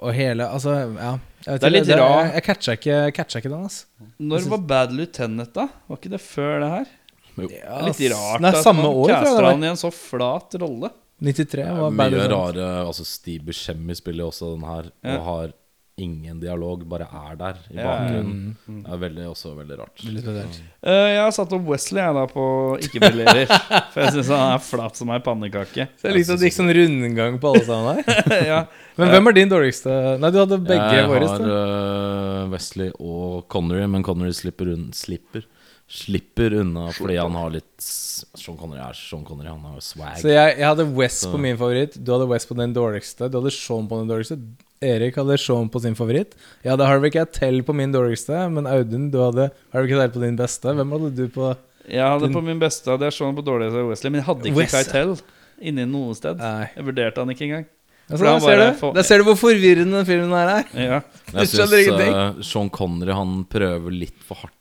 og 0.00 0.12
hele 0.16 0.46
Altså, 0.48 0.74
ja. 0.96 1.14
Jeg 1.44 1.52
vet 1.52 1.60
Det 1.60 1.68
er 1.68 1.74
litt 1.74 1.90
rar- 1.92 2.24
Jeg, 2.24 2.32
jeg 2.38 2.44
catcha 2.46 2.76
ikke, 2.78 2.98
catcha 3.18 3.40
ikke 3.42 3.50
den, 3.52 3.64
altså. 3.68 4.10
Når 4.24 4.46
var 4.54 4.62
Bad 4.70 4.94
Lieutenant, 4.96 5.52
da? 5.56 5.66
Var 5.90 5.98
ikke 6.00 6.12
det 6.14 6.20
før 6.24 6.54
det 6.62 6.70
her? 6.72 6.86
Jo. 7.34 7.48
Det 7.50 7.60
er 7.66 7.88
litt 7.90 8.02
rart 8.14 8.40
Nei, 8.44 8.52
at 8.54 8.62
samme 8.64 8.84
man 8.86 8.92
år, 8.94 9.08
tror 9.08 9.10
jeg 9.10 9.24
caster 9.26 9.48
han 9.50 9.64
i 9.66 9.70
en 9.72 9.80
så 9.82 9.90
flat 9.92 10.56
rolle. 10.62 10.90
93 11.22 11.62
Det 11.64 11.80
var 11.80 11.90
mye 11.90 12.10
Lieutenant. 12.10 12.56
rare 12.56 12.86
Altså 12.86 13.04
Steve 13.06 13.44
Buscemi 13.46 13.94
spiller 13.94 14.24
jo 14.24 14.30
også 14.32 14.54
den 14.56 14.64
her, 14.68 14.90
Ja. 15.04 15.18
og 15.18 15.24
har 15.24 15.52
ingen 15.96 16.40
dialog, 16.42 16.80
bare 16.90 17.06
er 17.06 17.36
der 17.38 17.54
i 17.70 17.76
Ja, 17.76 17.82
ja, 17.82 17.82
ja. 17.84 17.86
bakgrunnen. 17.86 18.56
Mm. 18.66 18.82
Det 18.82 18.92
er 18.92 18.98
veldig, 18.98 19.26
også 19.30 19.52
veldig 19.54 19.76
rart. 19.78 20.02
Litt 20.04 20.24
spesielt. 20.24 20.56
Eh, 20.82 21.08
jeg 21.14 21.20
har 21.22 21.30
satt 21.30 21.52
opp 21.54 21.68
Wesley 21.68 22.00
jeg 22.02 22.14
da 22.16 22.24
på 22.26 22.46
ikke-brillerer. 22.82 23.46
for 23.92 24.00
jeg 24.02 24.12
syns 24.16 24.28
han 24.34 24.54
er 24.56 24.58
flat 24.58 24.96
som 24.98 25.08
ei 25.14 25.20
pannekake. 25.20 25.86
Så 26.02 26.08
jeg 26.10 26.16
likte 26.16 26.32
at 26.34 26.40
det 26.42 26.50
gikk 26.50 26.56
sånn 26.58 26.74
rundgang 26.74 27.38
på 27.38 27.52
alle 27.54 27.64
sammen 27.64 28.02
her. 28.02 28.44
ja. 28.52 28.60
Men 28.98 29.08
hvem 29.14 29.28
er 29.30 29.32
din 29.38 29.48
dårligste? 29.54 30.18
Nei, 30.18 30.30
du 30.34 30.38
hadde 30.42 30.58
begge 30.66 30.90
jeg 30.98 31.06
våre. 31.14 31.28
har 31.30 31.38
da. 31.38 31.46
øh, 31.46 32.50
Wesley 32.50 32.90
og 32.98 33.46
Connery, 33.54 33.86
men 33.86 34.02
Connery 34.02 34.32
slipper, 34.34 34.74
unn, 34.74 34.90
slipper 34.92 35.46
Slipper 35.94 36.54
unna 36.58 36.88
fordi 36.92 37.14
han 37.20 37.36
har 37.38 37.52
litt 37.54 37.84
Sean 37.84 38.56
Connery 38.58 38.80
er 38.82 38.96
Sean 38.98 39.22
Connery, 39.26 39.46
han 39.52 39.60
har 39.62 39.76
jo 39.78 39.82
swag. 39.84 40.16
Så 40.18 40.32
jeg, 40.32 40.56
jeg 40.58 40.66
hadde 40.66 40.86
West 40.96 41.22
Så- 41.22 41.30
på 41.30 41.38
min 41.38 41.56
favoritt. 41.60 41.94
Du 42.02 42.10
hadde 42.12 42.26
West 42.32 42.48
på 42.50 42.56
den 42.58 42.74
dårligste. 42.74 43.28
Du 43.30 43.38
hadde 43.38 43.52
Sean 43.54 43.86
på 43.90 44.00
den 44.00 44.08
dårligste. 44.10 44.38
Erik 44.84 45.14
hadde 45.20 45.36
Sean 45.38 45.68
på 45.70 45.80
sin 45.84 45.94
favoritt. 45.94 46.34
Jeg 46.64 46.72
hadde 46.74 46.88
Harvey 46.88 47.10
Catell 47.14 47.62
på 47.62 47.76
min 47.78 47.92
dårligste. 47.94 48.40
Men 48.50 48.66
Audun, 48.66 49.06
du 49.12 49.20
hadde 49.22 49.50
Harvey 49.72 49.92
Catell 49.92 50.10
på 50.16 50.24
din 50.24 50.36
beste. 50.40 50.74
Hvem 50.74 50.96
hadde 50.96 51.12
du 51.14 51.28
på? 51.28 51.52
Jeg 51.86 52.02
hadde 52.02 52.26
Din- 52.26 52.34
på 52.34 52.42
min 52.42 52.58
beste 52.58 52.90
Hadde 52.90 53.04
jeg 53.06 53.12
Sean 53.12 53.36
på 53.36 53.44
dårligste 53.44 53.86
Wesley, 53.88 54.10
men 54.10 54.20
jeg 54.22 54.26
hadde 54.26 54.50
ikke 54.50 54.60
Wes- 54.62 54.74
Keitel 54.74 55.14
inni 55.62 55.84
noe 55.86 56.14
sted. 56.18 56.38
Nei. 56.42 56.70
Jeg 56.74 56.84
vurderte 56.90 57.22
han 57.22 57.30
ikke 57.30 57.46
engang. 57.46 57.66
Altså, 58.10 58.24
der, 58.24 58.40
ser 58.40 58.56
du. 58.60 58.78
for... 58.80 58.92
der 58.92 59.02
ser 59.06 59.18
du 59.22 59.24
hvor 59.24 59.36
forvirrende 59.40 59.96
den 60.02 60.06
filmen 60.08 60.34
her 60.36 60.50
er. 60.58 60.64
Ja. 60.76 60.98
Jeg 61.38 61.48
syns 61.54 61.72
uh, 61.88 62.42
Sean 62.44 62.68
Connery 62.68 63.14
han 63.16 63.44
prøver 63.48 63.94
litt 63.94 64.18
for 64.26 64.42
hardt 64.42 64.58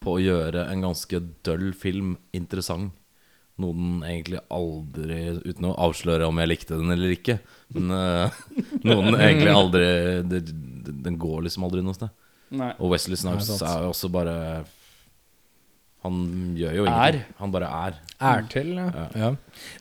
på 0.00 0.16
å 0.16 0.22
gjøre 0.22 0.64
en 0.72 0.86
ganske 0.88 1.20
døll 1.46 1.70
film 1.76 2.14
interessant. 2.36 2.94
Noe 3.60 3.76
den 3.76 4.04
egentlig 4.06 4.38
aldri 4.48 5.16
Uten 5.44 5.66
å 5.68 5.74
avsløre 5.84 6.24
om 6.30 6.38
jeg 6.40 6.48
likte 6.48 6.78
den 6.80 6.94
eller 6.94 7.12
ikke. 7.12 7.36
Men 7.76 7.92
uh, 7.92 8.38
noe 8.86 9.04
den 9.04 9.18
egentlig 9.18 9.52
aldri 9.52 9.88
det, 10.24 10.40
det, 10.48 10.94
Den 11.04 11.18
går 11.20 11.44
liksom 11.44 11.66
aldri 11.68 11.84
noe 11.84 11.98
sted. 11.98 12.14
Nei. 12.56 12.72
Og 12.80 12.94
Wesley 12.94 13.20
Snipes 13.20 13.50
Nei, 13.52 13.58
er 13.68 13.84
jo 13.84 13.90
også 13.92 14.08
bare 14.10 14.36
Han 16.06 16.16
gjør 16.58 16.78
jo 16.80 16.86
ingenting. 16.88 17.20
Er. 17.20 17.36
Han 17.42 17.52
bare 17.54 17.68
er. 17.84 18.00
Er 18.30 18.48
til, 18.50 18.72
ja. 18.80 18.88
Ja. 18.96 19.06
ja. 19.26 19.30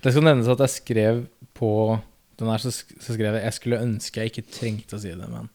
Det 0.03 0.13
skal 0.13 0.27
nevnes 0.27 0.51
at 0.51 0.65
jeg 0.67 0.75
skrev 0.75 1.23
på 1.55 1.71
den 2.39 2.51
her 2.51 2.61
så, 2.63 2.71
så 2.71 3.15
skrev 3.15 3.39
jeg 3.39 3.47
Jeg 3.47 3.55
skulle 3.57 3.81
ønske 3.83 4.21
jeg 4.21 4.33
ikke 4.33 4.51
trengte 4.51 4.99
å 4.99 5.01
si 5.01 5.15
det, 5.15 5.31
men 5.31 5.47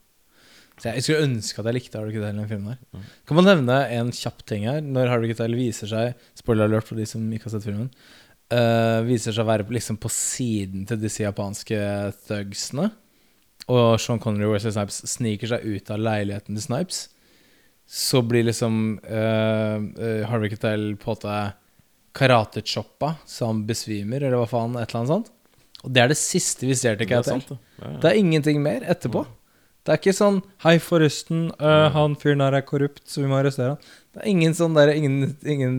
Så 0.80 0.90
jeg 0.90 1.04
skulle 1.04 1.26
ønske 1.28 1.60
at 1.60 1.68
jeg 1.70 1.76
likte 1.76 2.00
Harry 2.00 2.10
Keitel 2.10 2.32
i 2.32 2.40
den 2.40 2.50
filmen 2.50 2.74
her. 2.74 3.06
Kan 3.28 3.38
man 3.38 3.46
nevne 3.46 3.78
en 3.94 4.10
kjapp 4.14 4.42
ting 4.48 4.66
her? 4.66 4.80
Når 4.82 5.12
Harry 5.12 5.30
Keitel 5.30 5.54
viser 5.58 5.90
seg 5.90 6.26
Spoiler 6.38 6.66
alert 6.66 6.88
for 6.88 6.98
de 6.98 7.06
som 7.08 7.24
ikke 7.30 7.48
har 7.48 7.54
sett 7.54 7.68
filmen. 7.68 7.88
Uh, 8.52 9.00
viser 9.06 9.32
seg 9.34 9.46
å 9.46 9.48
være 9.48 9.66
liksom 9.72 9.96
på 10.02 10.10
siden 10.12 10.84
til 10.88 11.00
disse 11.00 11.22
japanske 11.22 11.78
thugsene. 12.26 12.90
Og 13.70 13.96
Sean 14.02 14.20
Connery 14.20 14.48
og 14.48 14.56
Wesley 14.56 14.74
Snipes 14.74 15.00
sniker 15.14 15.54
seg 15.54 15.64
ut 15.64 15.92
av 15.94 16.02
leiligheten 16.02 16.58
til 16.58 16.66
Snipes. 16.66 17.04
Så 17.86 18.20
blir 18.26 18.46
liksom 18.48 18.98
uh, 19.06 19.78
Harry 20.28 20.50
Harvey 20.50 20.58
på 20.58 20.68
en 20.74 20.98
måte 20.98 21.38
karatechoppa 22.14 23.14
så 23.26 23.48
han 23.50 23.64
besvimer, 23.66 24.22
eller 24.22 24.38
hva 24.42 24.50
faen, 24.50 24.76
et 24.78 24.90
eller 24.90 25.00
annet 25.00 25.14
sånt. 25.14 25.32
Og 25.84 25.92
det 25.92 26.02
er 26.02 26.12
det 26.12 26.18
siste 26.18 26.68
vi 26.68 26.76
ser 26.78 26.96
til 26.96 27.08
Det 27.10 27.16
er 27.18 27.26
sant, 27.26 27.48
det. 27.50 27.58
Ja, 27.80 27.88
ja. 27.88 27.96
Det 28.00 28.10
er 28.10 28.20
ingenting 28.20 28.62
mer 28.64 28.86
etterpå. 28.88 29.24
Det 29.84 29.92
er 29.92 30.00
ikke 30.00 30.16
sånn 30.16 30.40
'Hei, 30.64 30.78
forresten, 30.80 31.50
uh, 31.60 31.90
han 31.92 32.14
fyren 32.16 32.40
her 32.40 32.56
er 32.56 32.64
korrupt, 32.64 33.02
så 33.04 33.20
vi 33.20 33.28
må 33.28 33.36
arrestere 33.36 33.74
han'. 33.74 33.92
Det 34.14 34.22
er 34.22 34.30
ingen 34.30 34.54
sånn 34.54 34.76
der 34.76 34.92
ingen, 34.94 35.34
ingen 35.44 35.74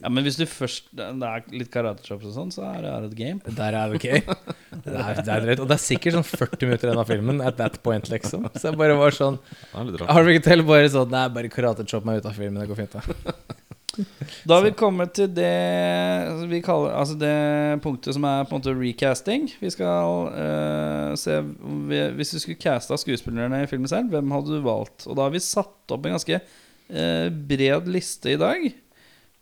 Ja, 0.00 0.08
men 0.08 0.24
hvis 0.24 0.38
du 0.40 0.46
først 0.48 0.88
Det 0.96 1.04
er 1.04 1.42
litt 1.52 1.68
karatechops 1.70 2.24
og 2.30 2.32
sånn, 2.32 2.50
så 2.54 2.64
er 2.64 2.80
det 2.82 2.94
et 3.10 3.16
game. 3.18 3.40
Der 3.44 3.76
er 3.76 3.92
det 3.92 4.00
ok. 4.00 4.36
Det 4.80 4.96
er, 4.96 5.18
det 5.20 5.28
er 5.28 5.42
drøyt. 5.44 5.60
Og 5.60 5.68
det 5.68 5.76
er 5.76 5.82
sikkert 5.82 6.14
sånn 6.16 6.24
40 6.24 6.68
minutter 6.70 6.88
igjen 6.88 7.02
av 7.02 7.10
filmen 7.10 7.42
at 7.44 7.58
that 7.58 7.82
point, 7.84 8.06
liksom. 8.08 8.46
Så 8.54 8.70
jeg 8.70 8.78
bare 8.80 8.96
var 8.96 9.12
sånn 9.12 9.36
har 9.74 9.84
du 9.84 9.92
ikke 9.92 10.06
rart. 10.06 10.14
Harvey 10.16 10.38
Keitel 10.38 10.64
bare 10.64 10.88
sånn 10.88 11.12
Nei, 11.12 11.26
bare 11.34 11.52
karatechop 11.52 12.06
meg 12.08 12.22
ut 12.22 12.30
av 12.30 12.38
filmen. 12.38 12.62
Det 12.62 12.70
går 12.70 12.80
fint, 12.80 12.96
da. 12.96 13.34
Da 14.46 14.56
har 14.56 14.62
vi 14.64 14.70
kommet 14.78 15.12
til 15.18 15.30
det 15.34 15.50
vi 16.50 16.60
kaller 16.62 16.94
Altså 16.94 17.16
det 17.18 17.32
punktet 17.84 18.14
som 18.16 18.26
er 18.28 18.46
på 18.46 18.54
en 18.54 18.62
måte 18.62 18.74
recasting. 18.76 19.48
Vi 19.60 19.72
skal 19.74 20.30
uh, 20.30 21.18
se 21.18 21.40
vi, 21.90 21.98
Hvis 22.18 22.34
du 22.34 22.38
skulle 22.42 22.60
casta 22.60 22.98
skuespillerne 23.00 23.64
i 23.64 23.68
filmen 23.70 23.90
selv, 23.90 24.12
hvem 24.14 24.30
hadde 24.36 24.54
du 24.54 24.64
valgt? 24.64 25.08
Og 25.08 25.18
da 25.18 25.26
har 25.26 25.34
vi 25.34 25.42
satt 25.42 25.94
opp 25.94 26.06
en 26.06 26.16
ganske 26.16 26.40
uh, 26.40 27.28
bred 27.50 27.90
liste 27.90 28.34
i 28.36 28.40
dag. 28.40 28.70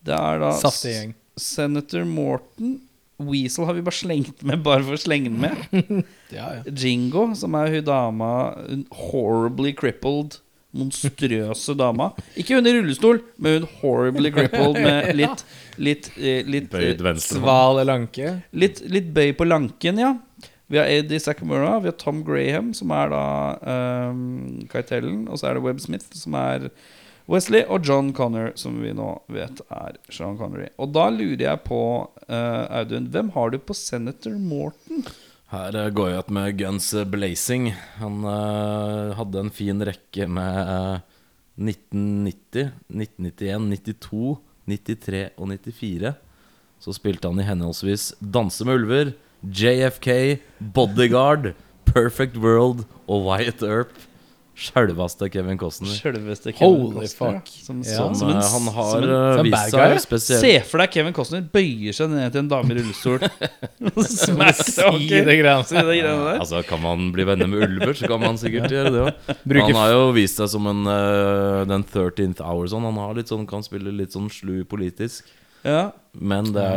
Det 0.08 0.18
er 0.18 0.44
da 0.44 0.52
Saftig 0.58 0.96
gjeng. 0.96 1.16
Senator 1.38 2.06
Morton. 2.08 2.78
Weasel 3.18 3.66
har 3.66 3.74
vi 3.74 3.82
bare 3.82 3.98
slengt 3.98 4.44
med 4.46 4.60
bare 4.62 4.84
for 4.86 4.94
å 4.94 5.00
slenge 5.00 5.32
den 5.32 5.40
med. 5.42 6.04
Ja, 6.28 6.50
ja. 6.58 6.74
Jingo, 6.76 7.30
som 7.38 7.54
er 7.56 7.72
hun 7.72 7.86
dama 7.86 8.28
horribly 9.08 9.72
crippled 9.72 10.36
Monstrøse 10.76 11.72
dama 11.78 12.10
Ikke 12.36 12.58
hun 12.58 12.66
i 12.68 12.74
rullestol 12.76 13.22
Men 13.40 13.62
hun 13.62 13.68
horribly 13.80 14.28
crippled 14.34 14.76
Med 14.76 15.08
litt 15.20 15.44
Litt, 15.80 16.10
eh, 16.18 16.42
litt, 16.44 16.68
Bøyd 16.72 17.00
venstre. 17.06 17.38
Sval 17.40 17.80
Lanke. 17.88 18.34
litt, 18.52 18.82
litt 18.90 19.08
bøy 19.16 19.32
på 19.38 19.46
lanken, 19.48 20.00
ja 20.02 20.10
Vi 20.68 20.76
har 20.80 20.90
Eddie 20.92 21.22
Sakamura 21.24 21.78
Vi 21.80 21.88
har 21.88 21.96
Tom 22.00 22.20
Graham 22.26 22.74
Som 22.76 22.92
er 22.92 23.12
da 23.14 23.24
um, 24.12 24.66
Keitellen 24.68 25.24
Og 25.32 25.40
så 25.40 25.48
er 25.50 25.56
det 25.58 25.64
Webb 25.64 25.80
Smith 25.84 26.12
Som 26.18 26.36
er 26.36 26.68
Wesley 27.28 27.64
Og 27.68 27.86
John 27.88 28.12
Connor 28.16 28.52
Som 28.60 28.82
vi 28.84 28.92
nå 28.96 29.08
vet 29.32 29.62
er 29.72 29.96
Sean 30.12 30.36
Connery 30.40 30.68
Og 30.76 30.92
da 30.96 31.08
lurer 31.14 31.46
jeg 31.46 31.64
på 31.64 31.80
uh, 32.28 32.64
Audun 32.82 33.08
Hvem 33.14 33.32
har 33.38 33.54
du 33.54 33.58
på 33.62 33.76
Senator 33.76 34.36
Morton? 34.36 35.06
Her 35.48 35.76
eh, 35.80 35.92
går 35.96 36.10
jeg 36.10 36.24
ut 36.24 36.32
med 36.36 36.56
Guns 36.60 36.90
Blazing. 37.08 37.70
Han 38.02 38.20
uh, 38.26 39.14
hadde 39.16 39.40
en 39.40 39.52
fin 39.54 39.80
rekke 39.80 40.26
med 40.28 40.58
uh, 40.68 40.98
1990, 41.56 42.68
1991, 42.92 43.70
92, 43.72 44.34
93 44.68 45.22
og 45.38 45.48
94. 45.54 46.12
Så 46.84 46.94
spilte 46.94 47.30
han 47.30 47.40
i 47.40 47.48
henholdsvis 47.48 48.12
Danse 48.20 48.66
med 48.68 48.82
ulver, 48.82 49.14
JFK, 49.42 50.38
Bodyguard, 50.76 51.54
Perfect 51.88 52.36
World 52.36 52.84
og 53.08 53.24
Wyatt 53.30 53.64
Earp. 53.64 53.96
Sjølveste 54.58 55.28
Kevin 55.30 55.58
Costner. 55.60 55.92
Selveste 55.94 56.50
Kevin 56.50 56.80
Holy 56.80 57.04
Costner 57.04 57.36
fuck. 57.36 57.50
Som, 57.62 57.82
Ja. 57.86 57.94
som, 57.94 58.14
Som, 58.14 58.14
som 58.18 58.30
en, 58.32 58.36
eh, 58.40 58.48
han 58.52 58.66
har 58.74 58.90
som 58.90 59.04
en, 59.04 59.12
eh, 59.38 59.42
vist 59.46 59.70
seg 59.70 60.00
spesielt 60.02 60.40
Se 60.42 60.50
for 60.66 60.82
deg 60.82 60.90
Kevin 60.96 61.14
Costner 61.14 61.44
bøyer 61.54 61.94
seg 61.94 62.10
ned 62.10 62.32
til 62.34 62.42
en 62.42 62.50
dame 62.50 62.74
i 62.74 62.78
rullestol. 62.80 63.22
Smack 64.18 64.62
i 64.98 65.22
det 65.22 65.38
greiene. 65.38 66.34
Altså, 66.34 66.64
Kan 66.66 66.82
man 66.82 67.12
bli 67.14 67.26
venner 67.28 67.46
med 67.46 67.62
ulver, 67.68 67.94
så 67.94 68.10
kan 68.10 68.20
man 68.24 68.38
sikkert 68.40 68.74
gjøre 68.74 68.94
det 68.94 69.04
òg. 69.06 69.12
Han 69.68 69.78
har 69.78 69.92
jo 69.94 70.08
vist 70.16 70.42
seg 70.42 70.50
som 70.50 70.66
en 70.70 70.82
uh, 70.90 71.62
den 71.68 71.84
13th 71.86 72.42
hour. 72.42 72.66
Sånn. 72.70 72.82
Han 72.88 72.98
har 72.98 73.14
litt 73.14 73.30
sånn, 73.30 73.46
kan 73.48 73.62
spille 73.62 73.94
litt 73.94 74.16
sånn 74.16 74.26
slu 74.32 74.64
politisk. 74.68 75.22
Ja. 75.66 75.90
Men 76.18 76.48
det 76.54 76.68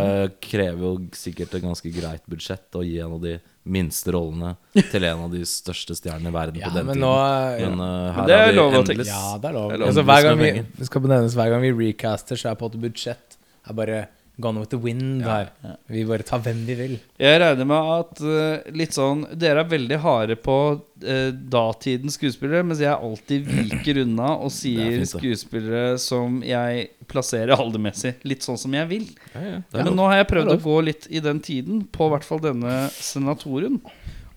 krever 0.44 0.84
jo 0.84 0.92
sikkert 1.18 1.56
et 1.58 1.64
ganske 1.64 1.90
greit 1.94 2.22
budsjett 2.30 2.78
å 2.78 2.84
gi 2.86 3.00
en 3.02 3.16
av 3.16 3.22
de 3.24 3.36
minste 3.72 4.14
rollene 4.14 4.56
til 4.92 5.06
en 5.08 5.24
av 5.26 5.34
de 5.34 5.42
største 5.50 5.96
stjernene 5.98 6.30
i 6.30 6.36
verden 6.36 6.60
Ja, 6.62 6.70
på 6.70 6.78
den 6.78 6.88
men 6.90 7.00
tiden. 7.00 7.08
nå 7.08 7.76
Men 7.78 7.82
uh, 7.82 8.14
her 8.18 8.30
det 8.30 8.36
er 8.38 8.44
er 8.46 8.52
vi 8.52 8.58
lov 8.60 8.72
å 8.72 8.80
endelig 8.82 9.06
tenke. 9.06 9.10
Ja, 9.10 9.38
det 9.42 9.50
er 9.50 9.58
lov. 9.58 9.68
Det 9.70 9.76
er 9.78 9.82
lov. 9.84 9.88
Altså, 9.92 10.06
hver 10.10 10.26
gang 10.28 10.42
vi, 10.42 10.52
det 10.78 10.90
skal 10.90 11.06
benevnes 11.06 11.38
hver 11.38 11.54
gang 11.54 11.66
vi 11.66 11.72
recaster, 11.80 12.42
så 12.42 12.50
er 12.52 12.60
på 12.60 12.66
en 12.68 12.72
måte 12.74 12.84
budsjett 12.86 13.38
er 13.70 13.78
bare 13.78 14.00
Gone 14.40 14.60
with 14.60 14.72
the 14.72 14.78
wind 14.80 15.26
her. 15.26 15.50
Vi 15.92 16.06
bare 16.08 16.24
tar 16.24 16.40
hvem 16.42 16.62
vi 16.66 16.76
vil. 16.78 16.94
Jeg 17.20 17.42
regner 17.44 17.68
med 17.68 17.90
at 17.98 18.22
uh, 18.24 18.72
litt 18.74 18.96
sånn 18.96 19.26
Dere 19.38 19.66
er 19.66 19.70
veldig 19.70 19.98
harde 20.02 20.38
på 20.40 20.56
uh, 20.80 21.32
datidens 21.52 22.16
skuespillere, 22.16 22.64
mens 22.66 22.82
jeg 22.82 22.94
alltid 22.96 23.50
viker 23.52 24.02
unna 24.06 24.32
og 24.38 24.54
sier 24.62 25.02
fint, 25.02 25.12
skuespillere 25.12 26.00
som 26.02 26.40
jeg 26.48 26.88
plasserer 27.12 27.54
aldermessig. 27.58 28.16
Litt 28.28 28.48
sånn 28.48 28.60
som 28.62 28.78
jeg 28.78 28.88
vil. 28.90 29.10
Ja, 29.36 29.44
ja, 29.44 29.60
Men 29.76 29.92
nå 30.00 30.08
har 30.08 30.22
jeg 30.22 30.32
prøvd 30.32 30.56
å 30.56 30.62
gå 30.64 30.80
litt 30.88 31.10
i 31.12 31.22
den 31.24 31.44
tiden, 31.44 31.84
på 31.92 32.08
hvert 32.14 32.26
fall 32.26 32.42
denne 32.44 32.86
senatoren. 32.96 33.82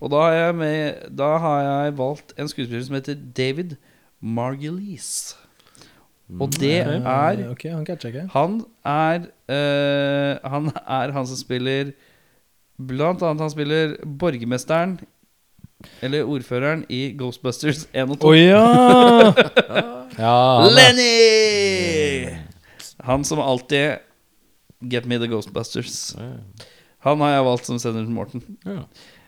Og 0.03 0.11
da 0.11 0.27
har 0.27 0.35
jeg, 0.37 0.59
med, 0.59 1.07
da 1.17 1.31
har 1.41 1.63
jeg 1.69 1.97
valgt 1.97 2.35
en 2.37 2.51
skuespiller 2.51 2.83
som 2.85 2.99
heter 2.99 3.17
David 3.17 3.77
Margulies. 4.19 5.37
Og 6.41 6.49
det 6.57 6.79
er 6.81 7.41
okay, 7.51 7.69
han 7.69 7.85
catcher 7.85 8.09
ikke. 8.09 8.23
Han 8.33 8.55
er 8.85 9.27
uh, 9.45 10.51
Han 10.51 10.71
er 10.73 11.11
han 11.13 11.27
som 11.29 11.37
spiller 11.37 11.91
Blant 12.81 13.21
annet 13.23 13.43
han 13.45 13.51
spiller 13.53 13.93
borgermesteren 14.19 14.97
Eller 16.01 16.25
ordføreren 16.25 16.81
i 16.89 17.13
Ghostbusters 17.19 17.85
1 17.93 18.09
og 18.09 18.19
2 18.19 18.27
Oh, 18.31 18.37
ja! 18.39 19.31
ja 20.25 20.39
Lenny! 20.73 22.33
Han 23.05 23.23
som 23.23 23.39
alltid 23.39 24.01
Get 24.91 25.05
me 25.05 25.21
the 25.21 25.29
Ghostbusters 25.29 26.15
Han 27.05 27.21
har 27.21 27.35
jeg 27.35 27.45
valgt 27.45 27.69
som 27.69 27.79
Senator 27.79 28.09
Morten. 28.11 28.41
ja. 28.65 28.81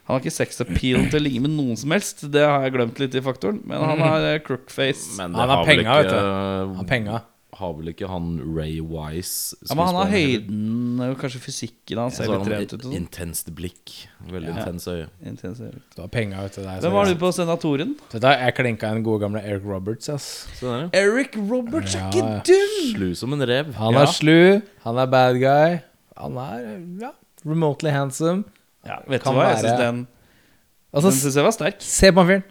Han 0.07 0.15
har 0.15 0.19
ikke 0.23 0.31
sex 0.31 0.61
appeal 0.63 1.09
til 1.11 1.19
å 1.19 1.23
ligge 1.23 1.41
med 1.43 1.51
noen 1.51 1.75
som 1.77 1.91
helst 1.91 2.21
Det 2.31 2.41
har 2.47 2.61
jeg 2.63 2.73
glemt 2.77 2.99
litt 3.03 3.15
i 3.19 3.21
faktoren 3.25 3.61
Men 3.67 3.81
han 3.83 3.99
har 3.99 4.21
eh, 4.33 4.39
crookface 4.39 5.17
Men 5.17 5.33
Han 5.35 5.49
har 5.51 5.65
penga, 5.67 5.97
vet 6.01 6.09
du. 6.13 6.15
Han 6.19 6.75
har 6.79 6.87
penga. 6.87 7.17
Har 7.57 7.71
vel 7.73 7.87
ikke 7.89 8.05
han 8.11 8.25
Ray 8.53 8.75
Wise 8.85 9.55
ja, 9.65 9.73
men 9.73 9.87
Han 9.87 9.95
har 9.97 10.11
høyden 10.11 10.99
og 11.01 11.15
Kanskje 11.17 11.39
fysikken 11.41 11.97
hans 11.97 12.19
Så 12.19 12.23
ser 12.23 12.29
har 12.31 12.37
litt 12.37 12.45
han 12.45 12.53
trent 12.53 12.73
ut 12.73 12.77
og 12.77 12.85
sånn. 12.87 12.95
intenst 12.99 13.49
blikk. 13.57 13.93
Veldig 14.29 14.51
Ja. 14.51 14.57
intens 14.61 14.85
øye. 14.91 15.07
Intens 15.25 15.59
øye. 15.63 15.73
Du 15.95 16.01
har 16.03 16.07
penga, 16.13 16.43
vet 16.43 16.55
du. 16.55 16.61
Det 16.61 16.69
er 16.75 16.81
Hvem 16.85 16.93
var 16.93 17.05
du 17.09 17.15
på 17.15 17.31
senatoren? 17.33 17.95
Vet 18.13 18.21
der, 18.21 18.37
Jeg 18.45 18.55
klinka 18.59 18.91
en 18.93 19.01
gode 19.03 19.21
gamle 19.25 19.41
Eric 19.43 19.65
Roberts. 19.65 20.07
ass 20.09 20.45
der, 20.61 20.83
ja. 20.85 20.89
Eric 21.01 21.35
Roberts 21.35 21.95
er 21.95 21.99
Ja, 21.99 22.09
ikke 22.11 22.27
ja. 22.27 22.41
dum! 22.45 22.93
Slu 22.93 23.15
som 23.15 23.33
en 23.33 23.41
rev. 23.47 23.73
Han 23.75 23.93
Ja. 23.93 24.01
er 24.03 24.05
slu, 24.13 24.61
han 24.83 24.97
er 24.97 25.05
bad 25.07 25.39
guy. 25.41 25.79
Han 26.17 26.37
er 26.37 26.79
ja, 27.01 27.11
remotely 27.45 27.89
handsome. 27.91 28.43
Ja, 28.87 28.99
vet 29.07 29.23
Kan 29.23 29.35
du 29.35 29.39
hva? 29.41 29.49
Jeg 29.51 29.57
være- 29.57 29.63
syns 29.67 29.79
den, 29.83 30.07
Altså, 30.93 31.09
den 31.11 31.17
synes 31.19 31.35
jeg 31.35 31.43
var 31.45 31.51
sterk. 31.55 31.81
se 31.83 32.11
på 32.11 32.23
han 32.23 32.27
fyren! 32.31 32.43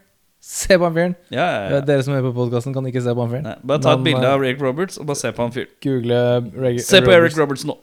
Se 0.47 0.76
på 0.78 0.84
han 0.84 0.95
fyren! 0.95 1.14
Ja, 1.32 1.47
ja, 1.47 1.61
ja. 1.74 1.80
Dere 1.89 2.03
som 2.07 2.14
er 2.14 2.22
på 2.22 2.32
podkasten, 2.37 2.74
kan 2.76 2.87
ikke 2.87 3.03
se 3.03 3.14
på 3.16 3.24
han 3.24 3.32
fyren. 3.32 3.49
Bare 3.66 3.82
ta 3.82 3.95
et 3.97 4.03
Men, 4.03 4.05
bilde 4.11 4.26
eh, 4.28 4.34
av 4.37 4.45
Eric 4.45 4.61
Roberts 4.62 4.99
og 5.01 5.07
bare 5.09 5.16
se 5.16 5.32
på 5.32 5.43
han 5.43 5.55
fyren. 5.57 5.72
Google 5.82 6.20
Reg 6.62 6.80
Se 6.84 7.01
på 7.03 7.11
Eric 7.16 7.39
Roberts 7.41 7.64
nå. 7.66 7.78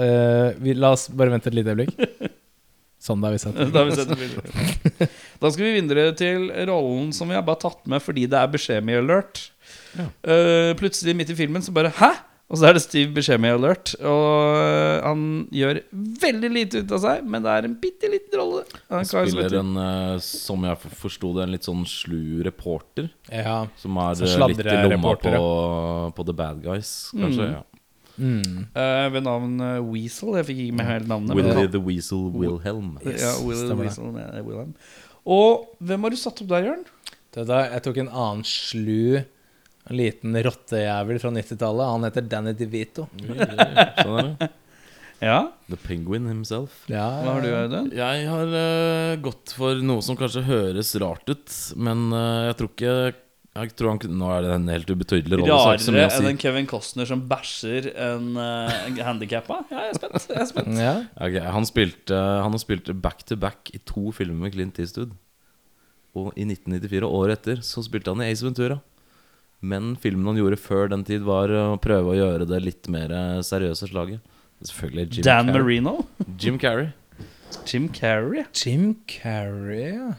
Uh, 0.00 0.54
vi, 0.62 0.72
la 0.78 0.94
oss 0.96 1.08
bare 1.12 1.34
vente 1.34 1.50
et 1.50 1.54
lite 1.58 1.74
øyeblikk. 1.74 1.92
Sånn, 3.04 3.20
da 3.20 3.28
har 3.30 3.36
vi 3.36 3.40
sett. 3.40 3.56
Da, 3.72 3.82
vi 3.88 3.96
sett 3.96 4.10
det 4.12 5.06
da 5.40 5.50
skal 5.50 5.64
vi 5.66 5.76
videre 5.80 6.10
til 6.16 6.50
rollen 6.68 7.14
som 7.16 7.30
vi 7.32 7.36
har 7.36 7.44
bare 7.46 7.62
tatt 7.62 7.86
med 7.88 8.02
fordi 8.04 8.26
det 8.28 8.36
er 8.36 8.50
beskjed 8.52 8.84
med 8.84 9.00
alert. 9.00 9.46
Eh, 9.96 10.72
plutselig 10.78 11.14
midt 11.16 11.32
i 11.32 11.36
filmen 11.38 11.64
så 11.64 11.72
bare 11.72 11.92
Hæ?! 11.96 12.10
Og 12.50 12.58
så 12.58 12.66
er 12.66 12.74
det 12.74 12.82
Steve 12.82 13.12
Buscemi-alert. 13.14 13.92
Og 14.02 14.56
eh, 14.58 14.96
han 15.04 15.24
gjør 15.54 15.80
veldig 16.24 16.50
lite 16.50 16.82
ut 16.82 16.94
av 16.96 17.02
seg, 17.04 17.26
men 17.30 17.44
det 17.44 17.52
er 17.54 17.68
en 17.68 17.76
bitte 17.78 18.10
liten 18.10 18.40
rolle. 18.40 18.64
Han 18.90 19.06
spiller 19.06 19.54
en, 19.60 19.70
eh, 19.84 20.14
som 20.24 20.66
jeg 20.66 20.80
forsto 20.98 21.30
det, 21.36 21.44
en 21.46 21.54
litt 21.54 21.68
sånn 21.68 21.84
slu 21.88 22.42
reporter. 22.46 23.06
Ja. 23.30 23.62
Som 23.78 24.00
er 24.02 24.18
eh, 24.26 24.46
litt 24.50 24.64
i 24.66 24.78
lomma 24.90 25.14
på, 25.22 25.34
på 26.16 26.26
The 26.26 26.36
Bad 26.42 26.64
Guys, 26.66 26.94
kanskje. 27.14 27.46
Mm. 27.46 27.54
Ja. 27.54 27.66
Mm. 28.20 28.56
Uh, 28.74 29.06
ved 29.14 29.22
navn 29.24 29.62
Weasel. 29.86 30.34
Jeg 30.36 30.50
fikk 30.50 30.58
ikke 30.66 30.76
med 30.76 30.88
hele 30.90 31.08
navnet. 31.08 31.38
Willy 31.38 31.70
the 31.72 31.80
Weasel 31.80 32.26
Wilhelm. 32.34 32.98
ja, 33.06 33.30
Willy 33.46 33.70
the. 33.70 33.78
Weasel, 33.78 34.10
Wilhelm. 34.42 34.74
Og 35.24 35.70
hvem 35.78 36.04
har 36.04 36.12
du 36.12 36.18
satt 36.18 36.42
opp 36.42 36.50
der, 36.50 36.66
Jørn? 36.66 36.82
Det 37.30 37.46
der, 37.46 37.70
Jeg 37.76 37.84
tok 37.86 38.00
en 38.02 38.10
annen 38.10 38.42
slu, 38.44 39.22
en 39.90 39.98
liten 39.98 40.36
rottejævel 40.46 41.18
fra 41.22 41.30
90-tallet. 41.34 41.90
Han 41.94 42.06
heter 42.08 42.26
Danny 42.30 42.52
DeVito. 42.58 43.08
Sånn 43.20 44.18
er 44.20 44.32
det. 44.40 44.50
Ja, 45.20 45.50
The 45.68 45.76
Penguin 45.76 46.24
himself. 46.30 46.78
Ja, 46.88 47.04
Hva 47.20 47.34
har 47.36 47.42
du, 47.44 47.50
Audun? 47.52 47.90
Jeg 47.92 48.22
har 48.24 48.54
eh, 48.56 49.18
gått 49.20 49.52
for 49.52 49.76
noe 49.84 50.00
som 50.00 50.16
kanskje 50.16 50.46
høres 50.46 50.94
rart 51.02 51.28
ut, 51.28 51.56
men 51.76 52.06
eh, 52.16 52.46
jeg 52.48 52.56
tror 52.56 52.70
ikke 52.72 52.94
jeg 53.60 53.74
tror 53.76 53.90
han, 53.90 53.98
kunne- 54.00 54.16
Nå 54.16 54.30
er 54.32 54.46
det 54.46 54.54
en 54.54 54.68
helt 54.72 54.88
ubetydelig 54.94 55.40
rolle. 55.42 55.58
så 55.60 55.60
det 55.60 55.74
er 55.74 55.76
ikke 55.76 55.84
så 55.84 55.92
Rarere 55.92 56.06
å 56.08 56.14
si. 56.14 56.22
enn 56.22 56.30
en 56.30 56.40
Kevin 56.40 56.68
Costner 56.70 57.08
som 57.10 57.24
bæsjer 57.28 57.88
en 58.06 58.28
uh, 58.38 59.00
handikappa? 59.10 59.58
Ja, 59.68 59.82
jeg 59.84 59.92
er 59.92 59.98
spent. 60.00 60.28
Jeg 60.30 60.40
er 60.40 60.48
spent. 60.54 60.80
Ja. 60.80 60.94
Ok, 61.28 61.36
han, 61.58 61.66
spilte, 61.68 62.20
han 62.46 62.56
har 62.56 62.62
spilt 62.62 62.88
back 63.04 63.24
to 63.28 63.36
back 63.44 63.74
i 63.76 63.82
to 63.90 64.14
filmer 64.16 64.46
med 64.46 64.54
Clint 64.56 64.80
Eastwood. 64.80 65.12
Og 66.16 66.30
i 66.32 66.46
1994, 66.48 67.04
og 67.04 67.18
året 67.26 67.42
etter, 67.42 67.60
så 67.66 67.84
spilte 67.84 68.14
han 68.14 68.24
i 68.24 68.30
Ace 68.32 68.46
Ventura. 68.46 68.80
Men 69.60 69.92
filmen 70.00 70.26
han 70.30 70.38
gjorde 70.40 70.56
før 70.60 70.88
den 70.88 71.04
tid, 71.04 71.20
var 71.26 71.52
å 71.52 71.64
prøve 71.82 72.14
å 72.14 72.16
gjøre 72.16 72.46
det 72.48 72.62
litt 72.64 72.88
mer 72.92 73.12
eh, 73.12 73.40
seriøse 73.44 73.90
slaget. 73.90 74.22
Selvfølgelig 74.64 75.18
Jim 75.18 75.24
Dan 75.24 75.46
Carrey. 75.50 75.60
Marino? 75.60 75.94
Jim 76.40 76.58
Carrey. 76.60 76.88
Jim 77.68 77.88
Carrey? 77.92 78.44
Jim 78.56 78.94
Carrey, 79.08 79.94
ja. 79.96 80.10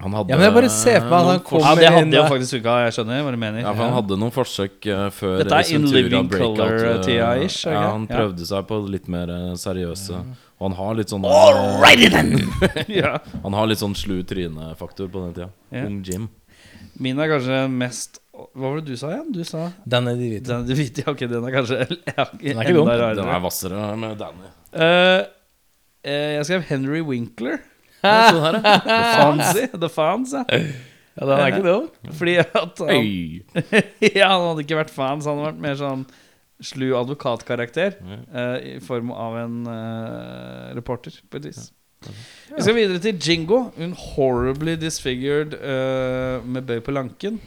Han 0.00 0.14
hadde 0.16 0.32
Ja, 0.32 0.36
men 0.40 0.46
jeg 0.46 0.54
bare 0.56 0.68
ser 0.72 1.02
på 1.04 1.08
meg 1.10 1.18
at 1.20 1.26
han 1.28 1.40
kommer 1.44 1.66
Ja, 1.66 1.74
det 1.76 1.88
hadde 1.92 2.16
jeg 2.16 2.32
faktisk 2.32 2.54
ikke. 2.56 2.74
Jeg 2.86 2.94
skjønner 2.96 3.18
hva 3.26 3.32
du 3.34 3.38
mener. 3.42 3.58
Ja, 3.60 3.72
for 3.74 3.84
han 3.84 3.92
hadde 3.98 4.16
noen 4.22 4.32
forsøk 4.32 4.86
eh, 4.88 5.02
før 5.12 5.34
Dette 5.42 5.58
er 5.58 5.72
In 5.76 5.84
Living 5.92 6.24
eh, 6.30 6.38
Color-tida-ish, 6.40 7.58
Okay? 7.66 7.74
Ja, 7.74 7.82
Han 7.82 7.90
han 7.90 8.06
Ja. 8.08 8.14
prøvde 8.16 8.46
seg 8.48 8.64
på 8.70 8.78
litt 8.88 9.10
mer 9.12 9.28
eh, 9.34 9.50
seriøse. 9.60 10.22
Og 10.60 10.64
han 10.70 10.76
har 10.78 10.96
litt 10.96 11.12
sånn 11.12 11.24
ja. 13.00 13.12
Han 13.44 13.56
har 13.56 13.68
litt 13.68 13.80
sånn 13.80 13.96
slu 13.96 14.22
trynefaktor 14.24 15.08
på 15.12 15.26
den 15.26 15.36
tida. 15.36 15.50
Ja. 15.72 15.84
Ung 15.84 16.00
Jim. 16.04 16.28
Min 17.00 17.20
er 17.20 17.28
kanskje 17.32 17.60
mest 17.72 18.20
Hva 18.54 18.70
var 18.70 18.78
det 18.80 18.92
du 18.92 18.98
sa 18.98 19.10
igjen? 19.14 19.32
Du 19.34 19.40
sa 19.46 19.66
Danny 19.84 20.14
DeVito. 20.18 20.48
den, 20.50 20.68
du 20.68 20.74
vet, 20.78 21.00
ja, 21.02 21.08
ok, 21.12 21.24
den 21.30 21.46
er 21.48 21.54
kanskje 21.54 21.80
ja, 22.10 22.24
er 22.26 22.62
ikke 22.62 22.76
dum. 22.76 22.90
Den 22.90 23.26
er 23.26 23.42
hvassere 23.44 23.90
med 24.00 24.16
Danny. 24.20 24.52
Uh, 24.70 25.24
uh, 26.06 26.30
jeg 26.36 26.46
skrev 26.48 26.64
Henry 26.70 27.02
Winkler. 27.06 27.60
Ja, 28.00 28.30
sånn 28.32 28.40
her, 28.40 28.56
ja. 28.64 28.76
The 29.76 29.88
Fonzie. 29.92 30.38
The 30.40 30.44
ja. 30.56 30.60
Ja, 31.20 31.26
den 31.28 31.32
er 31.34 31.50
ikke 31.50 31.64
dum. 31.66 32.14
Fordi 32.16 32.36
at 32.40 32.80
han, 32.80 33.10
ja, 34.22 34.30
han 34.30 34.44
hadde 34.46 34.64
ikke 34.64 34.78
vært 34.78 34.94
fans, 34.94 35.28
han 35.28 35.36
hadde 35.36 35.50
vært 35.50 35.60
mer 35.66 35.76
sånn 35.76 36.06
slu 36.64 36.86
advokatkarakter 36.96 37.98
uh, 38.00 38.56
i 38.56 38.78
form 38.84 39.12
av 39.12 39.36
en 39.42 39.60
reporter, 40.78 41.20
på 41.28 41.42
et 41.42 41.50
vis. 41.50 41.68
Vi 42.56 42.62
skal 42.62 42.74
videre 42.74 42.98
til 42.98 43.18
Jingo. 43.20 43.70
Hun 43.76 43.92
horribly 43.92 44.76
disfigured 44.80 45.54
eh, 45.54 46.46
med 46.46 46.62
bøy 46.66 46.80
på 46.80 46.94
lanken. 46.96 47.40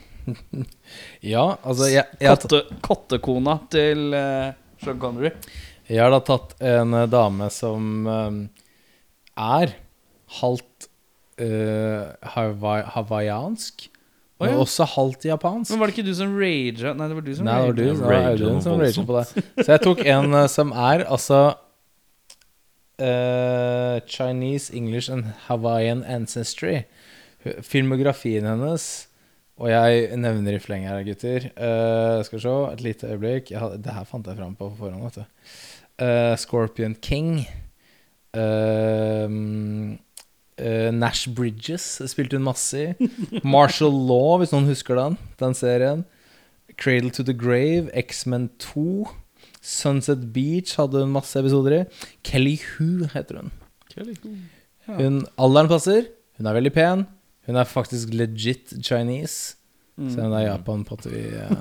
Ja, 1.33 1.45
altså 1.63 1.89
jeg, 1.91 2.05
jeg, 2.19 2.37
Kotte, 2.39 2.61
kottekona 2.85 3.57
til 3.73 4.13
uh, 4.15 4.51
Sean 4.83 4.99
Connery. 5.01 5.33
jeg 5.89 5.99
har 6.03 6.13
da 6.13 6.19
tatt 6.23 6.53
en 6.63 6.95
uh, 6.95 7.05
dame 7.11 7.49
som 7.53 8.07
uh, 8.07 8.37
er 9.39 9.73
halvt 10.39 10.87
eh, 11.37 12.07
Hawaii, 12.35 12.85
hawaiiansk, 12.95 13.89
Oh, 14.41 14.47
ja. 14.47 14.51
men 14.55 14.63
også 14.63 14.85
halvt 14.89 15.25
japansk. 15.29 15.71
Men 15.71 15.79
var 15.79 15.87
det 15.87 15.93
ikke 15.93 16.07
du 16.09 16.15
som 16.17 16.31
raga? 16.35 16.93
Nei, 16.97 17.05
det 17.07 17.15
var 17.15 17.23
du 17.23 17.35
som 17.37 17.45
Nei, 17.45 17.53
det 17.53 17.67
var 17.67 17.75
du, 17.77 17.83
raga. 17.83 17.93
det 17.93 18.07
var 18.09 18.31
Audun 18.31 18.61
som 18.65 18.81
raga 18.81 19.03
på 19.05 19.15
det. 19.15 19.43
Så 19.61 19.67
jeg 19.69 19.81
tok 19.83 20.01
en 20.09 20.35
som 20.51 20.73
er 20.73 21.03
altså 21.05 21.37
uh, 22.99 23.99
Chinese, 24.09 24.73
English 24.75 25.11
and 25.13 25.29
Hawaiian 25.45 26.03
ancestry. 26.03 26.81
Filmografien 27.61 28.49
hennes 28.49 29.07
Og 29.61 29.69
jeg 29.69 30.17
nevner 30.17 30.55
i 30.57 30.61
fleng 30.61 30.87
her, 30.89 31.03
gutter. 31.05 31.49
Uh, 31.53 32.23
skal 32.25 32.39
vi 32.39 32.43
se, 32.45 32.53
et 32.71 32.81
lite 32.81 33.11
øyeblikk. 33.11 33.51
Ja, 33.53 33.69
det 33.77 33.93
her 33.93 34.07
fant 34.09 34.27
jeg 34.27 34.39
fram 34.39 34.55
på 34.57 34.71
forhånd, 34.79 35.03
vet 35.05 35.19
du. 35.21 35.51
Uh, 36.01 36.33
Scorpion 36.41 36.95
King. 36.95 37.45
Uh, 38.33 39.29
Nash 40.93 41.29
Bridges 41.29 41.85
spilte 42.09 42.37
hun 42.39 42.47
masse 42.47 42.81
i. 42.81 43.09
Martial 43.55 43.93
Law, 43.93 44.39
hvis 44.41 44.53
noen 44.55 44.69
husker 44.71 44.97
den. 44.97 45.19
Den 45.41 45.57
serien. 45.57 46.05
Cradle 46.77 47.13
to 47.13 47.23
the 47.23 47.35
Grave, 47.37 47.91
X-Men 47.93 48.49
2. 48.57 49.05
Sunset 49.61 50.33
Beach 50.33 50.75
hadde 50.79 51.05
hun 51.05 51.13
masse 51.13 51.37
episoder 51.39 51.77
i. 51.77 51.83
Kelly 52.25 52.57
Hu 52.73 53.05
heter 53.13 53.43
hun. 53.43 53.53
Hun 54.89 55.21
Alderen 55.37 55.69
passer. 55.69 56.09
Hun 56.39 56.49
er 56.49 56.57
veldig 56.57 56.73
pen. 56.73 57.05
Hun 57.47 57.59
er 57.59 57.67
faktisk 57.67 58.13
legit 58.15 58.73
Chinese. 58.83 59.55
Selv 59.93 60.25
om 60.25 60.31
det 60.33 60.39
er 60.41 60.47
Japan 60.47 60.81
på 60.87 60.95
at 60.97 61.03
vi 61.05 61.19
uh, 61.37 61.51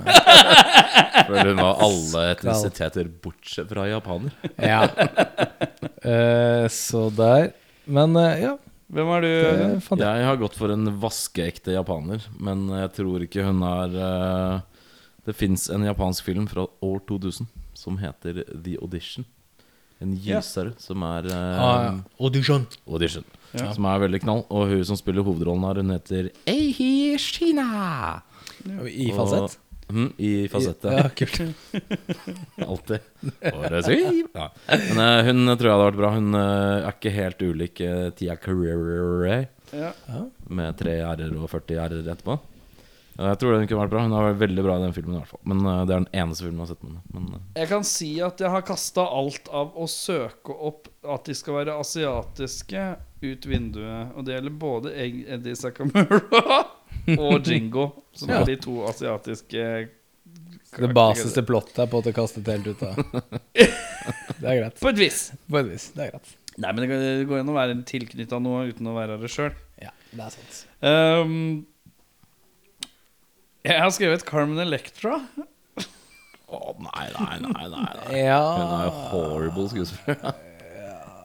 Føler 1.29 1.51
hun 1.51 1.59
var 1.61 1.83
alle 1.85 2.23
etnisiteter 2.33 3.11
bortsett 3.23 3.69
fra 3.69 3.85
japaner. 3.91 4.33
Ja. 4.73 4.87
Uh, 6.01 6.65
så 6.73 7.11
der. 7.13 7.51
Men 7.85 8.17
uh, 8.17 8.31
ja, 8.41 8.55
Hvem 8.93 9.11
er 9.17 9.25
du? 9.25 9.29
det 9.29 9.43
jeg. 9.53 10.01
Jeg 10.01 10.27
har 10.31 10.41
gått 10.41 10.57
for 10.57 10.73
en 10.73 10.89
vaskeekte 11.03 11.77
japaner, 11.77 12.25
men 12.41 12.67
jeg 12.77 12.93
tror 12.99 13.25
ikke 13.25 13.45
hun 13.47 13.63
er 13.65 13.95
Det 15.25 15.37
fins 15.39 15.69
en 15.73 15.85
japansk 15.87 16.25
film 16.27 16.49
fra 16.51 16.67
år 16.83 16.99
2000 17.09 17.49
som 17.79 17.97
heter 18.01 18.43
The 18.53 18.77
Audition. 18.83 19.25
En 20.03 20.17
gyser 20.19 20.73
som 20.83 21.03
er 21.07 21.29
eh, 21.31 21.63
Ah, 21.63 22.01
audition. 22.19 22.67
Audition. 22.89 23.25
Ja. 23.53 23.73
Som 23.77 23.85
er 23.91 24.01
veldig 24.01 24.23
knall. 24.25 24.45
Og 24.49 24.71
hun 24.71 24.85
som 24.89 24.97
spiller 24.97 25.25
hovedrollen 25.27 25.67
her, 25.69 25.83
hun 25.83 25.93
heter 25.97 26.31
Eihi 26.49 27.19
Shina. 27.21 28.23
I 28.89 29.11
falsett? 29.13 29.59
Mm, 29.93 30.13
I 30.17 30.49
fasett, 30.49 30.85
Ja, 30.89 31.09
kult. 31.13 31.41
Alltid. 32.57 32.99
Ja. 33.43 34.47
Men 34.95 35.01
uh, 35.03 35.25
hun 35.27 35.51
tror 35.59 35.67
jeg 35.69 35.75
hadde 35.75 35.89
vært 35.91 35.99
bra. 35.99 36.13
Hun 36.17 36.31
uh, 36.33 36.87
er 36.87 36.95
ikke 36.95 37.13
helt 37.13 37.45
ulik 37.45 37.83
uh, 37.85 38.07
Tia 38.17 38.39
Carrere 38.41 39.43
Ja. 39.73 39.91
med 40.49 40.79
tre 40.81 40.97
r-er 41.05 41.37
og 41.37 41.51
40 41.53 41.77
r-er 41.83 42.01
etterpå. 42.15 42.39
Jeg 43.21 43.37
tror 43.43 43.59
den 43.59 43.69
kunne 43.69 43.83
vært 43.83 43.93
bra. 43.93 44.03
Hun 44.07 44.15
har 44.17 44.31
vært 44.31 44.41
veldig 44.47 44.65
bra 44.65 44.79
i 44.79 44.85
den 44.87 44.95
filmen. 44.97 45.19
i 45.19 45.21
hvert 45.21 45.33
fall 45.35 45.43
Men 45.53 45.61
uh, 45.69 45.83
det 45.85 45.93
er 45.99 46.05
den 46.07 46.11
eneste 46.25 46.47
filmen 46.47 46.63
jeg 46.63 46.65
har 46.65 46.73
sett 46.73 46.87
med 46.87 46.95
henne. 46.95 47.05
Men 47.13 47.29
eh, 47.37 47.47
Jeg 47.61 47.73
kan 47.75 47.85
si 47.93 48.11
at 48.25 48.41
jeg 48.41 48.55
har 48.55 48.65
kasta 48.73 49.05
alt 49.21 49.53
av 49.53 49.77
å 49.77 49.89
søke 49.93 50.57
opp 50.71 50.89
at 51.05 51.29
de 51.29 51.37
skal 51.37 51.59
være 51.61 51.77
asiatiske, 51.83 52.87
ut 53.25 53.47
vinduet. 53.47 54.13
Og 54.17 54.25
det 54.27 54.35
gjelder 54.37 54.55
både 54.63 54.93
Eddie 54.99 55.57
Sakamura 55.59 56.61
og 57.19 57.49
Jingo, 57.49 57.89
som 58.17 58.31
Ja. 58.33 58.41
er 58.43 58.51
de 58.53 58.57
to 58.63 58.77
asiatiske 58.89 59.65
Det 60.79 60.91
baseste 60.97 61.43
plottet 61.47 61.79
er 61.85 61.91
på 61.93 61.99
at 62.03 62.05
det 62.11 62.15
kastet 62.17 62.47
helt 62.49 62.67
ut 62.73 62.83
av 62.87 62.97
Det 64.43 64.49
er 64.49 64.57
greit. 64.61 64.79
På 64.83 64.89
et 64.91 64.99
vis. 64.99 65.19
På 65.51 65.59
et 65.61 65.69
vis. 65.71 65.91
Det 65.95 66.07
er 66.07 66.15
greit. 66.17 66.31
Nei, 66.59 66.71
men 66.77 66.83
det 66.85 67.27
går- 67.29 67.41
an 67.41 67.49
å 67.49 67.55
være 67.57 67.77
tilknytta 67.89 68.39
noe 68.43 68.67
uten 68.69 68.89
å 68.91 68.95
være 68.97 69.17
det 69.23 69.31
sjøl. 69.33 69.53
Ja, 69.81 69.93
det 70.13 70.25
er 70.27 70.35
sant. 70.35 70.59
Um, 70.85 71.37
jeg 73.65 73.79
har 73.79 73.93
skrevet 73.95 74.25
Carmen 74.29 74.59
Electra. 74.61 75.21
Å 76.53 76.75
nei, 76.83 77.07
nei, 77.15 77.37
nei. 77.41 77.53
nei, 77.55 77.69
nei. 77.73 77.85
Hun 78.03 78.13
er 78.13 78.19
Ja 78.27 78.41
jo 78.85 78.91
horrible 79.13 79.69
skuespiller. 79.73 80.35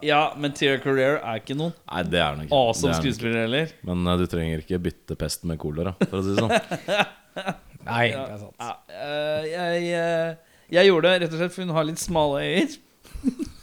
Ja, 0.05 0.33
men 0.37 0.53
Tia 0.57 0.77
Career 0.83 1.17
er 1.21 1.39
ikke 1.41 1.55
noen 1.57 1.73
Nei, 1.87 2.03
det 2.07 2.19
er 2.21 2.35
den 2.35 2.45
ikke. 2.47 2.55
awesome 2.57 2.91
Det 2.91 2.95
er 2.95 2.99
ikke. 2.99 3.03
skuespiller 3.15 3.39
heller. 3.45 3.71
Men 3.89 4.07
eh, 4.07 4.17
du 4.21 4.25
trenger 4.31 4.63
ikke 4.65 4.79
bytte 4.87 5.17
pest 5.19 5.43
med 5.49 5.57
kolera, 5.61 5.93
for 6.03 6.19
å 6.19 6.23
si 6.25 6.35
det 6.35 6.43
sånn. 6.43 6.53
Nei, 7.87 8.05
det 8.11 8.23
er 8.23 8.37
sant. 8.41 8.55
Ja, 8.59 8.73
eh, 8.91 9.47
jeg, 9.51 9.91
eh, 9.95 10.57
jeg 10.77 10.89
gjorde 10.91 11.11
det 11.13 11.21
rett 11.25 11.33
og 11.37 11.41
slett 11.43 11.55
for 11.55 11.63
hun 11.67 11.75
har 11.77 11.87
litt 11.87 12.01
smale 12.03 12.41
øyer. 12.43 12.75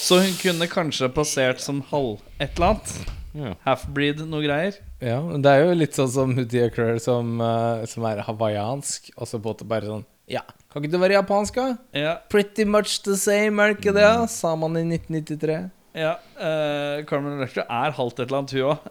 Så 0.00 0.18
hun 0.20 0.34
kunne 0.40 0.66
kanskje 0.70 1.08
passert 1.14 1.60
som 1.62 1.82
halv 1.90 2.18
et 2.42 2.56
eller 2.56 2.72
annet. 2.74 2.94
Ja. 3.30 3.52
Half-breed, 3.62 4.24
noe 4.26 4.42
greier. 4.42 4.74
Ja, 4.98 5.20
men 5.22 5.42
det 5.44 5.52
er 5.54 5.60
jo 5.68 5.74
litt 5.78 5.94
sånn 5.94 6.10
som 6.10 6.32
Hutia 6.34 6.66
Crur 6.74 6.98
som, 7.02 7.36
eh, 7.40 7.84
som 7.90 8.04
er 8.08 8.24
hawaiiansk, 8.26 9.12
og 9.16 9.28
så 9.30 9.38
på 9.38 9.46
en 9.46 9.54
måte 9.54 9.68
bare 9.70 9.86
sånn 9.86 10.02
Ja, 10.30 10.42
kan 10.72 10.82
ikke 10.84 10.92
du 10.94 10.98
være 11.02 11.16
japansk, 11.18 11.54
da? 11.60 11.76
Ja, 11.96 12.14
Pretty 12.30 12.64
much 12.64 13.00
the 13.02 13.16
same, 13.18 13.58
er 13.62 13.72
det 13.74 13.80
ikke 13.80 13.94
det? 13.96 14.06
da? 14.06 14.26
Sa 14.30 14.54
man 14.56 14.76
i 14.78 14.84
1993. 14.86 15.60
ja 15.98 16.16
Uh, 16.40 17.02
Carmen 17.04 17.34
Electra 17.36 17.64
er 17.68 17.92
halvt 17.92 18.20
et 18.22 18.30
eller 18.30 18.38
annet, 18.38 18.52
hun 18.56 18.70
òg. 18.70 18.84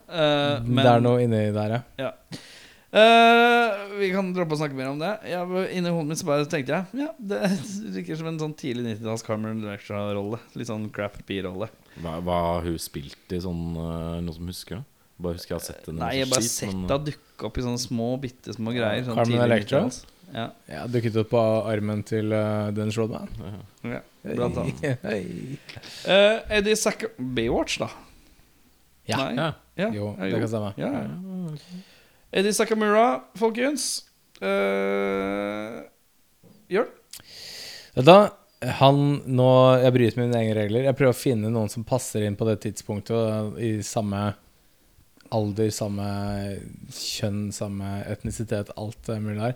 det 0.75 0.85
er 0.91 0.99
noe 1.01 1.21
inni 1.23 1.39
der, 1.55 1.71
ja. 1.79 1.81
Ja. 1.97 2.11
Uh, 2.89 3.97
vi 3.99 4.07
kan 4.09 4.31
droppe 4.33 4.55
å 4.55 4.59
snakke 4.59 4.73
mer 4.77 4.87
om 4.89 4.97
det. 5.01 5.11
Jeg, 5.29 5.45
var- 5.49 5.67
inni 5.77 5.91
hodet 5.93 6.09
mitt 6.09 6.21
så 6.21 6.25
bare 6.25 6.45
tenkte 6.49 6.73
jeg 6.73 7.03
Ja, 7.03 7.09
det 7.21 7.39
virker 7.97 8.17
som 8.17 8.29
en 8.31 8.39
sånn 8.41 8.55
tidlig 8.57 8.95
90-talls 8.97 9.25
Carmen 9.27 9.61
Electra-rolle. 9.61 10.39
Litt 10.57 10.69
sånn 10.71 10.87
crap 10.93 11.19
B-rolle. 11.29 11.67
Hva, 12.01 12.15
hva 12.25 12.37
har 12.47 12.65
hun 12.65 12.79
spilt 12.81 13.35
i 13.35 13.41
sånn 13.43 13.61
uh, 13.77 14.17
Noen 14.23 14.33
som 14.39 14.49
husker 14.49 14.79
det? 14.79 14.85
Bare 15.19 15.35
husker 15.35 15.53
jeg 15.55 15.59
har 15.59 15.65
sett 15.67 15.89
henne 15.89 15.99
Nei, 15.99 16.11
jeg 16.15 16.25
har 16.25 16.31
bare 16.31 16.45
skit, 16.45 16.53
sett 16.55 16.69
men, 16.71 16.85
henne 16.87 16.99
dukke 17.09 17.49
opp 17.49 17.57
i 17.59 17.65
sånne 17.65 17.81
små, 17.83 18.05
bitte 18.23 18.53
små 18.55 18.71
greier. 18.73 19.03
Sånn 19.05 19.17
Carmen 19.19 19.43
Electra? 19.45 19.81
90-talls. 19.85 20.01
Ja, 20.33 20.49
ja 20.69 20.83
dukket 20.91 21.15
opp 21.21 21.31
på 21.33 21.41
armen 21.69 22.03
til 22.07 22.33
uh, 22.33 22.69
Dennis 22.75 22.97
Rodman. 22.99 23.31
ja, 23.83 24.03
blant 24.23 24.59
annet. 24.61 24.83
Eh, 26.09 26.57
Eddie 26.59 26.77
Sacker 26.77 27.13
Baywatch, 27.17 27.79
da? 27.81 27.89
Ja. 29.09 29.31
Ja. 29.33 29.53
Ja, 29.79 29.89
Jo, 29.95 30.15
det 30.19 30.39
kan 30.39 30.47
stemme. 30.51 30.73
Ja. 30.77 30.89
Eddie 32.31 32.53
Sakamura, 32.53 33.23
folkens. 33.39 34.05
Uh, 34.41 35.81
Jørn? 36.71 36.91
Hva? 37.99 38.19
Han 38.79 39.21
nå 39.31 39.49
Jeg 39.79 39.93
bryter 39.95 40.19
mine 40.19 40.35
egne 40.35 40.55
regler. 40.57 40.85
Jeg 40.89 40.97
prøver 40.99 41.15
å 41.15 41.17
finne 41.17 41.51
noen 41.51 41.71
som 41.71 41.85
passer 41.87 42.25
inn 42.27 42.35
på 42.39 42.47
det 42.49 42.59
tidspunktet, 42.65 43.55
i 43.63 43.79
samme 43.87 44.33
alder, 45.31 45.69
samme 45.71 46.07
kjønn, 46.91 47.49
samme 47.55 47.99
etnisitet, 48.09 48.73
alt 48.79 49.11
mulig 49.21 49.39
der. 49.39 49.55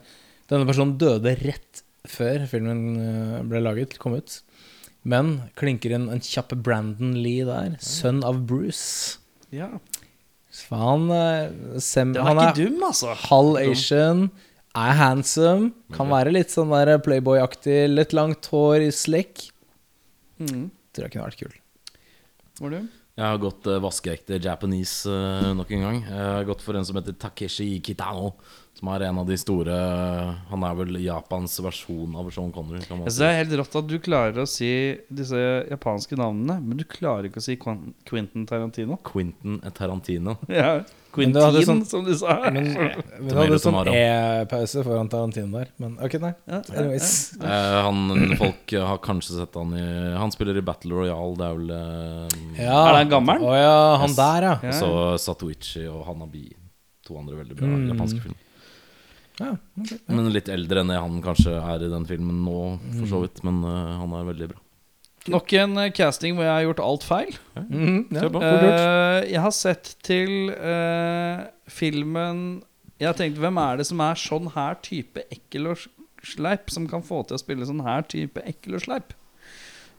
Denne 0.52 0.68
personen 0.68 0.98
døde 1.00 1.36
rett 1.40 1.84
før 2.10 2.44
filmen 2.52 2.82
eh, 3.00 3.42
ble 3.48 3.62
laget, 3.64 3.98
kom 4.02 4.18
ut. 4.18 4.42
Men 5.08 5.36
klinker 5.60 5.96
inn 5.96 6.10
en 6.12 6.24
kjapp 6.24 6.56
Brandon 6.64 7.16
Lee 7.20 7.46
der. 7.48 7.78
Sønn 7.84 8.22
av 8.28 8.42
Bruce. 8.48 9.20
Ja. 9.54 9.70
Så 10.54 10.80
han, 10.80 11.08
eh, 11.12 11.80
sem, 11.82 12.14
Den 12.14 12.22
er 12.22 12.30
han 12.30 12.42
ikke 12.42 12.66
er 12.68 12.70
dum, 12.70 12.84
altså. 12.90 13.14
halv 13.26 13.60
Asian, 13.64 14.28
er 14.74 14.96
handsome, 14.98 15.72
kan 15.94 16.10
være 16.10 16.34
litt 16.34 16.54
sånn 16.54 16.72
der 16.74 16.98
Playboy-aktig, 17.06 17.86
litt 17.92 18.14
langt 18.14 18.50
hår 18.50 18.88
i 18.88 18.92
slick. 18.94 19.48
Mm. 20.42 20.68
Tror 20.94 21.08
jeg 21.08 21.14
kunne 21.14 21.30
vært 21.30 21.42
kul. 21.42 21.56
Var 22.62 22.74
du? 22.74 22.80
Jeg 23.14 23.26
har 23.30 23.38
gått 23.42 23.68
uh, 23.70 23.78
vaskeekte 23.82 24.40
Japanese 24.42 25.10
uh, 25.10 25.52
nok 25.54 25.70
en 25.78 25.86
gang. 25.86 26.00
Jeg 26.08 26.30
har 26.38 26.48
gått 26.50 26.64
for 26.66 26.78
en 26.78 26.86
som 26.86 26.98
heter 26.98 27.18
Takeshi 27.22 27.68
Kitano. 27.86 28.32
Som 28.74 28.90
er 28.90 29.04
en 29.06 29.20
av 29.22 29.28
de 29.30 29.36
store 29.38 29.74
Han 30.50 30.64
er 30.66 30.74
vel 30.80 30.96
Japans 31.04 31.60
versjon 31.62 32.16
av 32.20 32.32
Sean 32.34 32.52
Connery. 32.52 32.82
Kan 32.88 32.98
man 33.00 33.06
Jeg 33.08 33.14
synes 33.14 33.20
si. 33.20 33.22
det 33.22 33.30
er 33.30 33.38
helt 33.44 33.54
rått 33.62 33.76
at 33.84 33.88
du 33.92 34.00
klarer 34.04 34.42
å 34.44 34.48
si 34.50 34.72
disse 35.14 35.44
japanske 35.70 36.18
navnene, 36.20 36.58
men 36.60 36.78
du 36.82 36.84
klarer 36.90 37.30
ikke 37.30 37.38
å 37.40 37.46
si 37.46 37.56
Quentin 37.62 38.48
Tarantino. 38.50 38.98
Quentin 39.06 39.62
Tarantino. 39.78 40.38
Ja, 40.50 40.82
Men 41.16 41.30
Quentin, 41.38 41.62
sånn- 41.68 41.86
som 41.86 42.02
du 42.08 42.16
sa. 42.18 42.40
Men 42.50 42.72
vi 42.74 43.30
Tomato, 43.30 43.36
hadde 43.38 43.60
sånn. 43.62 43.90
E-pause 43.94 44.82
foran 44.84 45.10
Tarantino 45.14 45.60
der. 45.60 45.70
Men 45.78 45.94
ok, 46.02 46.16
nei. 46.24 46.32
Ja, 46.50 46.62
ja, 46.74 46.86
ja. 46.90 46.98
Eh, 46.98 47.76
han, 47.86 48.34
folk 48.40 48.74
har 48.74 48.98
kanskje 49.06 49.36
sett 49.38 49.54
han 49.60 49.76
i 49.78 49.84
Han 50.18 50.34
spiller 50.34 50.58
i 50.58 50.64
Battle 50.66 50.98
Royale, 50.98 51.36
det 51.38 51.46
er 51.46 51.60
vel 51.60 51.70
eh, 51.78 52.64
Ja. 52.66 52.80
Er 52.90 52.98
det 53.04 53.12
gammel? 53.14 53.46
Å 53.46 53.54
ja, 53.54 53.78
han 54.02 54.10
Yes. 54.10 54.18
der, 54.18 54.48
ja. 54.50 54.74
Så 54.82 54.90
Satoichi 55.22 55.86
og 55.94 56.02
Hanabi. 56.10 56.48
To 57.06 57.20
andre 57.22 57.36
veldig 57.44 57.56
bra 57.62 57.68
Mm. 57.70 57.86
japanske 57.94 58.22
film. 58.26 58.36
Ja 59.40 59.54
ok. 59.56 59.94
Men 60.14 60.30
litt 60.34 60.52
eldre 60.52 60.84
enn 60.84 60.92
det 60.92 61.00
han 61.02 61.22
kanskje 61.24 61.56
er 61.58 61.86
i 61.86 61.90
den 61.92 62.06
filmen 62.10 62.44
nå, 62.46 62.60
for 63.00 63.10
så 63.10 63.24
vidt. 63.24 63.42
Men 63.48 63.64
uh, 63.66 63.98
han 64.02 64.14
er 64.20 64.30
veldig 64.30 64.52
bra. 64.54 64.62
Nok 65.32 65.54
en 65.56 65.78
eh, 65.80 65.92
casting 65.96 66.36
hvor 66.36 66.44
jeg 66.44 66.52
har 66.52 66.66
gjort 66.66 66.84
alt 66.84 67.06
feil. 67.08 67.36
Ja, 67.56 67.64
på. 68.28 68.42
fort 68.42 68.44
gjort. 68.44 68.80
Eh, 68.80 69.20
jeg 69.32 69.44
har 69.46 69.56
sett 69.56 69.94
til 70.04 70.52
uh, 70.52 71.46
filmen 71.72 72.64
Jeg 73.00 73.08
har 73.08 73.18
tenkt, 73.18 73.40
hvem 73.40 73.60
er 73.62 73.80
det 73.80 73.88
som 73.88 74.02
er 74.04 74.20
sånn 74.20 74.50
her 74.54 74.76
type 74.84 75.24
ekkel 75.34 75.72
og 75.72 75.86
sleip, 76.24 76.72
som 76.72 76.88
kan 76.92 77.04
få 77.04 77.22
til 77.28 77.38
å 77.38 77.42
spille 77.42 77.68
sånn 77.68 77.84
her 77.84 78.04
type 78.08 78.44
ekkel 78.48 78.78
og 78.78 78.84
sleip? 78.86 79.16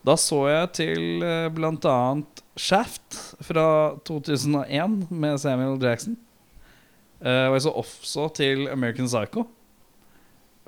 Da 0.05 0.19
så 0.21 0.43
jeg 0.51 0.71
til 0.77 1.25
uh, 1.25 1.49
annet 1.49 2.45
Shaft 2.61 3.17
fra 3.43 3.97
2001 4.07 5.09
med 5.11 5.41
Samuel 5.41 5.81
Jackson. 5.81 6.19
Eh, 7.25 7.47
og 7.49 7.55
jeg 7.57 7.65
så 7.65 7.73
også 7.81 8.27
til 8.37 8.67
American 8.69 9.07
Psycho. 9.09 9.47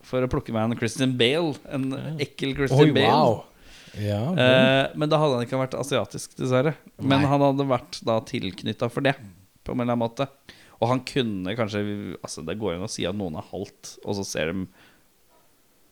For 0.06 0.22
å 0.24 0.30
plukke 0.30 0.54
meg 0.54 0.70
en 0.70 0.78
Christian 0.78 1.12
Bale. 1.18 1.54
En 1.74 1.90
ekkel 2.22 2.54
Christian 2.56 2.88
Oi, 2.88 2.94
Bale. 2.96 3.12
wow. 3.12 3.44
Ja, 3.96 4.20
Eh, 4.36 4.90
men 4.94 5.08
da 5.08 5.16
hadde 5.18 5.38
han 5.38 5.46
ikke 5.46 5.56
vært 5.60 5.74
asiatisk, 5.78 6.34
dessverre. 6.36 6.74
Men 7.00 7.22
Nei. 7.22 7.28
han 7.30 7.40
hadde 7.40 7.64
vært 7.68 8.00
da 8.04 8.18
tilknytta 8.28 8.90
for 8.92 9.00
det, 9.06 9.14
på 9.64 9.72
en 9.72 9.80
eller 9.80 9.94
annen 9.96 10.04
måte. 10.04 10.26
Og 10.80 10.90
han 10.90 11.00
kunne 11.08 11.54
kanskje 11.56 11.80
Altså 12.20 12.42
Det 12.44 12.58
går 12.60 12.74
an 12.76 12.82
å 12.84 12.90
si 12.92 13.06
at 13.08 13.16
noen 13.16 13.38
er 13.40 13.46
halvt, 13.50 13.94
og 14.04 14.14
så 14.18 14.24
ser 14.28 14.52
de 14.52 14.66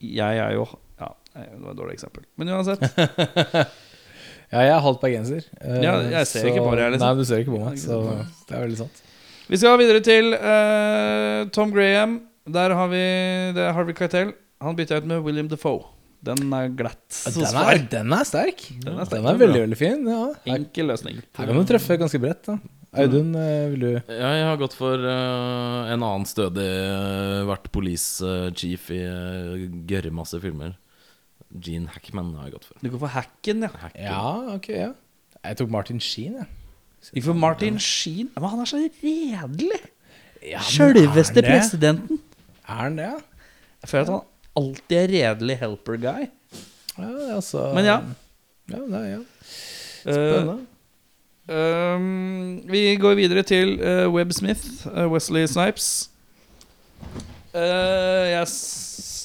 Jeg 0.04 0.36
er 0.44 0.52
jo 0.58 0.66
Ja, 1.00 1.08
det 1.32 1.46
var 1.62 1.70
et 1.72 1.78
dårlig 1.80 1.94
eksempel. 1.96 2.24
Men 2.36 2.48
uansett. 2.52 2.84
ja, 4.52 4.60
jeg 4.60 4.70
er 4.74 4.84
halvt 4.84 5.00
bergenser. 5.00 5.48
eh, 5.60 5.80
Ja, 5.82 5.94
jeg 6.02 6.26
ser 6.26 6.40
så- 6.44 6.52
ikke 6.52 6.62
på 6.68 6.76
deg, 6.76 6.92
liksom. 6.92 7.06
Nei, 7.08 7.14
du 7.16 7.24
ser 7.24 7.38
ikke 7.42 7.56
på 7.56 7.64
meg, 7.64 7.78
så 7.80 7.98
det 8.46 8.54
er 8.56 8.66
veldig 8.68 8.76
sant. 8.84 9.02
Vi 9.44 9.58
skal 9.60 9.76
videre 9.76 10.00
til 10.04 10.32
uh, 10.32 11.44
Tom 11.52 11.72
Graham. 11.74 12.22
Der 12.48 12.72
har 12.76 12.88
vi 12.88 13.02
Det 13.56 13.60
er 13.60 13.74
Harvey 13.76 13.96
Keitel. 13.96 14.32
Han 14.64 14.76
bytta 14.76 15.02
ut 15.02 15.08
med 15.10 15.20
William 15.26 15.50
Defoe. 15.50 15.84
Den 16.24 16.48
er 16.56 16.70
glatt. 16.72 17.02
Den 17.28 17.44
er, 17.44 17.82
den 17.92 18.14
er 18.16 18.24
sterk. 18.24 18.62
Den 18.80 18.96
er 18.96 19.04
sterk. 19.04 19.20
Den 19.20 19.28
er 19.28 19.42
veldig, 19.42 19.60
veldig 19.66 19.76
fin. 19.76 20.08
Ja. 20.08 20.22
Enkel 20.54 20.88
løsning. 20.88 21.20
her 21.36 21.50
kan 21.50 21.60
du 21.60 21.68
treffe 21.68 21.98
ganske 22.00 22.20
bredt. 22.22 22.48
da 22.48 22.56
Audun, 22.94 23.34
eh, 23.34 23.68
vil 23.72 23.80
du 23.82 23.90
Ja, 23.92 24.30
jeg 24.38 24.46
har 24.46 24.56
gått 24.56 24.76
for 24.78 24.94
uh, 24.94 25.90
en 25.90 25.98
annen 25.98 26.24
stødig 26.30 26.62
uh, 26.62 27.42
Vært 27.50 27.66
police 27.74 28.22
chief 28.54 28.86
i 28.94 29.02
uh, 29.02 29.66
gørre 29.90 30.14
masse 30.14 30.38
filmer. 30.40 30.76
Gene 31.50 31.90
Hackman 31.92 32.32
har 32.38 32.48
jeg 32.48 32.56
gått 32.56 32.68
for. 32.70 32.80
Du 32.80 32.88
går 32.88 33.02
for 33.02 33.12
hacken, 33.12 33.66
ja. 33.66 33.72
Hacken. 33.82 34.04
Ja, 34.06 34.26
ok, 34.54 34.68
ja. 34.72 34.92
Jeg 35.44 35.58
tok 35.60 35.74
Martin 35.74 36.00
Sheen, 36.00 36.38
jeg. 36.40 36.48
Vi 36.48 36.63
får 37.24 37.36
Martin 37.36 37.78
Sheen. 37.82 38.30
Men 38.34 38.50
han 38.52 38.62
er 38.64 38.70
så 38.70 38.80
redelig! 38.80 39.80
Ja, 40.44 40.60
Sjølveste 40.60 41.40
er 41.40 41.46
presidenten. 41.48 42.18
Er 42.68 42.80
han 42.82 42.96
det? 43.00 43.10
Jeg 43.84 43.88
føler 43.90 44.04
at 44.04 44.12
han 44.12 44.20
alltid 44.60 44.96
er 44.98 45.12
redelig 45.14 45.56
helper 45.62 45.96
guy. 46.00 46.26
Ja, 46.98 47.10
altså 47.34 47.70
Men 47.74 47.84
ja. 47.88 47.96
Ja, 48.70 48.78
det 48.80 49.00
er, 49.00 49.06
ja. 49.08 49.20
Spennende. 50.04 50.14
Spennende. 50.14 50.60
Um, 51.44 52.62
vi 52.72 52.94
går 52.96 53.14
videre 53.18 53.42
til 53.44 53.74
uh, 53.80 54.08
Webb 54.14 54.32
Smith, 54.32 54.62
uh, 54.88 55.04
Wesley 55.12 55.44
Snipes. 55.50 56.08
Uh, 57.52 57.60
jeg 58.32 58.46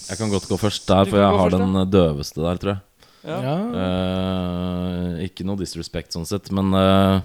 Jeg 0.09 0.17
kan 0.17 0.29
godt 0.29 0.47
gå 0.49 0.57
først 0.57 0.87
der, 0.89 1.05
for 1.05 1.17
jeg 1.17 1.25
har 1.29 1.49
først, 1.49 1.57
den 1.61 1.75
eh, 1.79 1.87
døveste 1.93 2.41
der, 2.41 2.57
tror 2.57 2.71
jeg. 2.73 2.79
ja. 3.23 3.39
Ja. 3.45 3.57
Eh, 3.83 5.23
ikke 5.27 5.45
noe 5.45 5.59
disrespect 5.59 6.15
sånn 6.15 6.25
sett, 6.25 6.49
men 6.55 6.73
eh, 6.73 7.21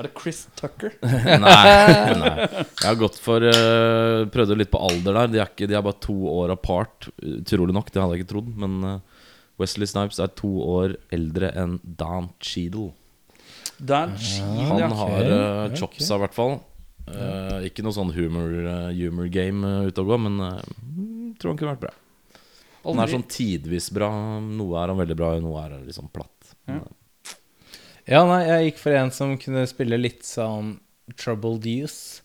Er 0.00 0.08
det 0.08 0.12
Chris 0.16 0.46
Tucker? 0.56 0.94
nei, 1.04 2.14
nei. 2.16 2.32
Jeg 2.48 2.86
har 2.86 2.98
gått 2.98 3.18
for 3.20 3.44
uh, 3.44 4.24
Prøvde 4.32 4.56
litt 4.56 4.72
på 4.72 4.80
alder 4.80 5.18
der. 5.18 5.32
De 5.34 5.42
er, 5.42 5.50
ikke, 5.52 5.68
de 5.68 5.76
er 5.76 5.84
bare 5.84 6.00
to 6.00 6.16
år 6.32 6.54
apart. 6.56 7.10
Utrolig 7.20 7.76
nok, 7.76 7.92
det 7.92 8.00
hadde 8.00 8.16
jeg 8.16 8.24
ikke 8.24 8.32
trodd. 8.32 8.48
Men 8.64 8.80
uh, 8.86 9.20
Wesley 9.60 9.90
Snipes 9.90 10.22
er 10.22 10.32
to 10.40 10.48
år 10.64 10.96
eldre 11.12 11.52
enn 11.60 11.76
Dan 11.84 12.32
Cheadle. 12.40 12.94
Dan 13.76 14.16
Cheadle, 14.16 14.80
Han 14.80 14.96
har 14.96 15.28
uh, 15.28 15.64
ok. 15.68 15.78
chopsa, 15.82 16.16
i 16.16 16.24
hvert 16.24 16.36
fall. 16.36 16.58
Uh, 17.10 17.64
ikke 17.66 17.82
noe 17.82 17.94
sånn 17.96 18.12
humor, 18.14 18.52
eh, 18.54 18.90
humor 19.00 19.26
game 19.32 19.66
uh, 19.66 19.88
ute 19.88 20.02
og 20.02 20.12
gå, 20.12 20.18
men 20.28 20.36
uh, 20.44 21.34
tror 21.40 21.52
han 21.52 21.58
kunne 21.58 21.72
vært 21.74 21.84
bra. 21.88 21.94
Han 22.84 23.02
er 23.02 23.12
sånn 23.12 23.26
tidvis 23.28 23.90
bra. 23.92 24.08
Noe 24.40 24.78
er 24.80 24.92
han 24.92 25.00
veldig 25.00 25.16
bra 25.18 25.34
i, 25.36 25.42
noe 25.44 25.64
er 25.64 25.74
han 25.76 25.88
liksom 25.88 26.08
platt. 26.14 26.54
Ja. 26.70 26.80
Ja, 28.10 28.24
nei, 28.26 28.40
jeg 28.48 28.70
gikk 28.70 28.80
for 28.82 28.96
en 28.98 29.12
som 29.14 29.36
kunne 29.38 29.62
spille 29.70 29.98
litt 30.00 30.24
sånn 30.26 30.74
troubled 31.20 31.66
youth. 31.70 32.22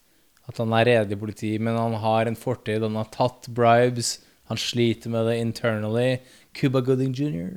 At 0.49 0.57
han 0.61 0.73
er 0.77 0.85
redig 0.89 1.17
politi, 1.21 1.51
men 1.61 1.77
han 1.77 1.93
har 2.01 2.29
en 2.29 2.37
fortid. 2.37 2.81
Han 2.85 2.97
har 2.99 3.09
tatt 3.13 3.47
bribes. 3.53 4.15
Han 4.49 4.57
sliter 4.61 5.09
med 5.13 5.25
det 5.29 5.39
internally. 5.41 6.19
Cuba 6.57 6.81
Gooding 6.85 7.13
jr. 7.17 7.47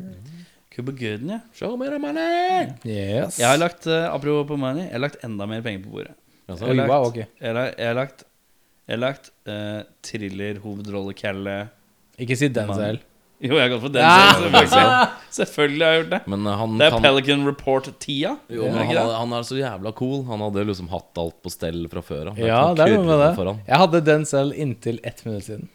Cuba 0.72 0.92
Gooding, 0.92 1.32
ja. 1.34 1.40
Show 1.56 1.74
me 1.80 1.88
the 1.90 1.98
money! 2.00 2.68
Yes. 2.88 3.36
Jeg 3.40 3.48
har 3.48 3.58
lagt 3.60 3.88
uh, 3.90 4.06
apropos 4.12 4.46
på 4.48 4.56
money, 4.60 4.86
jeg 4.86 4.94
har 4.94 5.02
lagt 5.04 5.24
enda 5.26 5.48
mer 5.50 5.64
penger 5.64 5.84
på 5.84 5.96
bordet. 5.96 6.14
Altså, 6.48 6.68
jeg 6.68 6.78
har 6.80 6.88
wow, 6.88 7.08
lagt- 7.10 7.40
Jeg 7.42 7.54
har, 7.56 7.72
jeg 7.76 7.88
har 7.90 7.98
lagt, 7.98 8.24
jeg 8.88 8.94
har 8.96 9.02
lagt 9.02 9.30
uh, 9.50 9.80
thriller, 10.06 10.60
hovedrolle, 10.64 11.16
kelle. 11.18 11.56
Ikke 12.20 12.38
si 12.40 12.48
Denzel. 12.48 13.02
Jo, 13.48 13.54
jeg 13.54 13.62
har 13.62 13.70
gått 13.70 13.84
for 13.84 13.92
den. 13.94 14.02
Ja. 14.02 14.34
Selvfølgelig. 14.34 15.08
selvfølgelig 15.38 15.84
har 15.86 15.92
jeg 15.92 16.00
gjort 16.02 16.10
det. 16.16 16.20
men 16.32 16.46
uh, 16.48 16.54
han 16.58 16.72
Det 16.80 16.86
er 16.88 16.94
kan 16.96 17.04
Pelican 17.06 17.46
Report-tida. 17.46 18.32
jo, 18.50 18.64
men 18.66 18.78
han, 18.80 18.94
det? 18.96 19.04
han 19.20 19.34
er 19.38 19.46
så 19.46 19.58
jævla 19.60 19.92
cool. 20.00 20.24
Han 20.26 20.42
hadde 20.42 20.64
liksom 20.72 20.90
hatt 20.90 21.20
alt 21.22 21.36
på 21.44 21.52
stell 21.54 21.84
fra 21.92 22.02
før 22.02 22.32
av. 22.32 22.40
Ja, 22.42 22.60
det 22.74 22.88
er 22.88 22.96
noe 22.96 23.06
med 23.06 23.22
det. 23.22 23.32
Foran. 23.38 23.60
Jeg 23.68 23.82
hadde 23.84 24.00
Denzel 24.08 24.54
inntil 24.58 24.98
ett 25.06 25.22
minutt 25.28 25.46
siden. 25.46 25.68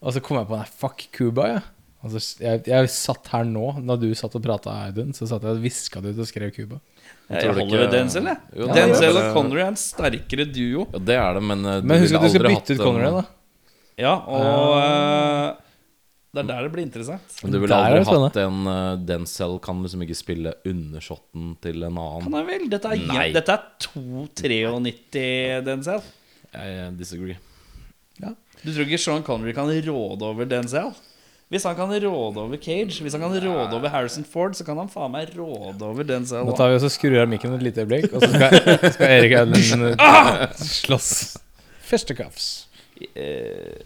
Og 0.00 0.16
så 0.16 0.22
kom 0.24 0.40
jeg 0.40 0.48
på 0.48 0.56
nei, 0.56 0.68
fuck 0.80 1.04
Cuba, 1.16 1.48
ja. 1.56 1.60
Altså, 2.06 2.20
jeg, 2.38 2.60
jeg 2.68 2.90
satt 2.92 3.28
her 3.32 3.46
nå, 3.48 3.64
når 3.82 4.00
du 4.04 4.10
satt 4.16 4.34
og 4.38 4.42
prata, 4.44 4.74
Audun, 4.86 5.12
så 5.16 5.26
satt 5.28 5.44
jeg 5.44 5.56
og 5.56 5.62
viska 5.64 6.00
det 6.04 6.12
ut 6.14 6.20
og 6.22 6.28
skrev 6.28 6.52
Cuba. 6.54 6.78
Jeg, 7.26 7.40
tror 7.42 7.56
holder 7.56 7.64
ikke- 7.66 7.80
ved 7.80 7.94
Denzel, 7.96 8.28
jeg. 8.30 8.40
Jo, 8.54 8.68
er 8.68 8.76
Denzel 8.78 9.18
og 9.20 9.30
Connery 9.34 9.64
er 9.64 9.70
en 9.72 9.80
sterkere 9.80 10.46
duo. 10.46 10.84
Ja, 10.92 11.00
det 11.10 11.16
er 11.18 11.38
det, 11.40 11.42
men 11.48 11.64
uh, 11.66 11.78
Men 11.82 12.04
husk 12.04 12.16
at 12.16 12.24
du 12.28 12.30
skal 12.30 12.46
bytte 12.46 12.76
ut 12.76 12.84
Connery, 12.84 13.10
da. 13.16 13.24
Ja, 13.96 14.12
og 14.28 14.76
eh, 14.76 15.65
det 16.36 16.42
er 16.44 16.48
der 16.52 16.66
det 16.68 16.72
blir 16.74 16.84
interessant. 16.86 17.34
Men 17.42 17.54
du 17.54 17.58
ville 17.62 17.78
aldri 17.80 18.20
hatt 18.20 18.38
en 18.44 18.60
uh, 18.68 18.94
Denzel 19.08 19.56
kan 19.64 19.80
liksom 19.84 20.04
ikke 20.06 20.18
spille 20.18 20.52
undersåtten 20.68 21.54
til 21.64 21.82
en 21.88 21.98
annen. 22.04 22.38
er 22.42 22.46
vel, 22.52 22.68
Dette 22.72 22.92
er, 22.92 23.02
Nei. 23.08 23.26
dette 23.34 23.56
er 23.56 23.66
2,93 23.88 25.64
Denzel. 25.66 26.06
Jeg 26.52 26.96
disagree. 27.00 27.40
Du 28.64 28.72
tror 28.72 28.86
ikke 28.86 28.98
Sean 28.98 29.22
Connery 29.22 29.52
kan 29.54 29.68
råde 29.68 30.24
over 30.26 30.48
Denzel? 30.48 30.94
Hvis 31.52 31.62
han 31.62 31.76
kan 31.78 31.92
råde 31.92 32.40
over 32.42 32.56
Cage, 32.58 33.02
hvis 33.04 33.14
han 33.14 33.22
kan 33.22 33.30
råde 33.38 33.76
over 33.76 33.88
Harrison 33.92 34.24
Ford, 34.26 34.56
så 34.58 34.64
kan 34.66 34.80
han 34.80 34.88
faen 34.90 35.12
meg 35.14 35.30
råde 35.36 35.84
over 35.86 36.02
Denzel. 36.08 36.42
Nå 36.48 36.56
tar 36.58 36.72
vi 36.72 36.80
og 36.80 36.90
skrur 36.90 37.20
av 37.22 37.28
mikken 37.30 37.54
et 37.54 37.62
lite 37.62 37.84
øyeblikk, 37.84 38.08
og 38.16 38.24
så 38.24 38.30
skal, 38.32 38.56
skal 38.96 39.12
Erik 39.20 39.36
Audun 39.38 39.92
Ah! 40.02 40.48
slåss. 40.58 41.12
Fisticuffs. 41.86 42.48
Eh, 43.14 43.84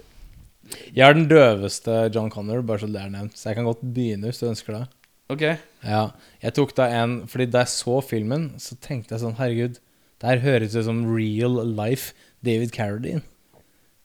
Jeg 0.97 1.05
er 1.07 1.17
den 1.17 1.29
døveste 1.31 1.97
John 2.15 2.31
Connor, 2.33 2.63
bare 2.67 2.83
så 2.83 2.89
det 2.91 3.03
er 3.03 3.13
nevnt. 3.13 3.37
Så 3.39 3.51
jeg 3.51 3.59
kan 3.59 3.69
godt 3.69 3.83
begynne 3.83 4.31
hvis 4.31 4.43
du 4.43 4.49
ønsker 4.51 4.77
det. 4.77 4.85
ok. 5.33 5.45
Ja, 5.87 6.03
jeg 6.43 6.55
tok 6.57 6.75
da 6.77 6.91
en 6.93 7.23
Fordi 7.31 7.47
da 7.49 7.63
jeg 7.65 7.73
så 7.73 8.01
filmen, 8.05 8.51
så 8.61 8.77
tenkte 8.83 9.15
jeg 9.15 9.23
sånn 9.23 9.39
Herregud, 9.39 9.79
det 10.21 10.29
her 10.29 10.43
høres 10.45 10.77
ut 10.77 10.85
som 10.85 11.05
real 11.09 11.63
life 11.65 12.13
David 12.45 12.75
Carradine. 12.77 13.23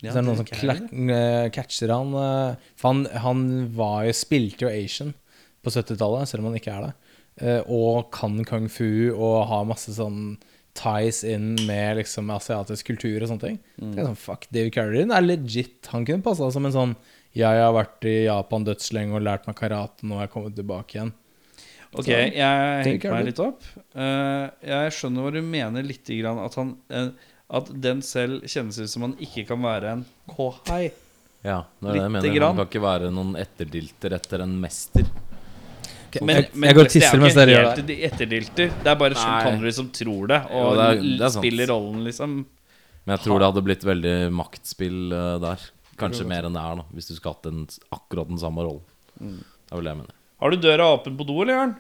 Ja, 0.04 0.12
så 0.12 0.20
er 0.20 0.26
noen 0.28 0.42
som 0.42 1.10
eh, 1.10 1.48
catcher 1.56 1.92
han 1.92 2.12
eh, 2.20 2.66
For 2.78 2.92
han, 2.92 3.06
han 3.24 3.46
var 3.76 4.10
spilte 4.16 4.68
jo 4.68 4.72
Asian 4.72 5.14
på 5.66 5.72
70-tallet, 5.74 6.30
selv 6.30 6.44
om 6.44 6.52
han 6.52 6.60
ikke 6.60 6.74
er 6.76 6.84
det. 6.86 6.92
Eh, 7.42 7.62
og 7.72 8.12
kan 8.16 8.38
kung 8.48 8.68
fu 8.72 9.12
og 9.12 9.48
har 9.50 9.68
masse 9.68 9.96
sånn 9.96 10.36
ties 10.76 11.24
inn 11.28 11.54
med 11.68 12.02
liksom 12.02 12.30
asiatisk 12.36 12.92
kultur 12.92 13.24
og 13.24 13.30
sånne 13.32 13.44
ting. 13.44 13.60
Mm. 13.80 13.92
Det 13.92 14.02
er 14.02 14.10
sånn, 14.10 14.20
fuck, 14.20 14.48
David 14.52 14.74
Carradine 14.76 15.16
er 15.16 15.26
legit. 15.26 15.78
Han 15.94 16.08
kunne 16.08 16.26
passa 16.26 16.50
som 16.54 16.68
en 16.68 16.76
sånn 16.76 16.98
Ja, 17.36 17.52
jeg 17.52 17.66
har 17.66 17.76
vært 17.76 18.06
i 18.08 18.16
Japan 18.30 18.64
dødslenge 18.68 19.18
og 19.18 19.24
lært 19.26 19.48
meg 19.48 19.58
karate, 19.60 20.08
nå 20.08 20.20
har 20.20 20.28
jeg 20.28 20.36
kommet 20.36 20.56
tilbake 20.56 20.98
igjen. 20.98 21.14
Ok, 21.96 22.08
Så, 22.08 22.12
jeg 22.16 22.84
henger 22.88 23.16
meg 23.16 23.30
litt 23.30 23.40
opp. 23.44 23.64
Uh, 23.96 24.52
jeg 24.64 24.94
skjønner 24.98 25.26
hva 25.26 25.32
du 25.36 25.42
mener 25.48 25.86
litt 25.88 26.12
grann 26.20 26.42
at 26.44 26.58
han 26.60 26.74
uh, 26.92 27.10
At 27.56 27.70
den 27.72 28.02
selv 28.04 28.48
kjennes 28.50 28.80
ut 28.82 28.92
som 28.92 29.06
han 29.06 29.18
ikke 29.22 29.46
kan 29.52 29.62
være 29.64 29.92
en 29.96 30.06
kohai. 30.32 30.90
Ja, 31.46 31.62
det 31.80 31.92
er 31.92 31.94
det 31.94 32.02
jeg 32.02 32.14
mener. 32.16 32.34
grann. 32.34 32.56
Han 32.56 32.64
kan 32.64 32.72
ikke 32.72 32.84
være 32.88 33.12
noen 33.14 33.36
etterdilter 33.38 34.16
etter 34.18 34.44
en 34.44 34.56
mester. 34.64 35.06
Jeg- 36.16 36.50
jeg 36.54 36.76
går 36.76 36.82
og 36.86 36.92
tisser 36.94 37.20
mens 37.20 37.36
dere 37.36 37.54
gjør 37.56 37.70
helt 37.76 37.90
etterdilter. 38.10 38.70
Det 38.84 38.88
er 38.92 38.96
bare 38.96 39.16
Sean 39.16 39.44
Connery 39.44 39.72
som 39.76 39.90
tror 39.90 40.28
det, 40.32 40.42
Jo, 40.52 40.58
og 40.66 40.76
det 40.80 40.86
er- 40.86 41.02
det 41.02 41.22
er 41.28 41.34
spiller 41.36 41.68
rollen, 41.74 42.04
liksom. 42.08 42.36
Men 43.06 43.18
jeg 43.18 43.26
tror 43.26 43.40
det 43.40 43.48
hadde 43.54 43.64
blitt 43.68 43.84
veldig 43.86 44.14
maktspill 44.34 45.14
uh, 45.14 45.38
der. 45.40 45.60
Kanskje 45.98 46.26
mer 46.28 46.44
enn 46.48 46.54
det 46.58 46.62
er, 46.62 46.76
da 46.76 46.84
hvis 46.94 47.08
du 47.08 47.14
skulle 47.16 47.36
hatt 47.36 47.44
den, 47.44 47.68
akkurat 47.94 48.28
den 48.28 48.38
samme 48.42 48.64
rollen. 48.66 48.82
Mm. 49.22 49.38
Det 49.44 49.72
er 49.72 49.76
vel 49.76 49.84
det 49.86 49.92
jeg 49.94 50.00
mener. 50.02 50.16
Har 50.42 50.50
du 50.52 50.58
døra 50.58 50.88
åpen 50.98 51.18
på 51.18 51.26
do, 51.28 51.42
eller, 51.42 51.54
Jørn? 51.54 51.76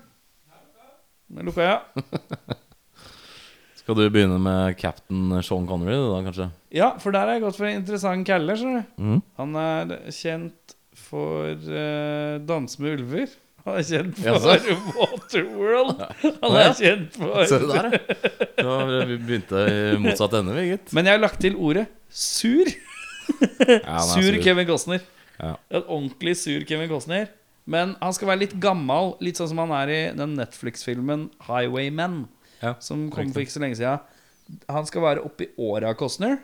Den 1.36 1.46
lukka 1.50 1.66
ja. 1.66 1.80
Skal 3.86 3.96
du 4.00 4.06
begynne 4.10 4.40
med 4.42 4.78
captain 4.82 5.36
Sean 5.46 5.68
Connery, 5.70 5.94
da, 5.94 6.22
kanskje? 6.26 6.48
Ja, 6.74 6.88
for 7.02 7.14
der 7.14 7.28
har 7.28 7.36
jeg 7.36 7.44
gått 7.44 7.58
for 7.60 7.68
en 7.70 7.82
interessant 7.84 8.26
kalle, 8.26 8.56
skjønner 8.58 8.86
du. 8.86 9.04
Mm. 9.04 9.20
Han 9.38 9.56
er 9.62 9.92
kjent 10.16 10.76
for 10.98 11.52
uh, 11.54 12.38
Danse 12.50 12.80
med 12.82 13.00
ulver. 13.02 13.36
Han 13.66 13.80
er 13.80 13.86
kjent 13.88 14.20
for? 14.22 14.66
Waterworld. 14.99 16.01
Han 16.43 16.57
er 16.61 16.76
kjent 16.78 17.16
for 17.18 17.47
Se 17.49 17.57
der, 17.66 17.88
ja. 18.61 18.76
Vi 19.09 19.18
begynte 19.18 19.63
i 19.72 19.80
motsatt 20.03 20.36
ende, 20.38 20.53
vi, 20.53 20.68
gitt. 20.76 20.93
Men 20.93 21.09
jeg 21.09 21.18
har 21.18 21.24
lagt 21.24 21.41
til 21.41 21.57
ordet 21.57 21.88
sur. 22.13 22.70
Ja, 23.66 23.80
er 23.97 24.05
sur 24.05 24.38
Kevin 24.45 24.68
Costner. 24.70 25.01
Ja. 25.39 25.55
En 25.74 25.82
ordentlig 25.88 26.36
sur 26.43 26.61
Kevin 26.70 26.91
Costner. 26.91 27.26
Men 27.66 27.95
han 27.97 28.13
skal 28.13 28.30
være 28.30 28.43
litt 28.43 28.53
gammel, 28.61 29.16
litt 29.26 29.39
sånn 29.41 29.49
som 29.49 29.63
han 29.63 29.74
er 29.74 29.89
i 29.89 30.01
den 30.13 30.36
Netflix-filmen 30.38 31.32
Highwaymen, 31.47 32.28
Ja, 32.61 32.76
som 32.80 33.07
kom 33.13 33.32
for 33.34 33.41
ikke 33.41 33.55
så 33.55 33.63
lenge 33.63 33.80
siden. 33.80 34.03
Han 34.70 34.86
skal 34.86 35.01
være 35.01 35.24
oppi 35.26 35.49
åra 35.57 35.95
Costner, 35.97 36.38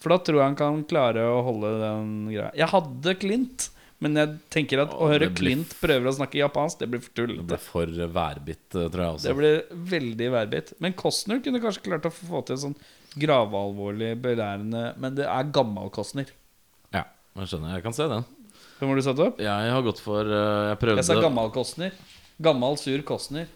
for 0.00 0.12
da 0.12 0.20
tror 0.20 0.42
jeg 0.42 0.50
han 0.50 0.58
kan 0.60 0.82
klare 0.88 1.24
å 1.24 1.40
holde 1.46 1.72
den 1.80 2.10
greia. 2.28 2.50
Jeg 2.60 2.68
hadde 2.74 3.16
Clint, 3.22 3.70
men 4.00 4.16
jeg 4.16 4.36
tenker 4.52 4.80
at 4.82 4.94
Å, 4.94 4.98
å 5.04 5.08
høre 5.10 5.28
blir- 5.28 5.36
Clint 5.36 5.74
prøve 5.80 6.08
å 6.08 6.14
snakke 6.16 6.40
japansk, 6.40 6.78
det 6.80 6.88
blir 6.88 7.02
for 7.04 7.26
Det 7.28 7.46
blir 7.50 7.60
for 7.60 7.86
værbitt, 8.16 8.64
uh, 8.74 8.86
tror 8.88 9.02
jeg 9.04 9.16
også. 9.18 9.28
Det 9.28 9.36
blir 9.36 9.58
veldig 9.92 10.30
værbitt. 10.32 10.72
Men 10.80 10.96
Costner 10.96 11.42
kunne 11.44 11.60
kanskje 11.60 11.84
klart 11.84 12.08
å 12.08 12.12
få 12.14 12.40
til 12.48 12.56
sånn 12.62 12.76
gravalvorlig, 13.20 14.14
belærende 14.22 14.94
Men 15.02 15.16
det 15.18 15.26
er 15.28 15.50
gammel 15.52 15.90
Costner. 15.92 16.30
Ja, 16.96 17.04
jeg 17.36 17.52
skjønner. 17.52 17.76
Jeg 17.76 17.84
kan 17.84 17.96
se 17.96 18.08
den. 18.08 18.24
Hvem 18.80 18.88
har 18.88 18.96
du 18.96 19.04
satt 19.04 19.20
opp? 19.20 19.40
Jeg 19.44 19.74
har 19.76 19.84
gått 19.84 20.00
for 20.00 20.24
uh, 20.24 20.70
Jeg 20.72 20.80
prøvde 20.80 21.02
Jeg 21.04 21.10
sa 21.10 21.20
gammel 21.20 21.52
Costner. 21.52 21.92
Gammel, 22.40 22.80
sur 22.80 23.02
Costner. 23.04 23.50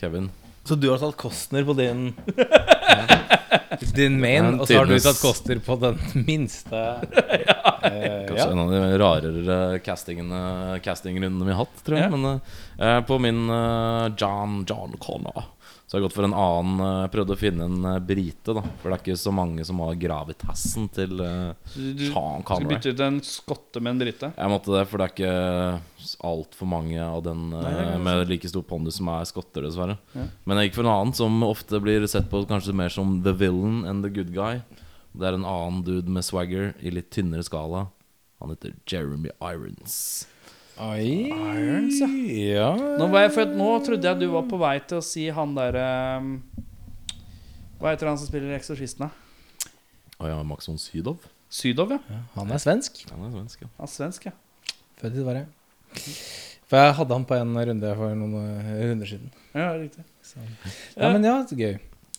Kevin. 0.00 0.30
Så 0.66 0.74
du 0.74 0.88
har 0.90 0.98
tatt 0.98 1.14
Kostner 1.20 1.62
på 1.68 1.76
din 1.78 2.08
Din 3.94 4.16
main, 4.20 4.56
og 4.60 4.66
så 4.68 4.80
har 4.80 4.88
du 4.88 4.96
satt 5.00 5.20
Koster 5.20 5.60
på 5.62 5.76
den 5.80 5.98
minste 6.26 6.76
eh, 7.12 7.75
Kanskje 7.90 8.38
ja. 8.38 8.50
en 8.50 8.62
av 8.64 8.72
de 8.72 8.98
rarere 9.02 9.58
castingene 9.86 10.80
castingrundene 10.84 11.48
vi 11.48 11.54
har 11.54 11.64
hatt, 11.64 11.82
tror 11.86 11.98
jeg. 11.98 12.08
Ja. 12.08 12.16
Men 12.16 12.40
eh, 12.78 13.00
på 13.08 13.20
min 13.22 13.44
eh, 13.50 14.06
John 14.18 14.64
John 14.68 14.96
Connor 15.02 15.52
så 15.86 15.94
har 15.94 16.00
jeg 16.00 16.08
gått 16.08 16.16
for 16.16 16.26
en 16.26 16.34
annen 16.34 16.80
eh, 16.82 17.00
Jeg 17.04 17.10
prøvde 17.12 17.34
å 17.36 17.38
finne 17.38 17.66
en 17.68 17.84
eh, 17.86 18.00
brite, 18.02 18.54
da. 18.56 18.62
For 18.82 18.90
det 18.90 18.96
er 18.96 19.02
ikke 19.04 19.20
så 19.20 19.32
mange 19.34 19.66
som 19.66 19.82
har 19.84 19.98
gravitassen 20.00 20.88
til 20.90 21.20
uh, 21.22 21.52
Du, 21.76 21.92
du 21.94 22.08
Sean 22.08 22.42
skal 22.42 22.46
Connery. 22.48 22.72
bytte 22.72 22.94
ut 22.94 23.02
en 23.06 23.20
skotte 23.22 23.82
med 23.82 23.94
en 23.94 24.00
brite. 24.02 24.32
Jeg 24.34 24.50
måtte 24.50 24.74
det, 24.74 24.82
for 24.90 24.98
det 24.98 25.06
er 25.06 25.14
ikke 25.14 26.16
altfor 26.26 26.70
mange 26.70 26.98
av 27.02 27.22
den 27.28 27.52
eh, 27.54 27.68
Nei, 27.68 28.00
med 28.02 28.32
like 28.32 28.50
stor 28.50 28.66
pondus 28.66 28.98
som 28.98 29.12
er 29.14 29.30
skotter, 29.30 29.68
dessverre. 29.68 29.94
Ja. 30.18 30.26
Men 30.42 30.58
jeg 30.58 30.70
gikk 30.70 30.80
for 30.80 30.88
en 30.88 30.94
annen 30.96 31.14
som 31.20 31.38
ofte 31.46 31.80
blir 31.84 32.08
sett 32.10 32.26
på 32.34 32.42
kanskje 32.50 32.74
mer 32.74 32.90
som 32.90 33.20
the 33.22 33.36
villain 33.36 33.84
enn 33.86 34.02
the 34.02 34.10
good 34.10 34.34
guy. 34.34 34.58
Det 35.16 35.26
er 35.28 35.36
en 35.36 35.46
annen 35.48 35.82
dude 35.86 36.12
med 36.12 36.24
swagger 36.26 36.74
i 36.84 36.92
litt 36.92 37.08
tynnere 37.14 37.44
skala. 37.46 37.86
Han 38.42 38.52
heter 38.52 38.74
Jeremy 38.88 39.32
Irons. 39.40 40.26
Oi. 40.76 41.32
Irons, 41.32 42.02
ja. 42.02 42.08
ja. 42.36 42.70
Nå, 43.00 43.08
var 43.12 43.24
jeg, 43.24 43.32
født 43.38 43.54
nå 43.56 43.68
trodde 43.86 44.10
jeg 44.10 44.20
du 44.20 44.26
var 44.34 44.44
på 44.50 44.60
vei 44.60 44.74
til 44.84 45.00
å 45.00 45.04
si 45.04 45.24
han 45.32 45.54
derre 45.56 45.86
um, 46.20 46.34
Hva 47.80 47.94
heter 47.94 48.10
han 48.10 48.20
som 48.20 48.28
spiller 48.28 48.52
Eksorsistene? 48.58 49.08
Å 50.20 50.28
ja, 50.28 50.36
Maxon 50.44 50.76
Sydow. 50.80 51.16
Sydov, 51.52 51.96
ja. 51.96 52.20
Han 52.34 52.52
er 52.52 52.60
svensk. 52.60 53.02
Han 53.12 53.24
er 53.24 53.32
svensk, 53.38 53.64
ja. 53.64 53.72
Han 53.78 53.88
er 53.88 53.94
svensk, 53.94 54.28
ja. 54.28 54.36
Født 55.00 55.16
i 55.16 55.24
Sverige. 55.24 55.46
For 56.66 56.82
jeg 56.82 56.94
hadde 56.98 57.14
han 57.14 57.26
på 57.28 57.36
en 57.38 57.58
runde 57.70 57.90
for 57.98 58.16
noen 58.18 58.38
eh, 58.58 58.70
runder 58.90 59.08
siden. 59.08 59.28
Ja, 59.54 59.68
riktig. 59.78 60.02
Ja, 60.96 61.12
men 61.12 61.24
ja, 61.24 61.38
det 61.46 61.56
er 61.56 61.62
gøy. 61.62 61.76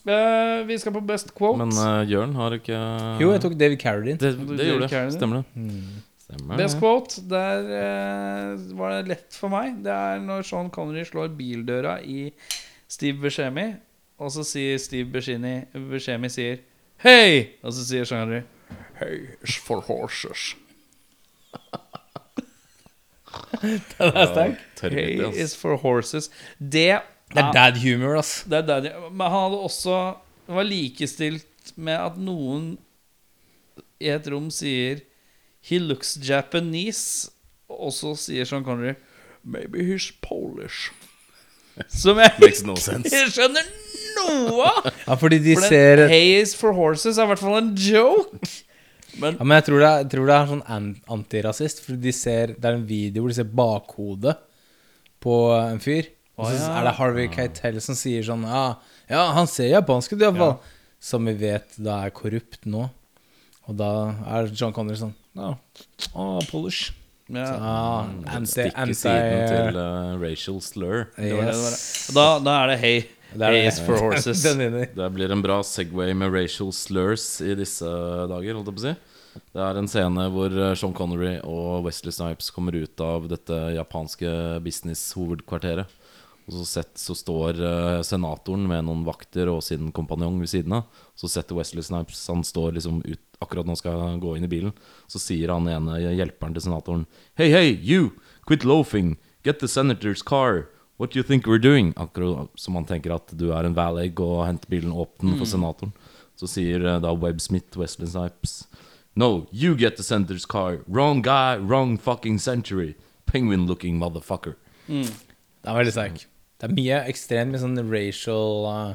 Eh, 0.08 0.66
vi 0.68 0.78
skal 0.80 0.94
på 0.96 1.02
best 1.04 1.34
quote. 1.36 1.60
Men 1.60 1.74
uh, 1.76 2.04
Jørn 2.08 2.36
har 2.38 2.56
ikke 2.56 2.78
Jo, 3.20 3.32
jeg 3.34 3.42
tok 3.44 3.58
David 3.60 3.80
Carradine. 3.82 4.20
Det, 4.22 4.34
det 4.38 4.68
gjorde 4.70 4.86
det. 4.86 4.92
Carradine? 4.94 5.18
Stemmer 5.18 5.42
det. 5.42 5.46
Mm. 5.56 6.04
Stemmer 6.24 6.62
Best 6.62 6.80
quote, 6.80 7.24
der 7.30 7.68
uh, 7.68 8.78
var 8.80 8.96
det 8.96 9.12
lett 9.12 9.36
for 9.36 9.52
meg. 9.52 9.82
Det 9.84 9.92
er 9.92 10.24
når 10.24 10.48
Sean 10.48 10.72
Connery 10.72 11.04
slår 11.08 11.34
bildøra 11.36 11.98
i 12.04 12.30
Steve 12.88 13.20
Buscemi, 13.26 13.68
og 14.18 14.32
så 14.32 14.46
sier 14.48 14.80
Steve 14.80 15.12
Buscemi, 15.12 15.60
Buscemi 15.92 16.32
sier 16.32 16.64
Hei! 17.04 17.60
Og 17.62 17.76
så 17.76 17.84
sier 17.86 18.08
Sean 18.08 18.24
Connery 18.24 18.46
Hei 19.02 19.60
for 19.68 19.84
horses. 19.88 20.54
Den 23.62 24.14
er 24.14 24.30
sterk. 24.32 24.64
Ass. 25.28 25.38
is 25.38 25.56
for 25.58 25.78
horses. 25.82 26.30
Det 26.60 27.00
Det 27.34 27.42
er 27.44 27.52
dad 27.54 27.78
humor, 27.84 28.18
ass. 28.20 28.44
Det 28.48 28.58
er 28.62 28.68
dad, 28.68 28.88
Men 29.12 29.26
han 29.28 29.42
hadde 29.48 29.60
også 29.68 29.98
var 30.48 30.64
likestilt 30.64 31.74
med 31.76 31.98
at 32.00 32.16
noen 32.18 32.78
i 34.00 34.08
et 34.14 34.28
rom 34.32 34.48
sier 34.54 35.02
He 35.68 35.80
looks 35.82 36.16
Japanese. 36.24 37.30
Og 37.68 37.92
så 37.92 38.14
sier 38.16 38.46
Sean 38.48 38.64
Connery 38.64 38.94
Maybe 39.44 39.84
he's 39.84 40.12
Polish. 40.24 40.92
Som 42.02 42.18
jeg 42.22 42.32
Makes 42.40 42.64
no 42.64 42.76
sense. 42.80 43.08
ikke 43.12 43.32
skjønner 43.36 43.68
noe 44.18 44.70
av! 44.70 44.88
Ja, 45.08 45.18
fordi 45.20 45.38
de 45.44 45.54
For 45.60 45.68
ser 45.70 46.06
Haze 46.10 46.58
for 46.58 46.74
horses 46.74 47.20
er 47.20 47.28
i 47.28 47.32
hvert 47.34 47.44
fall 47.44 47.58
en 47.60 47.74
joke. 47.78 48.40
Men 49.22 49.38
Ja, 49.40 49.48
men 49.48 49.56
jeg 49.58 49.66
tror 49.70 49.82
det 49.82 49.88
er, 49.88 50.04
jeg 50.04 50.12
tror 50.14 50.30
det 50.30 50.36
er 50.36 50.52
sånn 50.52 51.00
antirasist, 51.18 51.82
for 51.86 51.98
de 52.04 52.14
ser, 52.16 52.54
det 52.56 52.70
er 52.70 52.78
en 52.78 52.86
video 52.88 53.24
hvor 53.24 53.34
de 53.34 53.40
ser 53.40 53.50
bakhodet 53.60 54.36
på 55.24 55.36
en 55.58 55.82
fyr. 55.84 56.12
Og 56.38 56.52
så 56.52 56.60
ja. 56.60 56.76
er 56.78 56.86
det 56.86 56.94
Harvey 57.00 57.32
Keitel 57.34 57.80
som 57.82 57.98
sier 57.98 58.22
sånn 58.26 58.44
Ja, 58.46 58.78
ja 59.10 59.24
han 59.34 59.50
ser 59.50 59.72
japansk 59.72 60.14
ut, 60.14 60.22
iallfall. 60.22 60.60
Som 61.02 61.26
vi 61.30 61.34
vet 61.38 61.76
da 61.82 62.04
er 62.06 62.14
korrupt 62.14 62.66
nå. 62.70 62.88
Og 63.68 63.76
da 63.78 63.90
er 64.38 64.52
John 64.54 64.74
Connery 64.76 65.00
sånn 65.02 65.16
Ja, 65.38 65.56
oh, 66.14 66.40
Polish. 66.50 66.94
ja, 67.28 67.44
Så, 67.50 67.58
ah, 67.58 68.08
anti, 68.38 68.54
Stikker 68.54 68.82
anti 68.86 68.98
siden 69.02 69.50
til 69.52 69.82
uh, 69.82 70.14
racial 70.22 70.62
slur. 70.64 71.08
yes. 71.18 72.08
da, 72.16 72.38
da 72.40 72.62
er 72.64 72.74
det 72.76 72.82
hey 72.86 73.00
er. 73.36 73.66
Haze 73.66 73.84
for 73.84 74.00
horses. 74.06 74.44
Det 74.44 75.10
blir 75.14 75.32
en 75.32 75.42
bra 75.44 75.60
Segway 75.64 76.14
med 76.16 76.34
racial 76.34 76.72
slurs 76.74 77.42
i 77.42 77.56
disse 77.58 77.86
dager, 78.30 78.56
holdt 78.56 78.72
jeg 78.72 78.78
på 78.78 78.84
å 78.84 78.86
si. 78.86 78.96
Det 79.54 79.64
er 79.64 79.80
en 79.80 79.90
scene 79.90 80.28
hvor 80.34 80.54
eh, 80.54 80.74
Sean 80.78 80.96
Connery 80.98 81.38
og 81.46 81.86
Wesley 81.88 82.14
Snipes 82.16 82.52
kommer 82.54 82.76
ut 82.78 83.04
av 83.04 83.28
dette 83.32 83.58
japanske 83.78 84.30
business-hovedkvarteret. 84.66 85.98
Og 86.48 86.56
så, 86.56 86.64
sett, 86.64 86.94
så 86.96 87.12
står 87.18 87.58
eh, 87.60 88.02
senatoren 88.08 88.64
med 88.70 88.86
noen 88.88 89.04
vakter 89.08 89.50
og 89.52 89.60
sin 89.66 89.92
kompanjong 89.96 90.38
ved 90.40 90.52
siden 90.52 90.78
av. 90.80 90.88
Så 91.20 91.28
setter 91.32 91.58
Wesley 91.58 91.84
Snipes 91.84 92.22
Han 92.32 92.46
står 92.48 92.78
liksom 92.78 93.02
ut 93.04 93.24
akkurat 93.44 93.68
når 93.68 93.76
han 93.76 93.82
skal 93.82 94.22
gå 94.24 94.38
inn 94.38 94.48
i 94.48 94.52
bilen. 94.52 94.74
Så 95.12 95.20
sier 95.20 95.52
han 95.52 95.68
ene 95.68 96.00
hjelperen 96.02 96.56
til 96.56 96.64
senatoren 96.70 97.06
Hei, 97.40 97.52
hei, 97.52 97.68
you! 97.76 98.14
Quit 98.48 98.64
loafing! 98.64 99.18
Get 99.44 99.60
the 99.60 99.68
senator's 99.68 100.24
car! 100.24 100.70
What 100.98 101.12
do 101.12 101.20
you 101.20 101.24
think 101.24 101.46
we're 101.46 101.62
doing? 101.62 101.92
Akkurat 101.96 102.50
som 102.56 102.80
han 102.80 102.88
tenker 102.88 103.14
at 103.14 103.30
du 103.38 103.52
er 103.54 103.68
en 103.68 103.76
valeg 103.78 104.18
og 104.24 104.48
henter 104.48 104.72
bilen 104.72 104.96
åpen 104.96 105.36
for 105.38 105.46
senatoren. 105.46 105.92
Så 106.40 106.48
sier 106.50 106.80
eh, 106.86 107.02
da 107.04 107.12
Webb 107.12 107.44
Smith 107.44 107.76
Wesley 107.78 108.08
Snipes 108.08 108.64
No, 109.18 109.48
you 109.52 109.74
get 109.76 109.98
the 109.98 110.04
center's 110.06 110.46
car. 110.46 110.84
Wrong 110.88 111.24
guy, 111.26 111.58
wrong 111.58 111.98
fucking 111.98 112.38
century. 112.40 112.94
Penguin-looking 113.26 113.98
motherfucker. 113.98 114.54
Det 114.88 115.66
er 115.66 115.76
veldig 115.80 115.94
sterk. 115.96 116.22
Det 116.62 116.70
er 116.70 116.74
mye 116.78 117.00
ekstremt 117.10 117.54
med 117.56 117.62
sånn 117.62 117.82
racial 117.92 118.64
uh, 118.70 118.94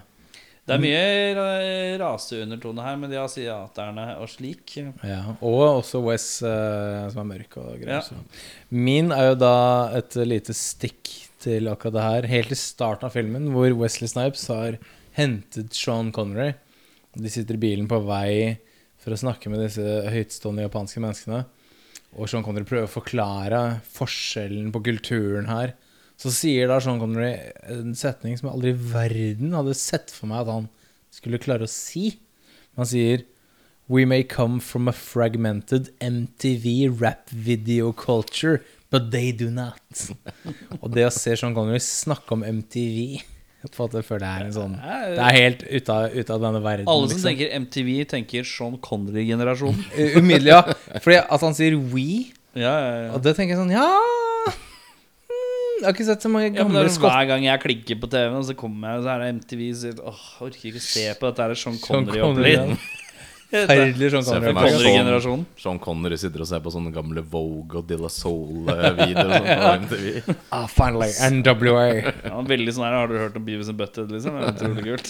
Det 0.67 0.77
er 0.77 0.81
mye 0.83 1.03
ra- 1.37 1.99
raseundertone 2.05 2.87
her 2.87 2.97
med 3.03 3.11
de 3.13 3.19
asiaterne 3.19 4.07
og 4.23 4.31
slik. 4.31 4.77
Ja, 5.03 5.35
og 5.43 5.59
også 5.83 6.01
Wes 6.07 6.27
uh, 6.47 7.11
som 7.13 7.25
er 7.25 7.29
mørk 7.35 7.59
og 7.61 7.83
grei. 7.83 7.99
Ja. 7.99 8.23
Min 8.71 9.11
er 9.15 9.33
jo 9.33 9.37
da 9.43 9.53
et 9.99 10.17
lite 10.23 10.55
stikk 10.57 11.11
til 11.43 11.67
akkurat 11.71 11.99
det 11.99 12.07
her. 12.09 12.31
Helt 12.31 12.55
i 12.55 12.59
starten 12.63 13.11
av 13.11 13.15
filmen, 13.19 13.51
hvor 13.55 13.75
Wesley 13.83 14.11
Snipes 14.11 14.47
har 14.55 14.79
hentet 15.19 15.75
Sean 15.77 16.15
Connery. 16.15 16.53
De 17.19 17.29
sitter 17.31 17.59
i 17.59 17.65
bilen 17.67 17.91
på 17.91 17.99
vei 18.07 18.61
for 19.03 19.15
å 19.15 19.19
snakke 19.19 19.51
med 19.51 19.63
disse 19.65 19.83
høytstående 20.13 20.67
japanske 20.67 21.03
menneskene. 21.03 21.43
Og 22.13 22.29
Sean 22.29 22.45
Connery 22.45 22.67
prøver 22.69 22.87
å 22.87 22.93
forklare 22.93 23.63
forskjellen 23.95 24.71
på 24.75 24.83
kulturen 24.87 25.49
her. 25.51 25.75
Så 26.21 26.31
sier 26.35 26.69
da 26.71 26.79
Sean 26.83 27.01
Connery 27.01 27.33
en 27.73 27.97
setning 27.99 28.37
som 28.39 28.49
jeg 28.49 28.55
aldri 28.55 28.75
i 28.75 28.81
verden 28.93 29.57
hadde 29.57 29.77
sett 29.79 30.13
for 30.15 30.31
meg 30.31 30.45
at 30.45 30.53
han 30.53 30.69
skulle 31.13 31.41
klare 31.43 31.67
å 31.67 31.73
si. 31.73 32.13
Han 32.79 32.89
sier 32.89 33.27
We 33.91 34.05
may 34.07 34.23
come 34.23 34.61
from 34.61 34.87
a 34.89 34.93
fragmented 34.95 35.91
MTV 36.01 36.89
rap 37.01 37.29
video 37.29 37.93
culture, 37.93 38.63
but 38.91 39.11
they 39.11 39.33
do 39.33 39.51
not. 39.51 39.83
Og 40.81 40.93
det 40.95 41.09
å 41.09 41.13
se 41.13 41.35
Sean 41.37 41.57
Connery 41.57 41.83
snakke 41.83 42.37
om 42.37 42.47
MTV 42.47 43.19
på 43.77 43.87
at 43.87 43.97
jeg 43.99 44.07
føler 44.07 44.25
det 44.25 44.31
er 44.33 44.47
en 44.49 44.55
sånn 44.57 44.75
Det 44.77 45.23
er 45.27 45.37
helt 45.39 45.63
ute 45.67 45.95
av, 45.95 46.17
ut 46.17 46.33
av 46.35 46.47
denne 46.47 46.63
verden. 46.65 46.91
Alle 46.91 47.09
som 47.09 47.17
liksom. 47.17 47.29
tenker 47.31 47.55
MTV, 47.63 47.91
tenker 48.11 48.49
Sean 48.49 48.79
Connery-generasjonen. 48.83 49.85
Umiddelbart, 50.19 50.73
ja. 50.89 51.03
Fordi 51.05 51.21
at 51.23 51.47
han 51.47 51.59
sier 51.59 51.79
we, 51.93 52.09
Ja, 52.59 52.73
ja, 52.73 52.95
ja. 53.07 53.13
og 53.17 53.23
det 53.25 53.37
tenker 53.39 53.55
jeg 53.55 53.63
sånn 53.63 53.71
Ja 53.73 53.87
hmm, 53.89 54.57
Jeg 55.79 55.87
har 55.87 55.95
ikke 55.95 56.09
sett 56.11 56.27
så 56.27 56.33
mange 56.33 56.51
gamle 56.57 56.83
ja, 56.85 56.91
skott... 56.93 57.09
Hver 57.09 57.31
gang 57.31 57.47
jeg 57.47 57.65
klikker 57.67 58.03
på 58.03 58.11
TV-en, 58.13 58.43
så 58.49 58.57
kommer 58.59 58.93
jeg, 58.93 59.03
og 59.03 59.07
så 59.07 59.15
er 59.15 59.23
det 59.25 59.31
MTV 59.39 59.63
sier 59.85 60.03
Åh, 60.03 60.27
jeg 60.33 60.51
orker 60.51 60.73
ikke 60.73 60.85
se 60.89 61.07
på 61.17 61.31
dette. 61.31 61.47
her 61.47 61.55
er 61.55 61.63
Sean 61.63 61.79
Sean 61.79 61.87
Connery-opplegg. 61.87 62.59
ja. 62.59 62.99
Forferdelig 63.53 64.09
Sean 64.11 64.25
Connery. 64.25 64.53
sånn- 64.53 64.63
Connery-generasjonen. 64.63 65.45
Sean 65.61 65.79
Connery 65.83 66.17
sitter 66.17 66.41
og 66.41 66.47
ser 66.49 66.61
på 66.65 66.71
sånne 66.73 66.89
gamle 66.95 67.21
Vogue 67.35 67.77
og 67.83 67.87
Dilla 67.91 68.09
Soul-videoer 68.09 69.45
ja. 69.53 69.77
Ah, 70.57 70.65
finally, 70.71 71.11
NWA. 71.29 71.85
Ja, 72.25 72.41
veldig 72.49 72.73
sånn 72.77 72.87
her, 72.89 72.95
Har 72.97 73.07
du 73.13 73.17
hørt 73.21 73.37
om 73.37 73.45
Beavis 73.45 73.69
and 73.69 73.77
Butthead? 73.81 74.09
Liksom? 74.15 74.33
Det 74.41 74.49
er 74.49 74.57
utrolig 74.57 74.85
kult. 74.89 75.07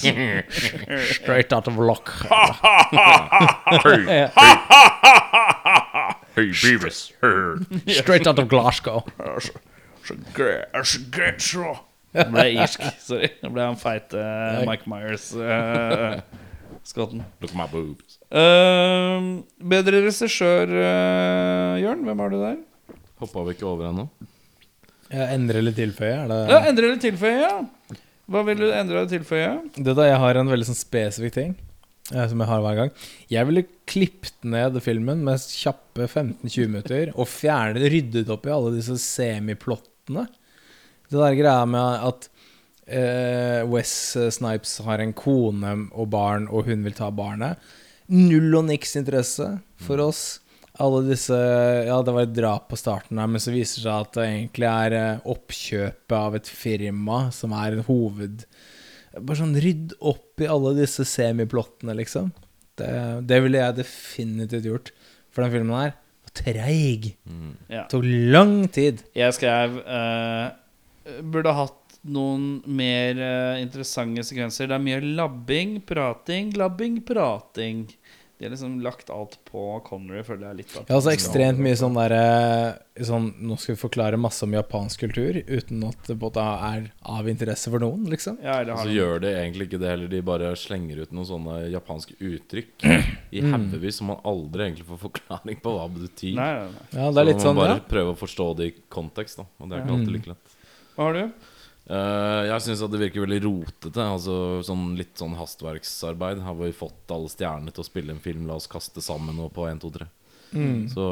Straight 1.23 1.51
out 1.55 1.67
of 1.71 1.79
lock. 1.79 2.11
Hey, 3.87 4.03
hey, 6.35 6.51
Beavis. 6.53 7.13
Straight 8.03 8.27
out 8.27 8.39
of 8.39 8.49
Glasgow. 8.49 9.05
Så, 9.39 9.53
så 10.05 10.15
så 10.85 10.99
greit, 11.15 11.41
så. 11.43 11.77
Nå 12.13 12.27
ble 12.35 12.43
jeg 12.51 12.57
irsk. 12.61 12.81
Sorry. 13.01 13.29
Nå 13.41 13.49
ble 13.55 13.63
han 13.71 13.79
feite 13.81 14.19
uh, 14.21 14.61
Mike 14.69 14.85
Myers-skotten. 14.91 17.23
Look 17.41 17.51
at 17.53 17.57
my 17.57 17.65
boobs. 17.73 18.12
Bedre 18.33 20.03
regissør, 20.07 20.71
uh, 20.73 21.81
Jørn. 21.83 22.05
Hvem 22.07 22.23
har 22.25 22.33
du 22.33 22.39
der? 22.41 22.61
Hoppa 23.23 23.45
vi 23.47 23.57
ikke 23.57 23.69
over 23.69 23.91
ennå? 23.91 24.07
Ja, 25.13 25.27
endre 25.35 25.61
eller 25.61 25.75
tilføye? 25.77 26.15
er 26.25 26.31
det 26.31 26.39
Ja, 26.49 26.63
Endre 26.71 26.89
eller 26.89 27.03
tilføye, 27.03 27.43
ja. 27.43 27.99
Hva 28.33 28.41
vil 28.47 28.63
du 28.63 28.71
endre 28.71 29.03
eller 29.03 29.11
tilføye? 29.11 29.51
Det 29.77 29.93
da, 29.99 30.07
Jeg 30.09 30.21
har 30.23 30.41
en 30.41 30.49
veldig 30.49 30.69
sånn 30.71 30.79
spesifikk 30.79 31.35
ting 31.37 31.51
eh, 32.15 32.25
som 32.31 32.41
jeg 32.41 32.49
har 32.49 32.63
hver 32.65 32.79
gang. 32.79 32.93
Jeg 33.29 33.49
ville 33.51 33.67
klippet 33.91 34.49
ned 34.49 34.79
filmen 34.81 35.21
med 35.27 35.45
kjappe 35.53 36.07
15-20 36.09 36.71
minutter 36.73 37.13
og 37.13 37.29
fjernet, 37.29 37.85
ryddet 37.93 38.33
opp 38.33 38.49
i 38.49 38.55
alle 38.55 38.73
disse 38.79 38.97
semiplottene. 39.05 40.25
Det 41.13 41.21
der 41.21 41.37
greia 41.37 41.69
med 41.69 42.09
at 42.09 42.31
uh, 42.89 43.61
Wes 43.69 43.93
Snipes 44.33 44.79
har 44.87 45.05
en 45.05 45.13
kone 45.13 45.77
og 45.93 46.09
barn, 46.15 46.49
og 46.49 46.71
hun 46.71 46.89
vil 46.89 46.97
ta 46.97 47.11
barnet. 47.13 47.61
Null 48.11 48.51
og 48.59 48.67
niks 48.69 48.97
interesse 48.99 49.47
for 49.83 50.03
oss. 50.03 50.23
Alle 50.81 51.03
disse 51.05 51.37
Ja, 51.37 51.99
det 52.03 52.15
var 52.17 52.27
et 52.27 52.37
drap 52.37 52.71
på 52.71 52.79
starten 52.81 53.21
her, 53.21 53.29
men 53.31 53.43
så 53.43 53.53
viser 53.53 53.83
det 53.83 53.87
seg 53.87 54.07
at 54.07 54.15
det 54.17 54.29
egentlig 54.29 54.69
er 54.71 54.97
eh, 54.99 55.27
oppkjøpet 55.35 56.17
av 56.17 56.39
et 56.39 56.49
firma 56.49 57.27
som 57.35 57.57
er 57.57 57.79
en 57.79 57.89
hoved... 57.89 58.47
Bare 59.13 59.37
sånn 59.43 59.59
rydd 59.61 59.91
opp 60.09 60.41
i 60.41 60.47
alle 60.49 60.71
disse 60.79 61.05
semiplottene, 61.05 61.93
liksom. 61.99 62.31
Det, 62.81 62.89
det 63.29 63.43
ville 63.45 63.61
jeg 63.61 63.77
definitivt 63.83 64.69
gjort. 64.71 64.89
For 65.29 65.45
den 65.45 65.53
filmen 65.53 65.77
her 65.77 65.93
var 65.93 66.33
treig. 66.39 67.11
Ja. 67.69 67.85
Tok 67.93 68.07
lang 68.09 68.55
tid. 68.73 69.03
Jeg 69.13 69.37
skrev 69.37 69.77
uh, 69.85 70.57
Burde 71.29 71.53
hatt 71.59 71.82
noen 72.03 72.63
mer 72.67 73.19
uh, 73.21 73.63
interessante 73.63 74.25
sekvenser. 74.27 74.71
Det 74.71 74.79
er 74.79 74.83
mye 74.83 75.03
labbing, 75.21 75.79
prating, 75.87 76.53
labbing, 76.59 77.01
prating. 77.07 77.87
De 78.43 78.47
har 78.47 78.51
liksom 78.51 78.81
lagt 78.83 79.11
alt 79.11 79.37
på 79.47 79.81
Connery, 79.87 80.25
føler 80.27 80.49
jeg 80.49 80.57
litt. 80.57 80.73
Ja, 80.75 80.97
altså 80.97 81.13
ekstremt 81.13 81.61
mye 81.63 81.77
sånn 81.79 81.95
derre 81.95 82.25
sånn, 83.07 83.29
Nå 83.39 83.55
skal 83.55 83.77
vi 83.77 83.79
forklare 83.85 84.19
masse 84.19 84.43
om 84.43 84.57
japansk 84.57 85.05
kultur 85.05 85.39
uten 85.47 85.85
at 85.87 86.11
det 86.11 86.17
både 86.19 86.43
er 86.43 86.89
av 87.07 87.29
interesse 87.31 87.71
for 87.71 87.85
noen, 87.85 88.03
liksom. 88.11 88.41
Ja, 88.43 88.57
så 88.67 88.89
de- 88.89 88.97
gjør 88.97 89.23
de 89.23 89.31
egentlig 89.31 89.69
ikke 89.69 89.79
det 89.85 89.93
heller. 89.93 90.11
De 90.11 90.25
bare 90.27 90.51
slenger 90.59 91.05
ut 91.05 91.15
noen 91.15 91.29
sånne 91.29 91.61
japanske 91.71 92.19
uttrykk 92.19 92.89
i 93.39 93.45
haugevis 93.47 94.03
som 94.03 94.11
man 94.11 94.19
aldri 94.27 94.67
egentlig 94.67 94.89
får 94.91 95.03
forklaring 95.05 95.63
på 95.63 95.79
hva 95.79 95.87
det 95.87 96.09
betyr. 96.09 96.35
Nei, 96.43 96.51
nei, 96.59 96.69
nei. 96.75 96.85
Ja, 96.99 97.07
det 97.15 97.23
er 97.23 97.31
litt 97.31 97.39
så 97.39 97.47
man 97.47 97.47
sånn, 97.47 97.61
må 97.63 97.69
ja. 97.69 97.79
bare 97.79 97.89
prøve 97.95 98.17
å 98.17 98.21
forstå 98.27 98.51
det 98.59 98.71
i 98.73 98.77
kontekst, 98.99 99.39
da. 99.39 99.47
Og 99.63 99.71
det 99.71 99.79
er 99.79 99.87
ikke 99.87 100.01
alltid 100.01 100.15
like 100.19 100.35
lett. 100.35 100.59
Hva 100.97 101.13
har 101.13 101.21
du? 101.21 101.51
Eh, 101.91 102.43
jeg 102.47 102.63
syns 102.63 102.83
det 102.93 103.01
virker 103.01 103.25
veldig 103.27 103.41
rotete. 103.47 104.05
Altså 104.05 104.37
sånn 104.67 104.93
Litt 104.99 105.19
sånn 105.19 105.35
hastverksarbeid. 105.39 106.43
Har 106.47 106.55
vi 106.61 106.73
fått 106.77 107.11
alle 107.15 107.31
stjernene 107.33 107.75
til 107.75 107.83
å 107.85 107.89
spille 107.89 108.15
en 108.15 108.23
film, 108.23 108.47
la 108.47 108.59
oss 108.61 108.71
kaste 108.71 109.03
sammen 109.05 109.37
noe 109.39 109.51
på 109.53 109.67
1, 109.71 109.81
2, 109.83 109.93
3. 109.99 110.09
Mm. 110.53 110.89
Så 110.93 111.05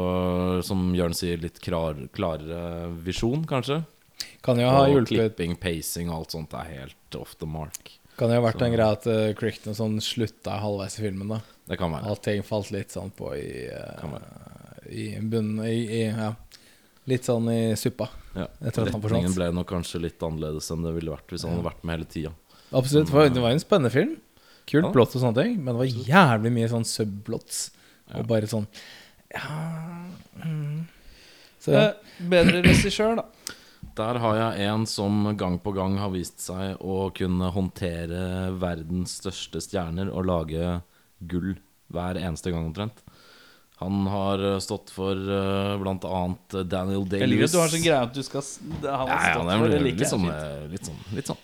som 0.69 0.91
Jørn 0.95 1.15
sier, 1.17 1.41
litt 1.41 1.61
klar, 1.65 1.97
klarere 2.13 2.91
visjon, 3.07 3.47
kanskje. 3.49 3.83
Kan 4.45 4.61
jo 4.61 4.69
ha 4.69 4.83
og 4.85 4.93
hjulpet 4.93 5.15
klipping, 5.17 5.55
pacing 5.57 6.11
og 6.11 6.19
alt 6.19 6.35
sånt 6.37 6.53
er 6.57 6.69
helt 6.75 7.17
off 7.17 7.35
the 7.41 7.49
mark. 7.49 7.95
Kan 8.21 8.29
jo 8.29 8.37
ha 8.37 8.45
vært 8.45 8.59
Så- 8.61 8.67
en 8.67 8.75
greie 8.75 8.93
at 8.93 9.07
uh, 9.09 9.33
Crichton 9.33 9.75
sånn 9.75 9.97
slutta 10.05 10.59
halvveis 10.61 10.99
i 10.99 11.07
filmen, 11.09 11.29
da. 11.29 11.41
Det 11.67 11.79
kan 11.81 11.91
være. 11.91 12.05
Allting 12.05 12.43
falt 12.45 12.71
litt 12.71 12.93
sånn 12.93 13.11
på 13.17 13.33
i, 13.33 13.71
uh, 13.73 14.19
i 14.91 15.15
bunnen 15.21 15.65
i, 15.65 15.89
i 15.89 16.03
Ja. 16.11 16.35
Litt 17.09 17.25
sånn 17.25 17.49
i 17.49 17.61
suppa. 17.81 18.11
Ja. 18.37 18.47
Retningen 18.61 19.33
ble 19.35 19.49
nok 19.57 19.71
kanskje 19.73 20.03
litt 20.05 20.23
annerledes 20.23 20.69
enn 20.71 20.85
det 20.85 20.93
ville 20.99 21.15
vært 21.15 21.33
hvis 21.33 21.47
han 21.47 21.57
hadde 21.57 21.69
vært 21.71 21.85
med 21.85 21.97
hele 21.97 22.11
tida. 22.11 22.33
Absolutt. 22.77 23.11
For 23.11 23.27
det 23.27 23.41
var 23.43 23.55
jo 23.55 23.59
en 23.59 23.65
spennende 23.65 23.93
film. 23.95 24.17
Kult 24.71 24.85
Ja. 24.87 24.93
blått 24.95 25.17
og 25.17 25.23
sånne 25.23 25.43
ting, 25.43 25.57
men 25.65 25.75
det 25.75 25.81
var 25.81 26.05
jævlig 26.11 26.53
mye 26.53 26.69
sånn 26.71 26.87
subplots. 26.87 27.71
Og 28.15 28.27
bare 28.27 28.47
sånn 28.51 28.67
Ja 29.31 30.07
mm. 30.43 30.87
Så 31.61 31.73
ja. 31.75 31.83
Eh, 31.91 32.29
bedre 32.33 32.63
regissør, 32.65 33.21
da. 33.21 33.25
Der 33.97 34.19
har 34.23 34.37
jeg 34.37 34.69
en 34.71 34.87
som 34.87 35.37
gang 35.37 35.59
på 35.61 35.75
gang 35.77 35.99
har 36.01 36.11
vist 36.11 36.41
seg 36.41 36.81
å 36.81 37.11
kunne 37.15 37.51
håndtere 37.53 38.51
verdens 38.57 39.19
største 39.21 39.61
stjerner 39.61 40.09
og 40.13 40.27
lage 40.27 40.81
gull 41.29 41.59
hver 41.93 42.17
eneste 42.17 42.53
gang 42.55 42.71
omtrent. 42.71 43.03
Han 43.81 44.07
har 44.07 44.43
eh, 44.45 44.59
stått 44.61 44.91
for 44.93 45.17
uh, 45.17 45.79
blant 45.81 46.05
annet 46.05 46.57
Daniel 46.69 47.07
Jeg 47.09 47.31
liker 47.31 47.47
Day-Lewis. 47.47 47.49
at 47.49 47.55
du 47.55 47.61
har 47.63 47.71
sånn 47.73 47.85
greie 47.87 48.01
at 48.05 48.13
du 48.13 48.21
skal 48.27 48.43
Han 48.45 48.45
har 48.45 48.51
stått 48.53 48.85
Ja, 48.85 49.31
ja, 49.33 49.61
for. 49.63 49.73
Det 49.73 49.81
litt, 49.87 50.03
sånn, 50.11 50.27
eh, 50.29 50.67
litt, 50.69 50.91
sånn, 50.91 50.99
litt 51.17 51.31
sånn. 51.33 51.41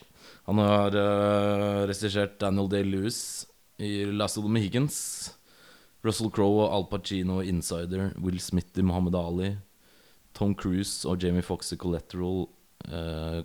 Han 0.51 0.61
har 0.61 0.99
uh, 1.01 1.81
regissert 1.89 2.37
Daniel 2.43 2.69
Day-Lewis 2.71 3.21
i 3.81 4.05
Last 4.13 4.37
of 4.37 4.45
the 4.45 4.53
Mohicans. 4.53 4.99
Russell 6.05 6.31
Crowe 6.31 6.67
og 6.67 6.77
Al 6.77 6.85
Pacino 6.93 7.41
i 7.43 7.49
Insider. 7.51 8.13
Will 8.23 8.39
Smith 8.39 8.79
i 8.79 8.85
Muhammad 8.85 9.17
Ali. 9.19 9.55
Tom 10.37 10.53
Cruise 10.55 11.09
og 11.09 11.25
Jamie 11.25 11.43
Foxx 11.43 11.73
i 11.73 11.81
Collateral. 11.81 12.45
Uh, 12.85 13.41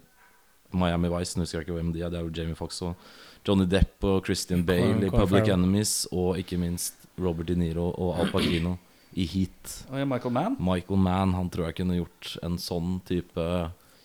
Miami 0.76 1.10
Vice, 1.12 1.40
nå 1.40 1.48
husker 1.48 1.62
jeg 1.62 1.70
ikke 1.70 1.80
hvem 1.80 1.96
de 1.96 2.04
er. 2.04 2.12
Det 2.12 2.20
er 2.20 2.28
jo 2.28 2.36
Jamie 2.36 2.60
Foxx 2.60 2.84
og 2.86 3.08
Johnny 3.48 3.66
Depp 3.72 4.04
og 4.06 4.28
Christian 4.28 4.66
Bale 4.68 5.00
i 5.00 5.10
Public 5.10 5.48
Farrell. 5.48 5.56
Enemies. 5.58 5.96
Og 6.12 6.38
ikke 6.44 6.60
minst 6.62 7.01
Robert 7.20 7.50
De 7.50 7.58
Niro 7.60 7.90
og 7.92 8.20
Al 8.22 8.32
Pacino 8.32 8.78
i 9.18 9.26
Heat. 9.28 9.74
Og 9.92 10.08
Michael 10.08 10.36
Mann. 10.36 10.58
Michael 10.60 11.02
Mann 11.04 11.36
han 11.36 11.50
tror 11.52 11.70
jeg 11.70 11.82
kunne 11.82 12.00
gjort 12.00 12.36
en 12.46 12.58
sånn 12.62 13.00
type 13.08 13.48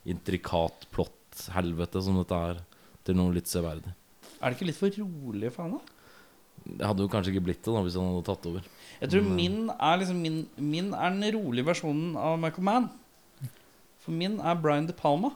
intrikat 0.07 0.88
plott-helvete 0.94 2.02
som 2.02 2.18
dette 2.20 2.40
er, 2.50 2.64
til 3.07 3.18
noe 3.18 3.34
litt 3.34 3.50
severdig. 3.50 3.92
Er 4.40 4.50
det 4.50 4.59
ikke 4.59 4.68
litt 4.70 4.80
for 4.80 4.98
rolig 5.02 5.52
for 5.54 5.66
han, 5.66 5.78
da? 5.78 5.92
Det 6.66 6.86
hadde 6.88 7.04
jo 7.04 7.11
kanskje 7.12 7.32
ikke 7.34 7.44
blitt 7.46 7.62
det 7.62 7.72
da 7.74 7.82
hvis 7.84 7.96
han 7.98 8.09
hadde 8.11 8.26
tatt 8.26 8.46
over. 8.50 8.64
Jeg 8.98 9.12
tror 9.12 9.26
min 9.28 9.59
er 9.76 9.98
liksom 10.00 10.22
min, 10.22 10.38
min 10.59 10.88
er 10.96 11.12
den 11.14 11.36
rolige 11.36 11.68
versjonen 11.68 12.16
av 12.18 12.38
Michael 12.42 12.66
Mann. 12.66 12.88
For 14.02 14.14
min 14.14 14.40
er 14.42 14.59
Brian 14.59 14.88
De 14.88 14.94
Palma. 14.96 15.32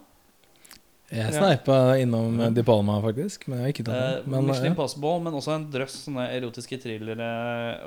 Jeg 1.11 1.35
sneipa 1.35 1.77
innom 1.99 2.39
eh, 2.41 2.51
De 2.55 2.63
Palma, 2.63 3.01
faktisk. 3.03 3.49
Men 3.49 3.59
jeg 3.59 3.65
har 3.67 3.73
ikke 3.75 3.85
tatt 3.89 3.97
Eh, 3.99 4.17
den. 4.23 4.31
Men, 4.31 4.47
Mission 4.47 4.67
eh, 4.69 4.71
Impossible, 4.71 5.15
men 5.25 5.35
også 5.41 5.55
en 5.57 5.65
drøss 5.73 5.97
sånne 6.07 6.27
erotiske 6.37 6.79
thrillere 6.83 7.31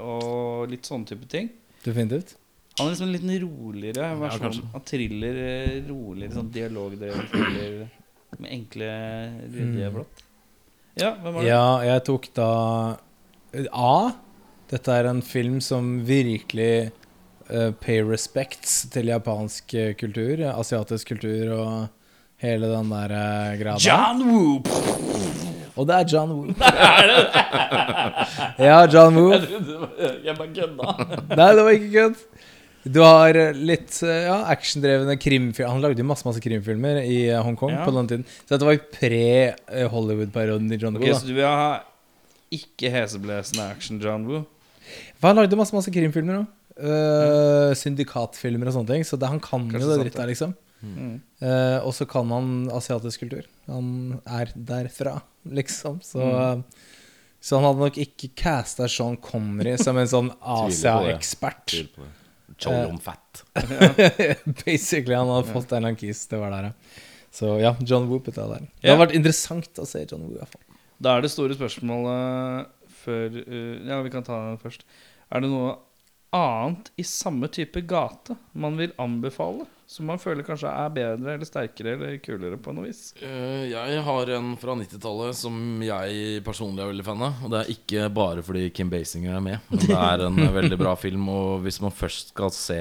og 0.03 0.67
litt 0.73 0.83
sånne 0.89 1.07
type 1.07 1.27
ting. 1.31 1.49
definitivt. 1.85 2.35
Han 2.79 2.87
er 2.87 2.91
liksom 2.95 3.07
en 3.07 3.13
liten 3.13 3.31
roligere 3.43 4.09
versjon 4.17 4.55
ja, 4.57 4.67
av 4.75 4.83
thriller. 4.89 5.35
eh, 5.45 5.73
Roligere 5.87 6.33
sånn 6.33 6.51
dialogdrevet 6.51 7.29
thriller 7.31 7.89
med 8.39 8.49
enkle, 8.51 8.87
ryddige 9.53 9.89
Mm. 9.89 9.93
blått. 9.93 10.23
Ja, 10.97 11.11
hvem 11.21 11.33
var 11.33 11.41
det? 11.41 11.47
Ja, 11.49 11.81
jeg 11.83 12.03
tok 12.05 12.27
da 12.33 12.97
A. 13.71 14.11
Dette 14.69 14.91
er 14.91 15.05
en 15.05 15.21
film 15.21 15.59
som 15.61 15.99
virkelig 16.05 16.91
uh, 17.51 17.71
pay 17.79 18.01
respects 18.01 18.87
til 18.89 19.05
japansk 19.11 19.73
eh, 19.77 19.93
kultur, 19.93 20.39
eh, 20.41 20.53
asiatisk 20.57 21.07
kultur 21.13 21.51
og 21.53 21.89
hele 22.43 22.65
den 22.73 22.87
der 22.93 23.09
uh, 23.15 23.19
greia. 23.59 23.75
der. 23.77 23.85
John 23.87 24.17
Woo! 24.27 24.53
Og 25.73 25.83
det 25.89 25.95
er 25.95 26.05
John 26.11 26.29
Woo. 26.35 26.45
ja, 28.67 28.77
John 28.93 29.13
Woo. 29.17 29.31
Jeg 29.33 30.33
bare 30.37 30.51
kødda. 30.53 30.85
Nei, 31.39 31.49
det 31.57 31.63
var 31.65 31.71
ikke 31.79 31.91
kødd. 31.95 32.17
Du 32.83 32.99
har 32.99 33.31
eh, 33.39 33.55
litt 33.55 33.95
eh, 34.03 34.25
ja, 34.27 34.41
actiondrevne 34.51 35.13
krimfilmer. 35.15 35.71
Han 35.71 35.79
lagde 35.83 36.03
jo 36.03 36.07
masse 36.09 36.25
masse 36.27 36.41
krimfilmer 36.43 36.97
i 37.05 37.21
eh, 37.29 37.39
Hongkong 37.45 37.71
Ja. 37.77 37.85
på 37.87 37.93
den 37.95 38.09
tiden. 38.11 38.25
Så 38.43 38.49
dette 38.57 38.67
var 38.67 38.75
jo 38.75 38.83
pre-Hollywood-perioden 38.97 40.67
i 40.67 40.75
John 40.81 40.97
Ok, 40.99 41.03
Okay, 41.05 41.15
så 41.15 41.23
du 41.29 41.33
vil 41.37 41.47
ha 41.47 41.79
ikke 42.53 42.91
heseblesende 42.93 43.63
action, 43.71 43.95
John 44.03 44.27
Woo? 44.27 44.43
Han 45.23 45.39
lagde 45.39 45.55
masse 45.57 45.71
masse 45.73 45.87
krimfilmer 45.95 46.41
òg. 46.43 46.47
syndikatfilmer 47.79 48.67
og 48.67 48.73
sånne 48.75 48.89
ting. 48.91 49.03
Så 49.07 49.15
det, 49.21 49.29
han 49.31 49.39
kan 49.39 49.63
Kanskje 49.71 49.87
jo 49.87 49.95
det 50.03 50.11
der, 50.17 50.27
liksom. 50.33 50.51
Mm. 50.83 51.13
Eh, 51.39 51.77
og 51.85 51.93
så 51.95 52.05
kan 52.09 52.29
han 52.33 52.49
asiatisk 52.75 53.23
kultur. 53.23 53.45
Han 53.71 54.19
er 54.27 54.51
derfra, 54.55 55.21
liksom. 55.47 56.01
Så, 56.03 56.19
Mm. 56.23 56.63
så 57.39 57.55
han 57.59 57.65
hadde 57.69 57.85
nok 57.87 57.97
ikke 58.03 58.29
casta 58.35 58.87
Sean 58.91 59.15
Connery 59.17 59.77
som 59.79 59.97
en 59.97 60.07
sånn 60.11 60.31
Asia-ekspert. 60.41 61.73
John 61.73 61.89
det. 61.95 62.11
Chollom 62.63 62.99
fat. 63.01 63.43
Basically, 64.65 65.15
han 65.15 65.27
hadde 65.31 65.49
fått 65.53 65.71
en 65.71 65.77
eller 65.77 65.93
annen 65.93 65.99
kiss 65.99 66.27
til 66.27 66.39
å 66.39 66.43
være 66.45 66.59
der, 66.59 66.69
ja. 66.69 66.99
Så 67.33 67.55
ja, 67.57 67.71
John 67.81 68.05
Woo 68.11 68.19
putta 68.21 68.45
der. 68.45 68.67
Det 68.77 68.91
har 68.91 68.93
hadde 68.93 69.07
vært 69.07 69.15
interessant 69.17 69.79
å 69.81 69.87
se 69.89 70.03
John 70.05 70.27
Woo, 70.27 70.35
iallfall. 70.37 70.61
Da 71.01 71.15
er 71.17 71.23
det 71.25 71.31
store 71.33 71.55
spørsmålet 71.57 72.67
før 73.03 73.39
uh, 73.41 73.79
Ja, 73.89 73.97
vi 74.05 74.11
kan 74.13 74.23
ta 74.27 74.37
den 74.51 74.59
først. 74.61 74.85
Er 75.33 75.41
det 75.41 75.49
noe 75.49 75.73
annet 76.33 76.91
i 77.01 77.05
samme 77.05 77.49
type 77.53 77.81
gate 77.89 78.37
man 78.53 78.77
vil 78.77 78.93
anbefale? 79.01 79.65
Som 79.93 80.07
man 80.09 80.17
føler 80.17 80.41
kanskje 80.45 80.71
er 80.73 80.89
bedre 80.89 81.35
eller 81.35 81.45
sterkere 81.45 81.91
eller 81.93 82.15
kulere 82.23 82.57
på 82.57 82.71
noe 82.73 82.87
vis? 82.87 83.11
Eh, 83.21 83.67
jeg 83.69 84.01
har 84.07 84.31
en 84.33 84.55
fra 84.57 84.73
90-tallet 84.79 85.37
som 85.37 85.83
jeg 85.85 86.41
personlig 86.47 86.81
er 86.81 86.89
veldig 86.89 87.05
fan 87.05 87.21
av. 87.27 87.43
Og 87.45 87.53
det 87.53 87.59
er 87.59 87.71
ikke 87.75 88.07
bare 88.15 88.41
fordi 88.45 88.63
Kim 88.73 88.89
Basinger 88.89 89.37
er 89.37 89.45
med, 89.45 89.61
men 89.69 89.83
det 89.83 89.93
er 89.93 90.25
en 90.25 90.41
veldig 90.57 90.79
bra 90.81 90.95
film. 90.97 91.29
Og 91.29 91.61
hvis 91.67 91.77
man 91.83 91.93
først 91.93 92.33
skal 92.33 92.49
se 92.57 92.79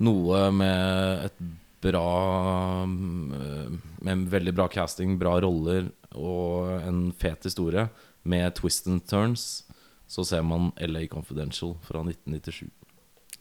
noe 0.00 0.46
med 0.56 1.28
et 1.28 1.42
bra 1.84 2.84
Med 2.88 4.10
en 4.12 4.26
veldig 4.32 4.52
bra 4.56 4.66
casting, 4.72 5.18
bra 5.20 5.36
roller 5.44 5.92
og 6.16 6.80
en 6.80 7.06
fet 7.16 7.44
historie 7.44 7.86
med 8.28 8.52
twist 8.56 8.88
and 8.88 9.04
turns, 9.08 9.66
så 10.08 10.24
ser 10.24 10.42
man 10.44 10.72
LA 10.80 11.06
Confidential 11.12 11.76
fra 11.84 12.02
1997. 12.04 12.68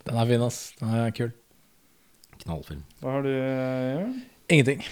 Den 0.07 0.19
er 0.19 0.27
fin, 0.29 0.43
ass. 0.43 0.59
Den 0.79 0.95
er 0.95 1.15
kul. 1.15 1.31
Knallfilm. 2.43 2.83
Hva 3.01 3.15
har 3.17 3.25
du, 3.25 3.31
gjort? 3.33 4.21
Ingenting. 4.49 4.83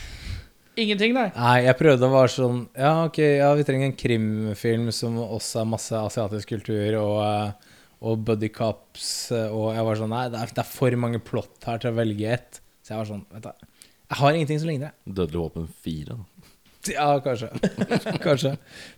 Ingenting, 0.78 1.16
nei. 1.16 1.30
Nei, 1.34 1.56
jeg 1.66 1.78
prøvde 1.80 2.06
å 2.06 2.14
være 2.14 2.30
sånn 2.30 2.60
Ja, 2.78 2.92
ok, 3.08 3.18
ja, 3.40 3.48
vi 3.58 3.64
trenger 3.66 3.90
en 3.90 3.96
krimfilm 3.98 4.92
som 4.94 5.16
også 5.24 5.64
er 5.64 5.72
masse 5.72 5.98
asiatisk 5.98 6.52
kultur 6.54 7.00
og, 7.00 7.16
eh, 7.24 7.72
og 8.06 8.22
buddy 8.28 8.52
cops, 8.54 9.32
eh, 9.34 9.50
og 9.50 9.72
jeg 9.74 9.88
var 9.88 9.98
sånn 9.98 10.14
Nei, 10.14 10.28
det 10.34 10.44
er, 10.44 10.54
det 10.54 10.62
er 10.62 10.70
for 10.70 11.00
mange 11.02 11.24
plott 11.26 11.66
her 11.66 11.82
til 11.82 11.90
å 11.90 11.98
velge 11.98 12.36
ett. 12.36 12.62
Så 12.86 12.94
jeg 12.94 13.02
var 13.02 13.10
sånn 13.10 13.26
Vet 13.34 13.48
du, 13.50 13.66
jeg 14.08 14.22
har 14.22 14.38
ingenting 14.38 14.62
som 14.62 14.70
ligner. 14.70 14.94
Dødelig 15.04 15.42
våpen 15.42 15.66
4. 15.84 16.14
Da. 16.14 16.54
Ja, 16.94 17.08
kanskje. 17.20 17.50
kanskje. 18.28 18.54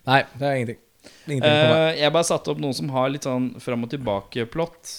Nei, 0.06 0.20
det 0.36 0.46
er 0.46 0.58
ingenting. 0.60 0.82
Ingenting. 1.26 1.48
Eh, 1.48 1.96
jeg 1.98 2.12
bare 2.14 2.28
satte 2.28 2.52
opp 2.52 2.60
noen 2.62 2.76
som 2.76 2.92
har 2.94 3.08
litt 3.10 3.26
sånn 3.26 3.54
fram 3.62 3.88
og 3.88 3.90
tilbake-plott. 3.90 4.92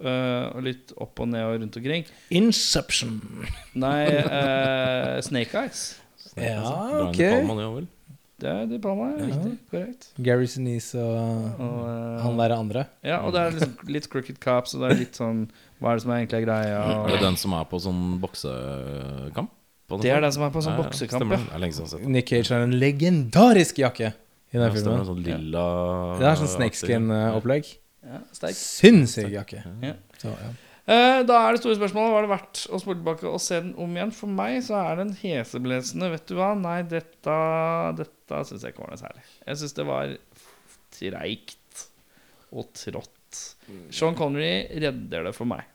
Eh, 0.00 0.46
og 0.52 0.64
litt 0.66 0.94
opp 0.96 1.20
og 1.22 1.28
ned 1.32 1.44
og 1.46 1.60
rundt 1.60 1.76
omkring. 1.80 2.06
Inception. 2.34 3.18
Nei, 3.78 4.00
uh, 4.26 5.16
Snake 5.24 5.62
Eyes. 5.62 5.84
Ja, 6.36 6.60
Eyes. 6.60 7.06
ok. 7.06 7.20
Palma, 7.20 7.60
det 7.60 7.68
vel? 7.76 7.92
Det 8.36 8.48
er 8.52 8.66
det 8.68 8.78
Palma, 8.84 9.08
ja. 9.14 9.26
riktig. 9.30 9.52
Korrekt. 9.72 10.08
Gary 10.20 10.48
Sinise 10.52 11.00
og 11.00 11.54
Og, 11.56 11.76
uh, 11.88 12.18
han 12.20 12.40
der 12.42 12.56
andre. 12.56 12.84
Ja, 13.06 13.22
og 13.24 13.32
det 13.32 13.40
er 13.40 13.54
liksom 13.56 13.76
litt 13.88 14.10
Crooked 14.12 14.40
Cops, 14.42 14.74
og 14.76 14.84
det 14.84 14.90
er 14.90 15.00
litt 15.06 15.16
sånn 15.16 15.46
Hva 15.80 15.94
er 15.94 15.96
det 15.96 16.04
som 16.04 16.12
er 16.12 16.20
egentlig 16.20 16.42
er 16.42 16.44
greia? 16.44 16.82
Er 16.82 17.08
det 17.08 17.16
Og 17.16 17.24
den 17.24 17.40
som 17.40 17.56
er 17.56 17.64
på 17.70 17.80
sånn 17.80 18.02
boksekamp? 18.20 19.54
På 19.86 20.00
det 20.02 20.10
er 20.10 20.20
den 20.20 20.34
som 20.34 20.42
er 20.42 20.52
på 20.52 20.60
sånn 20.66 20.74
Ja, 20.74 20.82
ja, 20.82 20.84
boksekamp, 20.84 21.22
stemmer 21.22 22.02
ja. 22.02 22.08
Nick 22.10 22.28
Cage 22.28 22.52
har 22.52 22.66
en 22.66 22.76
legendarisk 22.76 23.80
jakke 23.80 24.12
i 24.12 24.58
den 24.58 24.66
Ja, 24.66 24.70
stemmer 24.74 25.00
filmen. 25.00 25.08
Sånn 25.08 25.24
lilla 25.24 25.66
Det 26.20 26.28
er 26.28 26.40
sånn 26.42 26.52
snakeskin-opplegg. 26.58 27.72
Ja, 28.06 28.22
sterk. 28.36 28.56
Sinnssyk 28.58 29.32
jakke. 29.34 29.64
Ja. 29.82 29.92
Så, 30.20 30.30
ja. 30.30 30.52
Eh, 30.86 31.20
da 31.26 31.40
er 31.42 31.56
det 31.56 31.58
store 31.64 31.74
spørsmålet 31.80 32.12
Var 32.14 32.22
det 32.22 32.30
verdt 32.30 32.60
å 32.70 32.78
spole 32.78 33.00
tilbake 33.00 33.26
og 33.26 33.40
se 33.42 33.58
den 33.58 33.72
om 33.82 33.96
igjen. 33.96 34.12
For 34.14 34.30
meg 34.30 34.60
så 34.62 34.78
er 34.78 35.00
den 35.00 35.12
heseblesende 35.18 36.12
Vet 36.12 36.28
du 36.30 36.36
hva? 36.38 36.52
Nei, 36.58 36.78
dette 36.86 37.38
Dette 37.98 38.42
syns 38.46 38.62
jeg 38.62 38.74
ikke 38.74 38.84
var 38.84 38.92
noe 38.94 39.00
særlig. 39.00 39.24
Jeg 39.42 39.62
syns 39.62 39.76
det 39.80 39.86
var 39.88 40.12
treigt 40.96 41.86
og 42.56 42.70
trått. 42.78 43.40
Sean 43.90 44.14
Connery 44.16 44.78
redder 44.78 45.26
det 45.26 45.34
for 45.36 45.50
meg. 45.50 45.66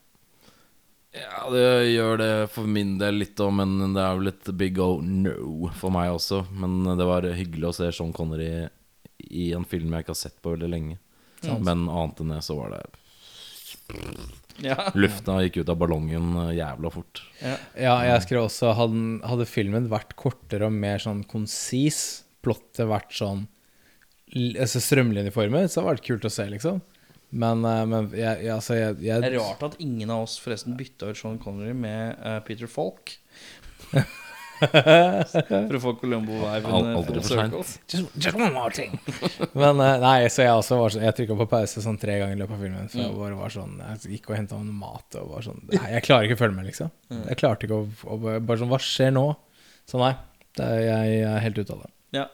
Ja, 1.11 1.43
det 1.51 1.91
gjør 1.91 2.21
det 2.21 2.34
for 2.53 2.69
min 2.71 2.95
del 2.97 3.19
litt 3.19 3.39
òg, 3.43 3.51
men 3.59 3.91
det 3.91 3.99
er 3.99 4.15
vel 4.15 4.32
et 4.32 4.51
big 4.55 4.79
oh 4.79 5.01
no 5.03 5.67
for 5.75 5.91
meg 5.93 6.13
også. 6.15 6.45
Men 6.55 6.88
det 6.88 7.07
var 7.09 7.27
hyggelig 7.36 7.67
å 7.67 7.75
se 7.75 7.89
Sean 7.91 8.15
Connery 8.15 8.69
i 9.27 9.51
en 9.53 9.67
film 9.67 9.91
jeg 9.91 10.05
ikke 10.05 10.15
har 10.15 10.21
sett 10.23 10.39
på 10.41 10.55
veldig 10.55 10.71
lenge. 10.71 10.97
Sant. 11.41 11.63
Men 11.65 11.87
annet 11.89 12.21
enn 12.23 12.33
det 12.35 12.41
så 12.45 12.57
var 12.59 12.75
det 12.75 12.83
Ja. 14.61 14.91
Lufta 14.93 15.39
gikk 15.41 15.61
ut 15.61 15.71
av 15.73 15.79
ballongen 15.81 16.35
eh, 16.45 16.51
jævla 16.59 16.91
fort. 16.93 17.23
ja. 17.41 17.55
Ja, 17.75 17.95
jeg 18.05 18.27
skrev 18.27 18.45
også 18.45 18.75
hadde, 18.77 19.05
hadde 19.25 19.47
filmen 19.49 19.89
vært 19.91 20.13
kortere 20.19 20.69
og 20.69 20.75
mer 20.75 21.01
sånn 21.01 21.23
konsis, 21.27 22.21
plottet 22.45 22.89
vært 22.89 23.15
sånn 23.15 23.47
altså 24.31 24.79
strømlinjeformet, 24.79 25.71
så 25.71 25.81
hadde 25.81 25.89
det 25.89 25.93
vært 25.95 26.07
kult 26.07 26.27
å 26.27 26.31
se, 26.31 26.45
liksom. 26.53 26.79
Men, 27.31 27.63
eh, 27.67 27.83
men 27.87 28.09
jeg, 28.15 28.47
altså, 28.51 28.75
jeg, 28.75 28.97
jeg 29.05 29.23
Det 29.23 29.31
er 29.31 29.39
rart 29.39 29.63
at 29.63 29.77
ingen 29.83 30.11
av 30.11 30.25
oss 30.25 30.37
forresten 30.41 30.75
bytta 30.79 31.11
ut 31.11 31.19
Sean 31.19 31.39
Connery 31.39 31.73
med 31.75 32.19
uh, 32.19 32.39
Peter 32.47 32.67
Falk. 32.71 33.15
for 34.62 35.78
å 35.78 35.82
få 35.84 35.93
Colombo-viben. 36.01 36.68
Al- 36.72 36.88
eh, 36.89 36.97
aldri 36.99 37.16
full 37.16 37.22
for 37.22 37.28
sent. 37.28 37.55
circle. 37.55 37.64
Just, 37.91 38.16
just 38.26 38.38
one 38.38 38.51
more 38.53 38.72
thing. 38.76 38.97
Men 39.62 39.82
eh, 39.84 39.97
nei, 40.03 40.16
så 40.34 40.45
jeg 40.45 40.55
også 40.62 40.80
var 40.80 40.93
sånn 40.95 41.05
Jeg 41.07 41.18
trykka 41.20 41.38
på 41.41 41.47
pause 41.51 41.84
sånn 41.86 41.99
tre 42.01 42.18
ganger 42.22 42.38
i 42.38 42.41
løpet 42.41 42.57
av 42.57 42.66
filmen. 42.66 42.91
For 42.91 43.03
jeg 43.03 43.16
bare 43.18 43.39
var 43.39 43.55
sånn 43.55 43.78
Jeg 43.82 44.18
gikk 44.18 44.32
og 44.32 44.38
henta 44.39 44.59
noe 44.59 44.80
mat 44.84 45.20
og 45.22 45.32
var 45.36 45.47
sånn 45.47 45.64
Nei, 45.72 45.88
jeg 45.97 46.05
klarer 46.07 46.30
ikke 46.30 46.39
å 46.39 46.43
følge 46.43 46.59
med, 46.59 46.70
liksom. 46.72 46.91
Jeg 47.22 47.39
klarte 47.41 47.68
ikke 47.68 47.82
å, 47.82 47.88
å 48.05 48.20
Bare 48.38 48.62
sånn 48.62 48.72
Hva 48.72 48.82
skjer 48.84 49.16
nå? 49.18 49.28
Så 49.89 49.99
nei. 50.01 50.14
Det 50.57 50.68
er, 50.68 50.80
jeg, 50.84 51.18
jeg 51.22 51.32
er 51.32 51.43
helt 51.47 51.59
ute 51.64 51.76
av 51.76 51.84
det. 51.86 51.91
Ja. 52.16 52.28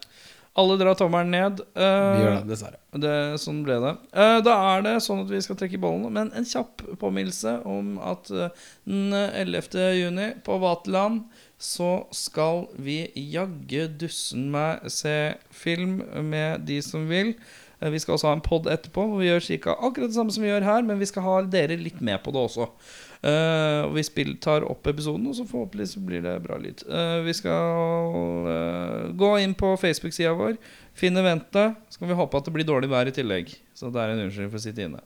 Alle 0.57 0.73
drar 0.79 0.95
tommelen 0.97 1.29
ned. 1.29 1.59
Uh, 1.77 1.83
Vi 2.17 2.21
gjør 2.23 2.31
det, 2.31 2.45
dessverre. 2.49 2.79
Det, 2.97 3.11
sånn 3.43 3.59
ble 3.65 3.75
det. 3.83 3.91
Uh, 4.09 4.39
da 4.41 4.55
er 4.71 4.85
det 4.87 4.93
sånn 5.05 5.21
at 5.21 5.29
vi 5.29 5.41
skal 5.45 5.57
trekke 5.59 5.77
bollen. 5.81 6.07
Men 6.15 6.31
en 6.33 6.47
kjapp 6.49 6.81
påminnelse 6.97 7.59
om 7.69 7.99
at 8.01 8.31
eh, 8.33 8.63
den 8.89 9.13
11. 9.13 9.77
juni 9.99 10.31
på 10.45 10.57
Vaterland 10.63 11.27
så 11.57 12.05
skal 12.13 12.67
vi 12.77 13.07
jaggu 13.33 13.87
dussen 13.97 14.51
meg 14.53 14.85
se 14.93 15.33
film 15.49 16.03
med 16.29 16.67
de 16.69 16.77
som 16.85 17.07
vil. 17.09 17.33
Eh, 17.81 17.89
Vi 17.89 17.99
skal 17.99 18.13
også 18.13 18.29
ha 18.29 18.37
en 18.37 18.45
pod 18.45 18.69
etterpå 18.69 19.07
hvor 19.09 19.21
vi 19.21 19.29
gjør 19.29 19.43
cirka 19.43 19.73
akkurat 19.73 20.11
det 20.11 20.17
samme 20.17 20.33
som 20.33 20.43
vi 20.45 20.51
gjør 20.51 20.65
her, 20.65 20.85
men 20.85 20.99
vi 20.99 21.09
skal 21.09 21.25
ha 21.25 21.41
dere 21.41 21.77
litt 21.81 22.01
med 22.01 22.21
på 22.23 22.33
det 22.33 22.43
også. 22.45 22.69
Uh, 23.17 23.87
og 23.87 23.95
vi 23.95 24.03
spill, 24.05 24.35
tar 24.37 24.61
opp 24.61 24.85
episoden, 24.87 25.25
og 25.25 25.33
så 25.33 25.43
forhåpentlig 25.49 25.87
så 25.89 26.01
blir 26.05 26.21
det 26.21 26.35
bra 26.43 26.59
lyd. 26.61 26.83
Uh, 26.85 27.25
vi 27.25 27.33
skal 27.33 28.13
uh, 28.45 29.09
gå 29.17 29.31
inn 29.41 29.55
på 29.57 29.71
Facebook-sida 29.81 30.35
vår, 30.37 30.59
finne 30.97 31.23
eventet. 31.25 31.79
Så 31.89 31.97
kan 31.97 32.11
vi 32.11 32.19
håpe 32.19 32.37
at 32.37 32.45
det 32.45 32.53
blir 32.53 32.67
dårlig 32.67 32.91
vær 32.93 33.09
i 33.09 33.15
tillegg. 33.15 33.49
Så 33.73 33.89
det 33.89 34.03
er 34.03 34.13
en 34.13 34.21
unnskyldning 34.27 34.53
for 34.53 34.61
å 34.61 34.65
sitte 34.67 34.85
inne. 34.85 35.01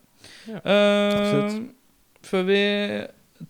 Ja, 0.51 0.59
før 2.21 2.43
vi 2.45 2.61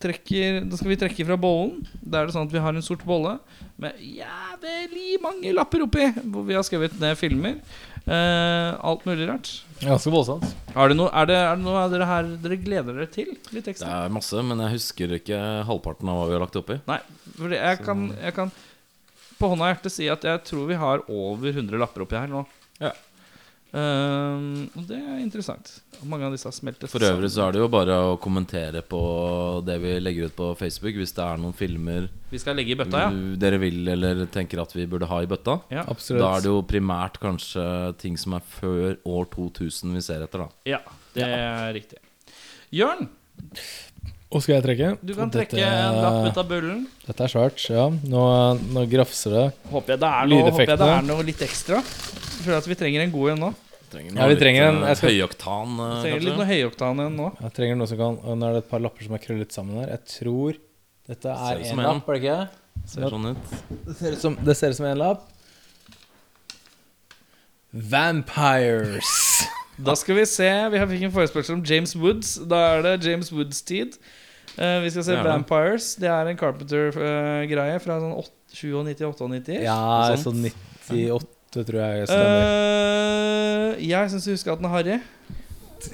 trekker 0.01 0.61
Da 0.69 0.79
skal 0.79 0.91
vi 0.93 0.99
trekke 1.01 1.25
fra 1.27 1.37
bollen. 1.39 1.81
Da 1.99 2.21
er 2.21 2.29
det 2.29 2.35
sånn 2.35 2.47
at 2.47 2.53
vi 2.55 2.63
har 2.63 2.75
en 2.75 2.85
sort 2.85 3.03
bolle 3.07 3.37
med 3.81 3.97
jævlig 3.97 5.17
mange 5.23 5.53
lapper 5.55 5.87
oppi, 5.87 6.11
hvor 6.21 6.45
vi 6.45 6.55
har 6.57 6.65
skrevet 6.67 6.99
ned 7.01 7.17
filmer. 7.19 7.57
Eh, 8.05 8.69
alt 8.81 9.05
mulig 9.05 9.27
rart. 9.29 9.49
Ganske 9.81 10.13
voldsomt. 10.13 10.45
Er 10.73 10.89
det, 10.91 10.97
noe, 10.97 11.11
er, 11.13 11.27
det, 11.29 11.37
er 11.37 11.57
det 11.57 11.65
noe 11.65 11.83
dere 11.91 12.07
her 12.09 12.31
dere 12.43 12.57
gleder 12.61 12.97
dere 12.97 13.09
til? 13.13 13.31
Litt 13.53 13.67
Det 13.67 13.85
er 13.85 14.13
masse, 14.13 14.41
men 14.45 14.61
jeg 14.65 14.77
husker 14.77 15.15
ikke 15.17 15.39
halvparten 15.67 16.09
av 16.09 16.21
hva 16.21 16.27
vi 16.29 16.37
har 16.37 16.43
lagt 16.45 16.57
oppi. 16.61 16.79
Nei, 16.89 16.99
for 17.37 17.53
jeg 17.57 17.81
kan, 17.85 18.07
jeg 18.21 18.37
kan 18.37 18.53
på 19.41 19.49
hånda 19.49 19.65
og 19.65 19.71
hjertet 19.73 19.93
si 19.95 20.09
at 20.13 20.25
jeg 20.25 20.43
tror 20.45 20.67
vi 20.69 20.77
har 20.77 21.05
over 21.09 21.49
100 21.53 21.81
lapper 21.81 22.05
oppi 22.05 22.19
her 22.19 22.29
nå. 22.29 22.43
Ja. 22.81 22.93
Ehm, 23.72 24.65
og 24.76 24.84
det 24.89 24.97
er 24.99 25.19
interessant. 25.24 25.69
Mange 26.03 26.26
av 26.28 26.34
disse 26.36 26.47
har 26.49 26.55
smeltet 26.55 26.91
For 26.91 26.99
øvrig 27.07 27.30
så 27.32 27.45
er 27.45 27.53
det 27.55 27.61
jo 27.61 27.69
bare 27.72 27.95
å 28.11 28.17
kommentere 28.19 28.82
på 28.84 28.99
det 29.63 29.78
vi 29.80 29.93
legger 30.01 30.28
ut 30.28 30.36
på 30.36 30.49
Facebook 30.59 30.97
hvis 30.99 31.13
det 31.15 31.24
er 31.24 31.39
noen 31.39 31.53
filmer 31.55 32.09
Vi 32.34 32.39
skal 32.41 32.57
legge 32.59 32.74
i 32.74 32.78
bøtta, 32.80 33.03
ja. 33.05 33.11
dere 33.39 33.59
vil 33.61 33.88
eller 33.93 34.26
tenker 34.34 34.59
at 34.63 34.74
vi 34.76 34.88
burde 34.91 35.07
ha 35.07 35.22
i 35.24 35.30
bøtta. 35.30 35.59
Ja. 35.72 35.86
Absolutt. 35.88 36.19
Da 36.24 36.34
er 36.38 36.43
det 36.43 36.51
jo 36.51 36.61
primært 36.67 37.19
kanskje 37.24 37.63
ting 38.01 38.17
som 38.19 38.36
er 38.36 38.43
før 38.57 38.97
år 39.07 39.30
2000 39.38 39.95
vi 39.95 40.03
ser 40.03 40.26
etter, 40.28 40.43
da. 40.47 40.49
ja 40.76 40.82
det 41.15 41.28
er 41.28 41.72
riktig. 41.76 41.99
Jørn, 42.72 43.07
Og 44.32 44.39
skal 44.43 44.55
jeg 44.59 44.63
trekke? 44.63 44.89
du 45.03 45.13
kan 45.15 45.28
Dette- 45.32 45.49
trekke 45.51 45.63
en 45.67 45.97
lapp 46.01 46.28
ut 46.32 46.38
av 46.39 46.47
bullen. 46.47 46.86
Dette 47.07 47.24
er 47.26 47.32
svært, 47.34 47.63
ja. 47.72 47.89
Nå, 47.91 48.22
nå 48.72 48.86
grafser 48.91 49.34
det. 49.36 49.45
Håper 49.72 49.95
jeg 49.95 49.99
det 50.03 50.11
er 50.11 50.30
noe, 50.32 50.45
håper 50.47 50.67
jeg 50.72 50.80
det 50.80 50.88
er 50.95 51.01
noe 51.07 51.24
litt 51.28 51.41
ekstra. 51.43 51.82
Jeg 52.41 52.47
føler 52.47 52.57
at 52.57 52.67
vi 52.71 52.75
trenger 52.79 53.03
en 53.05 53.11
god 53.13 53.29
en 53.35 53.43
nå. 53.45 53.49
Trenger 53.91 54.15
Ja, 54.17 54.25
vi 54.31 54.35
trenger 54.39 54.63
en- 54.65 54.75
litt, 54.79 54.83
jeg 54.87 54.91
eh, 54.91 54.95
skal- 54.97 55.09
høyoktan, 55.11 55.73
eh, 55.77 55.89
Vi 55.93 56.01
trenger 56.01 56.19
litt 56.21 56.31
kanskje. 56.31 56.37
noe 56.41 56.49
høyoktan 56.51 57.01
igjen 57.03 57.15
nå. 57.21 57.27
Jeg 57.41 57.53
trenger 57.53 57.75
noe 57.77 57.87
som 57.91 57.97
kan 57.97 58.17
Og 58.23 58.37
nå 58.39 58.47
er 58.49 58.53
det 58.55 58.63
et 58.63 58.69
par 58.71 58.79
lapper 58.79 59.03
som 59.03 59.13
er 59.13 59.19
krøllet 59.19 59.51
sammen 59.51 59.79
her. 59.81 59.89
Jeg 59.91 60.05
tror 60.07 60.57
dette 61.07 61.21
Ser 61.21 61.29
er 61.29 61.59
ut 61.59 61.61
én 61.65 61.69
som 61.69 61.79
en. 61.79 61.85
lapp, 61.85 62.09
er 62.09 62.13
det 62.13 62.23
ikke? 62.23 62.49
Ser 62.87 63.01
sånn 63.11 63.25
ut. 63.29 63.37
Det 63.85 63.95
ser 63.97 64.11
ut 64.13 64.17
som, 64.25 64.35
det 64.41 64.57
ser 64.57 64.69
ut 64.69 64.75
som 64.75 64.85
en 64.87 64.97
lapp. 64.97 65.21
Vampires. 67.73 69.47
Da 69.81 69.95
skal 69.95 70.15
vi 70.15 70.25
se. 70.29 70.45
Vi 70.69 70.77
har 70.77 70.85
fikk 70.85 71.03
en 71.07 71.11
forespørsel 71.11 71.55
om 71.55 71.63
James 71.65 71.95
Woods. 71.97 72.35
Da 72.45 72.57
er 72.77 72.81
det 72.85 73.03
James 73.07 73.31
Woods-tid. 73.33 73.95
Eh, 74.59 74.79
vi 74.83 74.89
skal 74.93 75.03
se 75.07 75.13
Ja. 75.15 75.23
Vampires. 75.23 75.95
Det 75.97 76.07
er 76.11 76.27
en 76.29 76.37
Carpenter-greie 76.37 77.79
fra 77.81 77.95
sånn 77.99 78.13
97-98. 78.53 79.63
Ja, 79.63 80.15
sånn 80.21 80.43
98, 80.43 81.25
tror 81.51 81.79
jeg 81.81 82.07
stemmer. 82.07 82.45
Uh, 83.75 83.81
jeg 83.83 84.11
syns 84.13 84.27
jeg 84.29 84.37
husker 84.37 84.53
at 84.55 84.61
den 84.61 84.69
er 84.69 84.75
harry. 84.75 84.99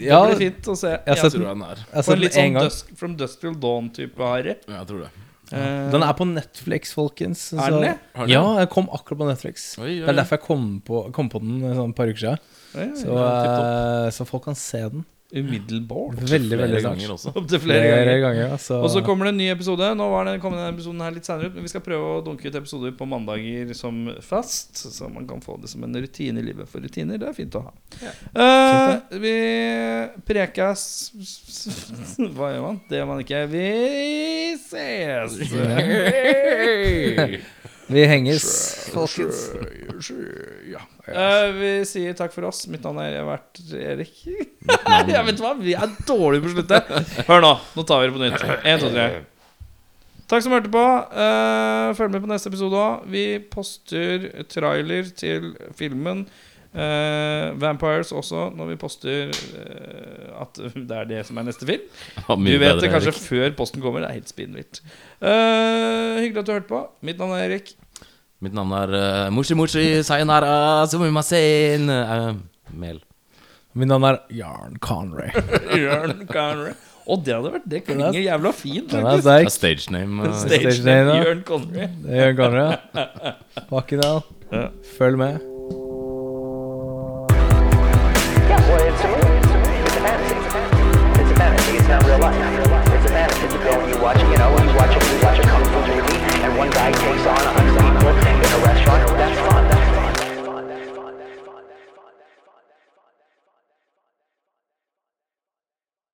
ja, 0.03 0.19
det 0.27 0.35
blir 0.35 0.41
fint 0.51 0.67
å 0.67 0.75
se. 0.77 0.91
jeg 0.91 1.15
jeg 1.17 1.31
Tror 1.33 1.45
den, 1.47 1.63
er. 1.63 1.81
jeg 1.93 2.05
på 2.07 2.13
en 2.13 2.19
litt 2.21 2.35
en 2.37 2.51
sånn. 2.57 2.67
Dusk, 2.67 2.91
From 2.99 3.15
Dusk 3.17 3.39
Till 3.41 3.55
Dawn-type 3.63 4.19
harry. 4.33 4.55
Ja, 4.67 4.81
jeg 4.81 4.87
tror 4.91 5.05
det. 5.07 5.11
Uh, 5.47 5.87
Den 5.93 6.03
er 6.03 6.13
på 6.19 6.25
Netflix, 6.27 6.91
folkens. 6.93 7.53
Er 7.55 7.71
den 7.71 7.85
det? 7.85 7.93
Ja, 8.33 8.41
den 8.59 8.67
kom 8.73 8.89
akkurat 8.91 9.21
på 9.21 9.27
Netflix. 9.29 9.67
Oi, 9.79 9.93
oi, 9.93 9.99
Det 10.03 10.09
er 10.11 10.17
derfor 10.19 10.35
jeg 10.37 10.43
kom 10.45 10.65
på, 10.83 11.05
kom 11.15 11.29
på 11.31 11.39
den 11.39 11.61
sånn 11.77 11.93
par 11.95 12.11
uker 12.11 12.19
siden. 12.25 12.41
eh, 12.75 12.91
Så, 12.99 13.07
Ja, 13.15 13.29
eh, 14.05 14.09
så 14.11 14.27
folk 14.27 14.43
kan 14.49 14.55
se 14.59 14.81
den. 14.91 15.05
Umiddelbart. 15.35 16.21
Veldig, 16.29 16.55
veldig 16.57 16.79
ganger 16.85 17.09
også. 17.11 17.33
Flere 17.35 17.59
Flere 17.59 17.83
ganger. 18.05 18.21
ganger. 18.23 18.51
altså. 18.55 18.77
Og 18.79 18.89
så 18.93 19.01
kommer 19.03 19.27
det 19.27 19.33
en 19.33 19.39
ny 19.41 19.47
episode. 19.51 19.89
Nå 19.99 20.05
var 20.13 20.23
den 20.29 20.39
kommer 20.39 20.61
denne 20.61 20.71
episoden 20.71 21.01
her 21.03 21.11
litt 21.11 21.27
senere 21.27 21.49
ut, 21.49 21.55
men 21.57 21.65
vi 21.67 21.71
skal 21.73 21.83
prøve 21.83 22.13
å 22.13 22.21
dunke 22.23 22.47
ut 22.47 22.55
episoder 22.55 22.93
på 22.95 23.07
mandager 23.11 23.73
som 23.75 24.05
fast, 24.23 24.79
så 24.95 25.09
man 25.11 25.27
kan 25.27 25.43
få 25.43 25.57
det 25.59 25.67
som 25.73 25.83
en 25.83 25.99
rutine 25.99 26.39
i 26.39 26.47
livet. 26.47 26.69
For 26.71 26.79
rutiner, 26.79 27.19
det 27.19 27.27
er 27.27 27.35
fint 27.35 27.57
å 27.59 27.65
ha. 27.67 27.73
Eh, 28.07 28.93
vi 29.19 29.35
prekas 30.27 30.85
Hva 32.37 32.53
gjør 32.53 32.63
man? 32.69 32.79
Det 32.87 33.01
gjør 33.01 33.11
man 33.11 33.19
ikke. 33.25 33.43
Vi 33.51 33.67
ses! 34.63 35.35
Vi 37.87 38.03
henges, 38.03 38.45
folkens. 38.91 39.45
Ja. 40.67 40.81
uh, 41.07 41.53
vi 41.55 41.69
sier 41.87 42.15
takk 42.19 42.33
for 42.35 42.49
oss. 42.49 42.65
Mitt 42.71 42.83
navn 42.83 42.99
er 42.99 43.15
Evert 43.21 43.61
Erik. 43.71 44.25
ja, 45.13 45.23
vet 45.23 45.39
hva, 45.39 45.53
Vi 45.61 45.75
er 45.77 45.93
dårlige 46.07 46.43
på 46.43 46.51
å 46.51 46.55
slutte. 46.57 46.81
Hør 47.29 47.45
nå. 47.45 47.53
Nå 47.77 47.87
tar 47.87 48.03
vi 48.03 48.09
det 48.09 48.17
på 48.17 48.23
nytt. 48.25 48.43
En, 48.59 48.83
to, 48.83 48.91
tre. 48.91 49.07
Takk 50.27 50.43
som 50.43 50.57
hørte 50.57 50.73
på. 50.73 50.83
Uh, 51.15 51.95
følg 51.95 52.11
med 52.11 52.25
på 52.25 52.31
neste 52.33 52.51
episode 52.51 52.81
òg. 52.81 53.07
Vi 53.13 53.25
poster 53.53 54.27
trailer 54.51 55.07
til 55.15 55.53
filmen. 55.79 56.25
Eh, 56.77 57.47
Vampires 57.61 58.11
også, 58.15 58.47
når 58.57 58.69
vi 58.71 58.75
poster 58.81 59.31
uh, 59.33 60.41
at 60.43 60.59
det 60.75 60.97
er 61.01 61.09
det 61.09 61.23
som 61.27 61.37
er 61.41 61.47
neste 61.49 61.65
film. 61.69 61.81
Ja, 62.27 62.35
Du 62.35 62.43
vet 62.43 62.59
bedre, 62.61 62.79
det 62.83 62.91
kanskje 62.93 63.13
Erik. 63.13 63.21
før 63.27 63.55
posten 63.57 63.81
kommer. 63.81 64.03
Det 64.05 64.09
er 64.11 64.17
helt 64.19 64.29
spinnvilt. 64.31 64.81
Uh, 65.21 66.21
hyggelig 66.21 66.43
at 66.43 66.47
du 66.47 66.53
hørte 66.57 66.69
på. 66.71 66.83
Mitt 67.01 67.17
navn 67.21 67.33
er 67.37 67.47
Erik. 67.49 67.73
Mitt 68.45 68.53
navn 68.53 68.71
er 68.77 68.91
uh, 68.93 69.33
Moshi 69.33 69.55
Moshi 69.57 69.85
Sayonara 70.05 70.85
Sumimasen 70.91 71.89
uh, 71.89 72.35
Mel. 72.77 72.99
Mitt 73.77 73.89
navn 73.89 74.05
er 74.09 74.19
Jarn 74.33 74.77
Conray. 74.81 75.29
Jørn 75.83 76.27
Connery. 76.29 76.75
Og 77.07 77.21
det 77.23 77.31
hadde 77.37 77.51
vært 77.53 77.67
Det 77.71 77.79
klinger 77.87 78.17
jævla 78.19 78.49
fint, 78.51 78.91
faktisk. 78.91 79.23
Det 79.29 79.35
er 79.45 79.49
stage 79.53 79.91
name. 79.95 80.27
uh, 80.27 80.33
Stage 80.41 80.73
Stage 80.75 80.85
name, 80.85 81.19
Jørn 81.23 81.43
Conray. 81.47 81.87
Jørn 82.19 82.35
Conray, 82.41 82.73
ja. 82.97 83.05
Fuck 83.71 83.93
it 83.95 84.03
all. 84.05 84.21
Ja. 84.51 84.67
Følg 84.97 85.17
med. 85.23 85.39
life. 92.19 92.35
It's 92.93 93.05
a 93.05 93.13
matter 93.13 93.45
of 93.45 93.53
a 93.53 93.59
film 93.63 93.89
you're 93.89 94.01
watching, 94.01 94.29
you 94.31 94.37
know. 94.37 94.66